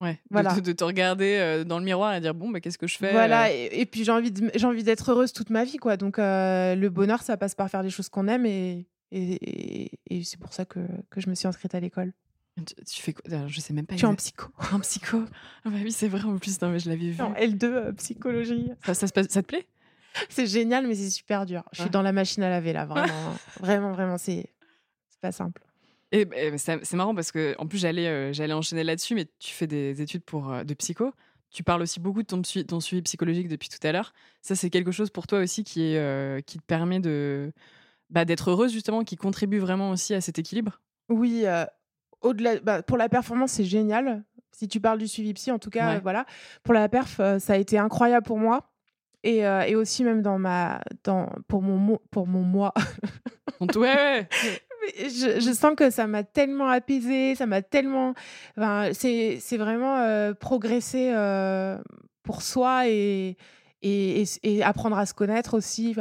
ouais, 0.00 0.12
de- 0.14 0.18
Voilà. 0.30 0.54
de, 0.54 0.60
de 0.60 0.72
te 0.72 0.84
regarder 0.84 1.36
euh, 1.38 1.64
dans 1.64 1.78
le 1.78 1.84
miroir 1.84 2.14
et 2.14 2.20
dire 2.20 2.34
bon, 2.34 2.50
bah, 2.50 2.60
qu'est-ce 2.60 2.78
que 2.78 2.86
je 2.86 2.96
fais 2.98 3.12
Voilà, 3.12 3.46
euh, 3.46 3.52
et, 3.52 3.80
et 3.80 3.86
puis 3.86 4.04
j'ai 4.04 4.12
envie 4.12 4.30
de- 4.30 4.50
j'ai 4.54 4.66
envie 4.66 4.82
d'être 4.84 5.10
heureuse 5.10 5.32
toute 5.32 5.50
ma 5.50 5.64
vie, 5.64 5.76
quoi. 5.78 5.96
Donc 5.96 6.18
euh, 6.18 6.74
le 6.74 6.88
bonheur, 6.90 7.22
ça 7.22 7.36
passe 7.36 7.54
par 7.54 7.68
faire 7.70 7.82
des 7.82 7.90
choses 7.90 8.08
qu'on 8.08 8.28
aime, 8.28 8.46
et, 8.46 8.86
et, 9.12 9.90
et- 10.08 10.24
c'est 10.24 10.38
pour 10.40 10.52
ça 10.52 10.64
que, 10.64 10.80
que 11.10 11.20
je 11.20 11.28
me 11.28 11.34
suis 11.34 11.48
inscrite 11.48 11.74
à 11.74 11.80
l'école. 11.80 12.12
Tu, 12.56 12.74
tu 12.84 13.02
fais 13.02 13.12
quoi? 13.14 13.24
Je 13.46 13.60
sais 13.60 13.72
même 13.72 13.86
pas. 13.86 13.94
Je 13.94 13.98
suis 13.98 14.06
en 14.06 14.14
psycho, 14.16 14.48
en 14.72 14.80
psycho? 14.80 15.24
Ah 15.64 15.70
bah 15.70 15.78
oui, 15.82 15.92
c'est 15.92 16.08
vrai 16.08 16.22
en 16.24 16.36
plus. 16.36 16.60
Non, 16.60 16.70
mais 16.70 16.78
je 16.78 16.88
l'avais 16.90 17.10
vu. 17.10 17.22
en 17.22 17.32
L2 17.34 17.64
euh, 17.64 17.92
psychologie. 17.92 18.70
Ça, 18.84 18.92
ça 18.94 19.06
se 19.06 19.12
passe- 19.12 19.28
ça 19.30 19.40
te 19.42 19.46
plaît? 19.46 19.66
C'est 20.28 20.46
génial, 20.46 20.86
mais 20.86 20.94
c'est 20.96 21.08
super 21.08 21.46
dur. 21.46 21.62
Je 21.72 21.76
suis 21.78 21.84
Ouais. 21.84 21.90
dans 21.90 22.02
la 22.02 22.12
machine 22.12 22.42
à 22.42 22.50
laver 22.50 22.72
là, 22.72 22.84
vraiment, 22.84 23.34
vraiment, 23.60 23.92
vraiment, 23.92 24.18
c'est 24.18 24.50
pas 25.20 25.30
simple. 25.32 25.62
Et, 26.12 26.26
et 26.34 26.58
c'est 26.58 26.92
marrant 26.94 27.14
parce 27.14 27.30
que 27.30 27.54
en 27.58 27.66
plus 27.66 27.78
j'allais 27.78 28.08
euh, 28.08 28.32
j'allais 28.32 28.52
enchaîner 28.52 28.82
là-dessus, 28.84 29.14
mais 29.14 29.26
tu 29.38 29.52
fais 29.52 29.66
des 29.66 30.02
études 30.02 30.24
pour 30.24 30.52
euh, 30.52 30.64
de 30.64 30.74
psycho. 30.74 31.12
Tu 31.50 31.62
parles 31.64 31.82
aussi 31.82 31.98
beaucoup 31.98 32.22
de 32.22 32.26
ton, 32.28 32.80
suivi 32.80 33.02
psychologique 33.02 33.48
depuis 33.48 33.68
tout 33.68 33.84
à 33.84 33.90
l'heure. 33.90 34.12
Ça, 34.40 34.54
c'est 34.54 34.70
quelque 34.70 34.92
chose 34.92 35.10
pour 35.10 35.26
toi 35.26 35.40
aussi 35.40 35.64
qui, 35.64 35.82
est, 35.82 35.98
euh, 35.98 36.40
qui 36.40 36.58
te 36.58 36.64
permet 36.64 37.00
de 37.00 37.52
bah, 38.08 38.24
d'être 38.24 38.50
heureuse 38.50 38.72
justement, 38.72 39.02
qui 39.02 39.16
contribue 39.16 39.58
vraiment 39.58 39.90
aussi 39.90 40.14
à 40.14 40.20
cet 40.20 40.38
équilibre? 40.38 40.80
Oui, 41.08 41.44
au-delà, 42.20 42.60
bah, 42.60 42.82
pour 42.84 42.96
la 42.96 43.08
performance, 43.08 43.52
c'est 43.52 43.64
génial. 43.64 44.22
Si 44.52 44.68
tu 44.68 44.80
parles 44.80 44.98
du 44.98 45.08
suivi 45.08 45.34
psy, 45.34 45.50
en 45.50 45.58
tout 45.58 45.70
cas, 45.70 45.94
Ouais. 45.94 46.00
voilà. 46.00 46.24
Pour 46.62 46.74
la 46.74 46.88
perf, 46.88 47.20
ça 47.38 47.52
a 47.54 47.56
été 47.56 47.78
incroyable 47.78 48.26
pour 48.26 48.38
moi. 48.38 48.70
Et, 49.22 49.44
euh, 49.44 49.62
et 49.62 49.74
aussi 49.74 50.04
même 50.04 50.22
dans 50.22 50.38
ma, 50.38 50.80
dans, 51.04 51.28
pour, 51.48 51.62
mon, 51.62 51.76
mo- 51.76 52.02
pour 52.10 52.26
mon 52.26 52.42
moi. 52.42 52.72
Ouais, 53.60 53.68
ouais. 53.76 54.28
Je, 54.98 55.52
sens 55.52 55.74
que 55.76 55.90
ça 55.90 56.06
m'a 56.06 56.22
tellement 56.24 56.68
apaisée, 56.68 57.34
ça 57.34 57.46
m'a 57.46 57.62
tellement. 57.62 58.14
Enfin, 58.56 58.90
c'est 58.92 59.56
vraiment 59.56 59.98
euh, 59.98 60.34
progresser 60.34 61.12
euh, 61.14 61.78
pour 62.22 62.42
soi 62.42 62.88
et, 62.88 63.36
et, 63.82 64.24
et- 64.42 64.62
apprendre 64.62 64.98
à 64.98 65.06
se 65.06 65.14
connaître 65.14 65.54
aussi. 65.56 65.94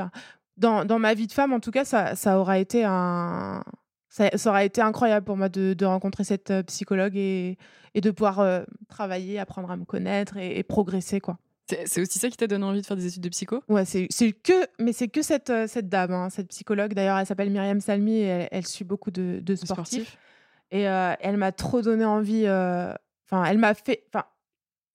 Dans, 0.58 0.86
dans 0.86 1.00
ma 1.00 1.13
vie 1.13 1.28
de 1.28 1.32
femme, 1.32 1.54
en 1.54 1.60
tout 1.60 1.72
cas, 1.72 1.86
ça, 1.86 2.15
ça 2.15 2.39
aura 2.39 2.60
été 2.60 2.84
un. 2.86 3.63
Ça, 4.10 4.30
aura 4.48 4.63
été 4.63 4.82
incroyable 4.82 5.26
pour 5.26 5.38
moi 5.38 5.50
de, 5.50 5.74
de 5.74 5.86
rencontrer 5.86 6.24
cette 6.24 6.50
euh, 6.50 6.63
psychologue 6.63 7.15
et, 7.15 7.58
et 7.94 8.02
de 8.02 8.10
pouvoir 8.12 8.63
travailler, 8.88 9.38
apprendre 9.39 9.70
à 9.70 9.78
me 9.78 9.86
connaître 9.86 10.36
et 10.38 10.63
progresser, 10.63 11.20
quoi. 11.22 11.38
C'est 11.86 12.01
aussi 12.01 12.19
ça 12.19 12.29
qui 12.29 12.38
t'a 12.38 12.47
donné 12.47 12.63
envie 12.65 12.82
de 12.82 12.86
faire 12.86 12.97
des 12.97 13.05
études 13.08 13.21
de 13.23 13.29
psycho? 13.29 13.62
Ouais, 13.67 13.86
c'est 13.86 14.08
que, 14.32 14.67
mais 14.79 14.91
c'est 14.93 15.08
que 15.08 15.21
cette, 15.21 15.49
euh, 15.49 15.67
cette 15.67 15.88
dame, 15.89 16.12
hein, 16.12 16.29
cette 16.29 16.47
psychologue. 16.49 16.93
D'ailleurs, 16.93 17.17
elle 17.17 17.25
s'appelle 17.25 17.49
Myriam 17.51 17.79
Salmi 17.79 18.17
et 18.17 18.23
elle, 18.23 18.49
elle 18.51 18.67
suit 18.67 18.86
beaucoup 18.86 19.12
de, 19.12 19.39
de 19.41 19.55
sportifs. 19.55 20.17
Et 20.71 20.88
euh, 20.88 21.13
elle 21.19 21.38
m'a 21.38 21.51
trop 21.51 21.82
donné 21.82 22.05
envie. 22.05 22.43
euh, 22.45 22.93
Enfin, 23.32 23.43
elle 23.45 23.60
m'a 23.60 23.73
fait. 23.75 24.03
Enfin, 24.12 24.25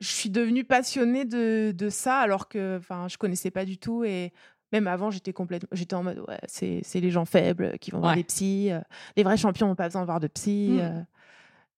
je 0.00 0.08
suis 0.08 0.30
devenue 0.30 0.64
passionnée 0.64 1.24
de, 1.24 1.72
de 1.76 1.88
ça 1.88 2.18
alors 2.18 2.48
que, 2.48 2.78
enfin, 2.78 3.06
je 3.08 3.16
connaissais 3.16 3.52
pas 3.52 3.64
du 3.64 3.78
tout 3.78 4.02
et 4.04 4.32
même 4.72 4.88
avant, 4.88 5.12
j'étais 5.12 5.32
complètement. 5.32 5.68
J'étais 5.70 5.94
en 5.94 6.02
mode, 6.02 6.18
ouais, 6.26 6.40
c'est 6.48 6.82
les 7.00 7.10
gens 7.12 7.24
faibles 7.24 7.78
qui 7.78 7.92
vont 7.92 8.00
voir 8.00 8.10
Ouais. 8.12 8.16
des 8.18 8.24
psys. 8.24 8.70
les 9.16 9.22
vrais 9.22 9.36
champions 9.36 9.68
n'ont 9.68 9.76
pas 9.76 9.86
besoin 9.86 10.00
de 10.00 10.06
voir 10.06 10.18
de 10.18 10.26
psy. 10.26 10.80
Mm. 10.82 11.06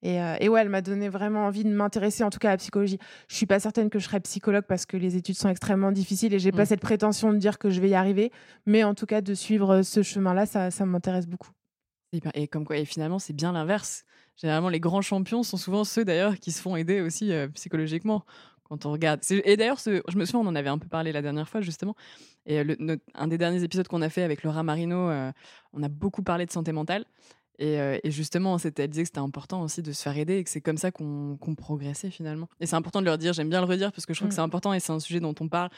Euh, 0.07 0.11
et, 0.11 0.21
euh, 0.23 0.37
et 0.41 0.49
ouais, 0.49 0.61
elle 0.61 0.69
m'a 0.69 0.83
donné 0.83 1.09
vraiment 1.09 1.47
envie 1.47 1.65
de 1.65 1.71
m'intéresser, 1.71 2.23
en 2.25 2.31
tout 2.31 2.39
cas 2.39 2.49
à 2.49 2.53
la 2.53 2.57
psychologie. 2.59 2.99
Je 3.29 3.35
suis 3.37 3.47
pas 3.47 3.59
certaine 3.61 3.91
que 3.91 3.99
je 3.99 4.05
serais 4.05 4.21
psychologue 4.21 4.65
parce 4.69 4.87
que 4.87 4.97
les 4.97 5.17
études 5.17 5.37
sont 5.37 5.49
extrêmement 5.49 5.93
difficiles 5.93 6.33
et 6.35 6.39
j'ai 6.39 6.53
pas 6.53 6.63
Mm. 6.63 6.67
cette 6.67 6.81
prétention 6.81 7.33
de 7.33 7.39
dire 7.39 7.59
que 7.59 7.71
je 7.71 7.81
vais 7.81 7.89
y 7.91 7.95
arriver. 7.95 8.31
Mais 8.67 8.85
en 8.85 8.95
tout 8.95 9.07
cas, 9.07 9.21
de 9.21 9.35
suivre 9.35 9.83
ce 9.83 10.03
chemin-là, 10.03 10.47
ça, 10.47 10.71
ça 10.71 10.87
m'intéresse 10.87 11.27
beaucoup. 11.27 11.51
Hyper- 12.13 12.31
Et 12.35 12.47
comme 12.49 12.65
quoi, 12.65 12.77
et 12.77 12.85
finalement, 12.85 13.19
c'est 13.19 13.33
bien 13.35 13.53
l'inverse. 13.53 14.05
Généralement, 14.37 14.69
les 14.69 14.81
grands 14.81 15.03
champions 15.03 15.43
sont 15.43 15.57
souvent 15.57 15.85
ceux 15.85 16.05
d'ailleurs 16.05 16.37
qui 16.39 16.53
se 16.53 16.61
font 16.63 16.77
aider 16.77 17.01
aussi 17.01 17.33
euh, 17.33 17.49
psychologiquement. 17.49 18.25
Quand 18.69 18.85
on 18.85 18.91
regarde. 18.91 19.21
Et 19.31 19.57
d'ailleurs, 19.57 19.79
ce- 19.79 20.03
je 20.09 20.17
me 20.19 20.25
souviens, 20.25 20.41
on 20.41 20.51
en 20.51 20.57
avait 20.57 20.69
un 20.69 20.79
peu 20.79 20.89
parlé 20.89 21.13
la 21.13 21.23
dernière 21.23 21.49
fois 21.49 21.61
justement. 21.61 21.95
Et 22.47 22.59
euh, 22.59 22.65
le- 22.65 22.77
notre- 22.81 23.05
un 23.15 23.29
des 23.29 23.39
derniers 23.39 23.63
épisodes 23.63 23.87
qu'on 23.87 24.03
a 24.03 24.09
fait 24.09 24.25
avec 24.25 24.43
Laura 24.43 24.65
Marino, 24.65 25.09
euh, 25.09 25.31
on 25.73 25.85
a 25.85 25.89
beaucoup 25.89 26.23
parlé 26.25 26.47
de 26.47 26.51
santé 26.51 26.73
mentale. 26.73 27.05
Et, 27.59 27.81
euh, 27.81 27.99
et 28.05 28.11
justement, 28.11 28.57
elle 28.59 28.89
disait 28.89 29.03
que 29.03 29.09
c'était 29.09 29.19
important 29.19 29.63
aussi 29.63 29.83
de 29.83 29.93
se 29.93 30.03
faire 30.03 30.17
aider 30.17 30.37
et 30.39 30.45
que 30.45 30.51
c'est 30.51 30.61
comme 30.61 30.77
ça 30.77 30.91
qu'on 30.91 31.39
progressait 31.57 32.11
finalement. 32.11 32.49
Et 32.61 32.67
c'est 32.67 32.77
important 32.77 33.01
de 33.01 33.07
leur 33.07 33.19
dire, 33.19 33.33
j'aime 33.33 33.49
bien 33.49 33.61
le 33.61 33.67
redire 33.67 33.93
parce 33.93 34.05
que 34.07 34.13
je 34.15 34.19
trouve 34.21 34.29
que 34.29 34.35
c'est 34.35 34.41
important 34.43 34.73
et 34.75 34.81
c'est 34.81 34.93
un 34.93 35.01
sujet 35.01 35.21
dont 35.21 35.35
on 35.41 35.49
parle, 35.49 35.71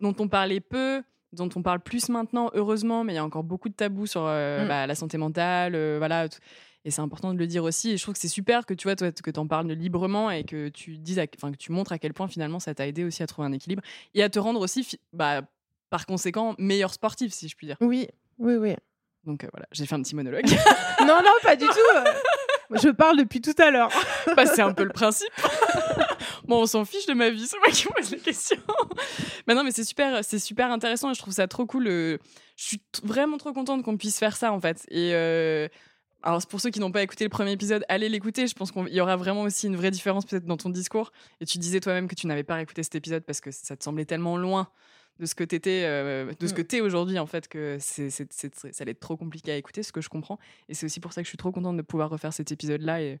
dont 0.00 0.14
on 0.18 0.28
parlait 0.28 0.60
peu, 0.60 1.02
dont 1.32 1.48
on 1.54 1.62
parle 1.62 1.80
plus 1.80 2.08
maintenant, 2.08 2.50
heureusement, 2.54 3.04
mais 3.04 3.12
il 3.12 3.16
y 3.16 3.18
a 3.18 3.24
encore 3.24 3.44
beaucoup 3.44 3.68
de 3.68 3.74
tabous 3.74 4.06
sur 4.06 4.22
euh, 4.24 4.64
Mm. 4.64 4.68
bah, 4.68 4.86
la 4.86 4.94
santé 4.94 5.18
mentale, 5.18 5.74
euh, 5.74 5.96
voilà. 5.98 6.28
tout- 6.28 6.38
Et 6.84 6.90
c'est 6.90 7.00
important 7.00 7.32
de 7.32 7.38
le 7.38 7.46
dire 7.46 7.64
aussi. 7.64 7.92
Et 7.92 7.96
je 7.96 8.02
trouve 8.02 8.14
que 8.14 8.20
c'est 8.20 8.28
super 8.28 8.66
que 8.66 8.74
tu 8.74 8.88
vois, 8.88 8.94
toi, 8.96 9.10
que 9.10 9.30
t'en 9.30 9.46
parles 9.46 9.68
librement 9.72 10.30
et 10.30 10.44
que 10.44 10.68
tu 10.68 10.98
dises, 10.98 11.20
enfin, 11.36 11.50
que 11.50 11.56
tu 11.56 11.72
montres 11.72 11.92
à 11.92 11.98
quel 11.98 12.12
point 12.12 12.28
finalement 12.28 12.58
ça 12.60 12.74
t'a 12.74 12.86
aidé 12.86 13.04
aussi 13.04 13.22
à 13.22 13.26
trouver 13.26 13.48
un 13.48 13.52
équilibre 13.52 13.82
et 14.14 14.22
à 14.22 14.28
te 14.28 14.38
rendre 14.38 14.60
aussi, 14.60 14.98
bah, 15.12 15.42
par 15.90 16.04
conséquent, 16.06 16.54
meilleur 16.58 16.92
sportif, 16.92 17.32
si 17.32 17.48
je 17.48 17.56
puis 17.56 17.66
dire. 17.68 17.76
Oui, 17.80 18.06
oui, 18.38 18.56
oui. 18.56 18.74
Donc 19.26 19.44
euh, 19.44 19.48
voilà, 19.52 19.66
j'ai 19.72 19.86
fait 19.86 19.94
un 19.94 20.02
petit 20.02 20.14
monologue. 20.14 20.46
non, 21.00 21.18
non, 21.22 21.32
pas 21.42 21.56
du 21.56 21.66
tout. 21.66 22.76
Je 22.82 22.88
parle 22.88 23.16
depuis 23.18 23.40
tout 23.40 23.54
à 23.58 23.70
l'heure. 23.70 23.90
bah, 24.36 24.46
c'est 24.46 24.62
un 24.62 24.72
peu 24.72 24.84
le 24.84 24.90
principe. 24.92 25.28
bon, 26.44 26.62
on 26.62 26.66
s'en 26.66 26.84
fiche 26.84 27.06
de 27.06 27.14
ma 27.14 27.30
vie, 27.30 27.46
c'est 27.46 27.58
moi 27.58 27.68
qui 27.68 27.86
pose 27.86 28.10
les 28.10 28.18
questions. 28.18 28.56
mais 29.46 29.54
non, 29.54 29.64
mais 29.64 29.70
c'est 29.70 29.84
super, 29.84 30.24
c'est 30.24 30.38
super 30.38 30.70
intéressant 30.70 31.10
et 31.10 31.14
je 31.14 31.20
trouve 31.20 31.34
ça 31.34 31.46
trop 31.46 31.66
cool. 31.66 31.86
euh, 31.88 32.18
Je 32.56 32.64
suis 32.64 32.82
vraiment 33.02 33.36
trop 33.38 33.52
contente 33.52 33.82
qu'on 33.82 33.96
puisse 33.96 34.18
faire 34.18 34.36
ça 34.36 34.52
en 34.52 34.60
fait. 34.60 34.84
Et 34.90 35.10
euh, 35.14 35.68
alors, 36.22 36.44
pour 36.46 36.60
ceux 36.60 36.70
qui 36.70 36.80
n'ont 36.80 36.90
pas 36.92 37.02
écouté 37.02 37.24
le 37.24 37.30
premier 37.30 37.52
épisode, 37.52 37.84
allez 37.88 38.08
l'écouter. 38.08 38.46
Je 38.46 38.54
pense 38.54 38.72
qu'il 38.72 38.88
y 38.88 39.00
aura 39.00 39.16
vraiment 39.16 39.42
aussi 39.42 39.66
une 39.66 39.76
vraie 39.76 39.90
différence 39.90 40.24
peut-être 40.24 40.46
dans 40.46 40.56
ton 40.56 40.70
discours. 40.70 41.12
Et 41.40 41.44
tu 41.46 41.58
disais 41.58 41.80
toi-même 41.80 42.08
que 42.08 42.14
tu 42.14 42.26
n'avais 42.26 42.44
pas 42.44 42.60
écouté 42.62 42.82
cet 42.82 42.94
épisode 42.94 43.24
parce 43.24 43.40
que 43.42 43.50
ça 43.50 43.76
te 43.76 43.84
semblait 43.84 44.06
tellement 44.06 44.36
loin 44.38 44.68
de 45.20 45.26
ce 45.26 45.34
que 45.34 45.44
t'étais, 45.44 45.82
euh, 45.84 46.32
de 46.38 46.46
ce 46.46 46.52
Mm. 46.52 46.56
que 46.56 46.62
t'es 46.62 46.80
aujourd'hui 46.80 47.18
en 47.18 47.26
fait 47.26 47.46
que 47.48 47.76
c'est, 47.80 48.10
c'est, 48.10 48.32
c'est- 48.32 48.54
ça 48.54 48.70
allait 48.80 48.90
être 48.92 49.00
trop 49.00 49.16
compliqué 49.16 49.52
à 49.52 49.56
écouter, 49.56 49.82
ce 49.82 49.92
que 49.92 50.00
je 50.00 50.08
comprends. 50.08 50.38
Et 50.68 50.74
c'est 50.74 50.86
aussi 50.86 51.00
pour 51.00 51.12
ça 51.12 51.20
que 51.22 51.26
je 51.26 51.30
suis 51.30 51.38
trop 51.38 51.52
contente 51.52 51.76
de 51.76 51.82
pouvoir 51.82 52.10
refaire 52.10 52.32
cet 52.32 52.50
épisode-là 52.52 53.00
et, 53.02 53.18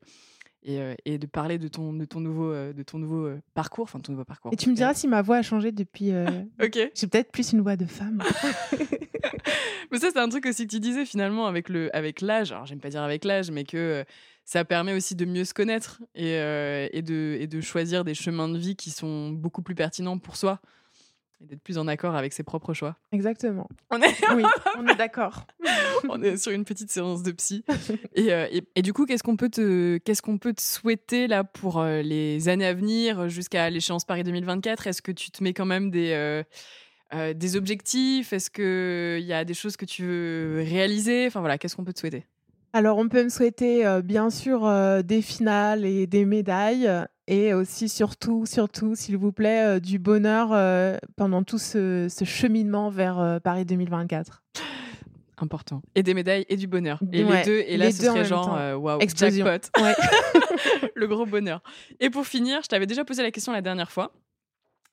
et, 0.64 0.80
euh, 0.80 0.94
et 1.04 1.18
de 1.18 1.26
parler 1.26 1.58
de 1.58 1.68
ton, 1.68 1.92
de 1.92 2.04
ton 2.04 2.20
nouveau, 2.20 2.50
euh, 2.50 2.72
de 2.72 2.82
ton 2.82 2.98
nouveau 2.98 3.26
euh, 3.26 3.40
parcours, 3.54 3.84
enfin 3.84 4.00
ton 4.00 4.12
nouveau 4.12 4.24
parcours. 4.24 4.52
Et 4.52 4.56
tu 4.56 4.70
me 4.70 4.74
diras 4.74 4.94
si 4.94 5.06
ma 5.08 5.22
voix 5.22 5.36
a 5.36 5.42
changé 5.42 5.72
depuis. 5.72 6.10
Ok. 6.62 6.78
J'ai 6.94 7.06
peut-être 7.06 7.30
plus 7.30 7.52
une 7.52 7.60
voix 7.60 7.76
de 7.76 7.84
femme. 7.86 8.22
Mais 9.90 9.98
ça, 9.98 10.08
c'est 10.12 10.18
un 10.18 10.28
truc 10.28 10.46
aussi 10.46 10.66
que 10.66 10.70
tu 10.72 10.80
disais 10.80 11.04
finalement 11.04 11.46
avec 11.46 11.68
le, 11.68 11.94
avec 11.94 12.20
l'âge. 12.20 12.52
Alors, 12.52 12.66
j'aime 12.66 12.80
pas 12.80 12.88
dire 12.88 13.02
avec 13.02 13.24
l'âge, 13.24 13.50
mais 13.50 13.64
que 13.64 14.04
ça 14.44 14.64
permet 14.64 14.92
aussi 14.92 15.14
de 15.14 15.24
mieux 15.24 15.44
se 15.44 15.54
connaître 15.54 16.02
et, 16.14 16.30
et, 16.92 17.02
de, 17.02 17.36
et 17.38 17.46
de 17.46 17.60
choisir 17.60 18.04
des 18.04 18.14
chemins 18.14 18.48
de 18.48 18.58
vie 18.58 18.74
qui 18.76 18.90
sont 18.90 19.30
beaucoup 19.30 19.62
plus 19.62 19.74
pertinents 19.74 20.18
pour 20.18 20.36
soi 20.36 20.60
et 21.44 21.46
d'être 21.46 21.62
plus 21.62 21.78
en 21.78 21.86
accord 21.86 22.14
avec 22.16 22.32
ses 22.32 22.42
propres 22.42 22.72
choix. 22.74 22.96
Exactement. 23.12 23.68
On 23.90 24.00
est, 24.00 24.14
Oui, 24.34 24.42
on 24.78 24.86
est 24.86 24.96
d'accord. 24.96 25.46
on 26.08 26.22
est 26.22 26.36
sur 26.36 26.52
une 26.52 26.64
petite 26.64 26.90
séance 26.90 27.22
de 27.22 27.32
psy. 27.32 27.64
Et, 28.14 28.32
euh, 28.32 28.46
et, 28.50 28.62
et 28.76 28.82
du 28.82 28.92
coup, 28.92 29.06
qu'est-ce 29.06 29.22
qu'on 29.22 29.36
peut 29.36 29.48
te, 29.48 29.98
qu'est-ce 29.98 30.22
qu'on 30.22 30.38
peut 30.38 30.52
te 30.54 30.62
souhaiter 30.62 31.26
là 31.26 31.44
pour 31.44 31.80
euh, 31.80 32.00
les 32.02 32.48
années 32.48 32.66
à 32.66 32.74
venir 32.74 33.28
jusqu'à 33.28 33.68
l'échéance 33.70 34.04
Paris 34.04 34.22
2024 34.22 34.86
Est-ce 34.86 35.02
que 35.02 35.12
tu 35.12 35.30
te 35.30 35.42
mets 35.42 35.52
quand 35.52 35.66
même 35.66 35.90
des 35.90 36.42
euh, 37.14 37.34
des 37.34 37.56
objectifs? 37.56 38.32
Est-ce 38.32 38.50
que 38.50 39.18
il 39.20 39.26
y 39.26 39.32
a 39.32 39.44
des 39.44 39.54
choses 39.54 39.76
que 39.76 39.84
tu 39.84 40.04
veux 40.04 40.64
réaliser? 40.66 41.26
Enfin 41.26 41.40
voilà, 41.40 41.58
qu'est-ce 41.58 41.76
qu'on 41.76 41.84
peut 41.84 41.92
te 41.92 42.00
souhaiter? 42.00 42.24
Alors, 42.72 42.98
on 42.98 43.08
peut 43.08 43.22
me 43.22 43.28
souhaiter, 43.28 43.86
euh, 43.86 44.02
bien 44.02 44.30
sûr, 44.30 44.66
euh, 44.66 45.02
des 45.02 45.22
finales 45.22 45.84
et 45.84 46.08
des 46.08 46.24
médailles. 46.24 46.90
Et 47.26 47.54
aussi, 47.54 47.88
surtout, 47.88 48.46
surtout, 48.46 48.94
s'il 48.94 49.16
vous 49.16 49.32
plaît, 49.32 49.80
du 49.80 49.98
bonheur 49.98 50.98
pendant 51.16 51.42
tout 51.42 51.58
ce, 51.58 52.08
cheminement 52.24 52.90
vers 52.90 53.40
Paris 53.42 53.64
2024 53.64 54.42
important. 55.36 55.82
Et 55.96 56.02
des 56.04 56.14
médailles 56.14 56.46
et 56.48 56.56
du 56.56 56.68
bonheur. 56.68 57.00
Et 57.12 57.24
les 57.24 57.42
deux, 57.42 57.58
et 57.66 57.76
là, 57.76 57.90
ce 57.90 58.04
serait 58.04 58.24
genre, 58.24 58.50
waouh, 58.80 58.98
wow, 58.98 59.00
jackpot. 59.00 59.68
Ouais. 59.80 59.94
le 60.94 61.06
gros 61.06 61.26
bonheur. 61.26 61.60
Et 62.00 62.08
pour 62.08 62.26
finir, 62.26 62.60
je 62.62 62.68
t'avais 62.68 62.86
déjà 62.86 63.04
posé 63.04 63.22
la 63.22 63.30
question 63.30 63.52
la 63.52 63.60
dernière 63.60 63.90
fois. 63.90 64.12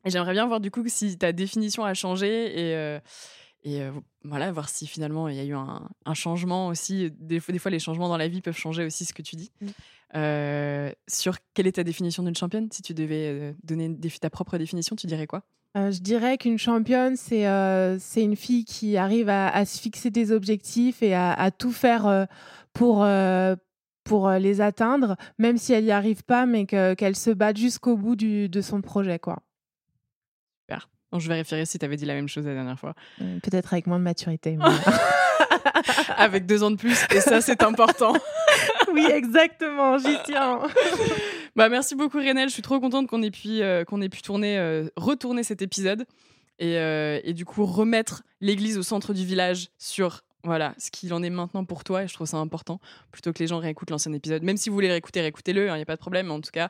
Et 0.06 0.10
j'aimerais 0.10 0.34
bien 0.34 0.48
voir 0.48 0.60
du 0.60 0.72
coup 0.72 0.84
si 0.88 1.18
ta 1.18 1.32
définition 1.32 1.86
a 1.86 1.94
changé 1.94 2.28
et, 2.28 2.76
euh, 2.76 3.00
et 3.64 3.82
euh, 3.82 3.92
voilà, 4.24 4.52
voir 4.52 4.70
si 4.70 4.88
finalement 4.88 5.28
il 5.28 5.36
y 5.36 5.40
a 5.40 5.44
eu 5.44 5.54
un, 5.54 6.14
changement 6.14 6.68
aussi. 6.68 7.12
Des 7.20 7.40
fois, 7.40 7.52
des 7.52 7.60
fois, 7.60 7.72
les 7.72 7.80
changements 7.80 8.10
dans 8.10 8.18
la 8.18 8.28
vie 8.28 8.42
peuvent 8.42 8.58
changer 8.58 8.86
aussi 8.86 9.06
ce 9.06 9.14
que 9.14 9.22
tu 9.22 9.36
dis. 9.36 9.52
Mm. 9.62 9.68
Euh, 10.16 10.92
sur 11.08 11.38
quelle 11.54 11.68
est 11.68 11.74
ta 11.74 11.84
définition 11.84 12.24
d'une 12.24 12.36
championne? 12.36 12.70
Si 12.72 12.82
tu 12.82 12.94
devais 12.94 13.56
donner 13.64 13.96
ta 14.20 14.30
propre 14.30 14.58
définition, 14.58 14.96
tu 14.96 15.08
dirais 15.08 15.28
quoi? 15.28 15.44
Je 15.74 16.00
dirais 16.00 16.38
qu'une 16.38 16.58
championne, 16.58 17.16
c'est 17.16 17.46
c'est 18.00 18.24
une 18.24 18.36
fille 18.36 18.66
qui 18.66 18.98
arrive 18.98 19.30
à, 19.30 19.66
se 19.66 19.80
fixer 19.80 20.10
des 20.10 20.34
objectifs 20.34 21.02
et 21.02 21.16
à, 21.16 21.50
tout 21.58 21.72
faire 21.72 22.28
pour, 22.74 23.08
pour 24.04 24.30
les 24.32 24.60
atteindre, 24.60 25.16
même 25.38 25.58
si 25.58 25.72
elle 25.72 25.86
n'y 25.86 25.92
arrive 25.92 26.24
pas, 26.26 26.46
mais 26.46 26.66
qu'elle 26.66 27.16
se 27.16 27.32
batte 27.32 27.56
jusqu'au 27.56 27.96
bout 27.96 28.18
du, 28.18 28.50
de 28.50 28.60
son 28.60 28.82
projet. 28.82 29.18
quoi 29.18 29.42
je 31.20 31.28
vérifierai 31.28 31.66
si 31.66 31.78
tu 31.78 31.86
avais 31.86 31.98
dit 31.98 32.06
la 32.06 32.14
même 32.14 32.28
chose 32.28 32.46
la 32.46 32.54
dernière 32.54 32.80
fois. 32.80 32.94
Euh, 33.22 33.40
peut-être 33.42 33.74
avec 33.74 33.88
moins 33.88 34.00
de 34.00 34.04
maturité. 34.04 34.58
avec 36.18 36.46
deux 36.46 36.64
ans 36.64 36.72
de 36.72 36.78
plus, 36.78 37.06
et 37.14 37.20
ça, 37.20 37.42
c'est 37.42 37.64
important. 37.64 38.14
oui, 38.94 39.06
exactement, 39.12 39.98
j'y 39.98 40.18
tiens. 40.26 40.62
bah, 41.56 41.70
merci 41.70 41.96
beaucoup, 41.96 42.18
Renel. 42.18 42.50
Je 42.50 42.54
suis 42.54 42.62
trop 42.62 42.80
contente 42.80 43.08
qu'on 43.08 43.22
ait 43.22 43.32
pu, 43.32 43.62
euh, 43.62 43.84
ait 43.84 44.10
pu 44.10 44.22
tourner, 44.22 44.58
euh, 44.58 44.88
retourner 44.96 45.44
cet 45.44 45.62
épisode 45.62 46.06
et, 46.60 46.76
et 46.76 47.34
du 47.34 47.44
coup 47.44 47.66
remettre 47.66 48.22
l'église 48.40 48.78
au 48.78 48.84
centre 48.84 49.16
du 49.16 49.26
village 49.26 49.70
sur 49.80 50.22
voilà, 50.44 50.74
ce 50.78 50.90
qu'il 50.90 51.14
en 51.14 51.22
est 51.22 51.30
maintenant 51.30 51.66
pour 51.66 51.84
toi, 51.84 52.04
et 52.04 52.08
je 52.08 52.14
trouve 52.14 52.28
ça 52.28 52.38
important, 52.38 52.80
plutôt 53.12 53.32
que 53.32 53.40
les 53.40 53.48
gens 53.48 53.60
réécoutent 53.60 53.92
l'ancien 53.92 54.12
épisode. 54.14 54.44
Même 54.44 54.58
si 54.58 54.70
vous 54.70 54.76
voulez 54.76 54.90
réécouter, 54.90 55.22
réécoutez-le, 55.22 55.66
il 55.66 55.70
hein, 55.70 55.76
n'y 55.76 55.82
a 55.82 55.86
pas 55.86 55.96
de 55.96 56.02
problème, 56.02 56.28
mais 56.28 56.34
en 56.34 56.42
tout 56.42 56.52
cas, 56.52 56.70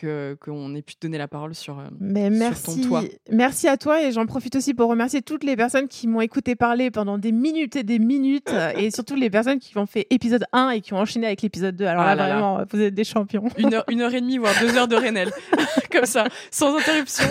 qu'on 0.00 0.74
ait 0.76 0.82
pu 0.82 0.94
te 0.94 1.06
donner 1.06 1.18
la 1.18 1.26
parole 1.26 1.56
sur, 1.56 1.80
euh, 1.80 1.88
mais 1.98 2.30
merci, 2.30 2.80
ton 2.80 2.88
toit. 2.88 3.02
Merci 3.30 3.66
à 3.66 3.76
toi, 3.76 4.02
et 4.02 4.12
j'en 4.12 4.26
profite 4.26 4.54
aussi 4.54 4.72
pour 4.72 4.88
remercier 4.88 5.22
toutes 5.22 5.42
les 5.42 5.56
personnes 5.56 5.88
qui 5.88 6.06
m'ont 6.06 6.20
écouté 6.20 6.54
parler 6.54 6.92
pendant 6.92 7.18
des 7.18 7.32
minutes 7.32 7.74
et 7.74 7.82
des 7.82 7.98
minutes, 7.98 8.52
et 8.76 8.90
surtout 8.92 9.16
les 9.16 9.30
personnes 9.30 9.58
qui 9.58 9.76
ont 9.76 9.86
fait 9.86 10.06
épisode 10.10 10.44
1 10.52 10.70
et 10.70 10.80
qui 10.80 10.94
ont 10.94 10.98
enchaîné 10.98 11.26
avec 11.26 11.42
l'épisode 11.42 11.74
2. 11.74 11.84
Alors 11.84 12.04
ah 12.04 12.14
là, 12.14 12.28
vraiment, 12.28 12.64
vous 12.70 12.80
êtes 12.80 12.94
des 12.94 13.04
champions. 13.04 13.48
Une 13.58 13.74
heure, 13.74 13.84
une 13.88 14.00
heure 14.00 14.14
et 14.14 14.20
demie, 14.20 14.38
voire 14.38 14.54
deux 14.60 14.76
heures 14.76 14.88
de 14.88 14.96
Renel, 15.08 15.32
comme 15.90 16.06
ça, 16.06 16.28
sans 16.50 16.76
interruption. 16.76 17.26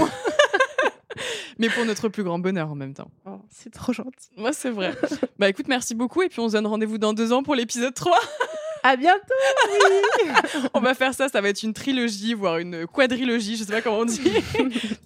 Mais 1.59 1.69
pour 1.69 1.85
notre 1.85 2.09
plus 2.09 2.23
grand 2.23 2.39
bonheur 2.39 2.71
en 2.71 2.75
même 2.75 2.93
temps. 2.93 3.09
Oh, 3.25 3.39
c'est 3.49 3.71
trop 3.71 3.93
gentil. 3.93 4.29
Moi, 4.35 4.53
c'est 4.53 4.69
vrai. 4.69 4.93
bah 5.39 5.49
écoute, 5.49 5.67
merci 5.67 5.95
beaucoup 5.95 6.21
et 6.21 6.29
puis 6.29 6.39
on 6.39 6.47
se 6.47 6.53
donne 6.53 6.67
rendez-vous 6.67 6.97
dans 6.97 7.13
deux 7.13 7.31
ans 7.31 7.43
pour 7.43 7.55
l'épisode 7.55 7.93
3. 7.93 8.17
À 8.83 8.95
bientôt. 8.95 9.19
Oui. 9.73 10.29
on 10.73 10.79
va 10.79 10.93
faire 10.93 11.13
ça, 11.13 11.27
ça 11.27 11.41
va 11.41 11.49
être 11.49 11.61
une 11.63 11.73
trilogie, 11.73 12.35
voire 12.35 12.59
une 12.59 12.85
quadrilogie, 12.87 13.57
je 13.57 13.63
sais 13.63 13.73
pas 13.73 13.81
comment 13.81 13.99
on 13.99 14.05
dit, 14.05 14.21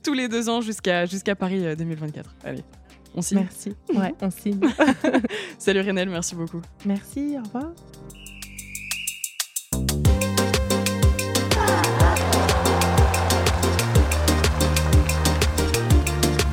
tous 0.03 0.13
les 0.13 0.27
deux 0.27 0.49
ans 0.49 0.61
jusqu'à 0.61 1.07
jusqu'à 1.07 1.35
Paris 1.35 1.75
2024. 1.75 2.29
Euh, 2.45 2.49
Allez, 2.49 2.63
on 3.15 3.21
signe. 3.23 3.39
Merci. 3.39 3.73
Ouais, 3.95 4.13
on 4.21 4.29
signe. 4.29 4.59
Salut 5.57 5.81
Renel, 5.81 6.09
merci 6.09 6.35
beaucoup. 6.35 6.61
Merci, 6.85 7.37
au 7.39 7.43
revoir. 7.43 7.71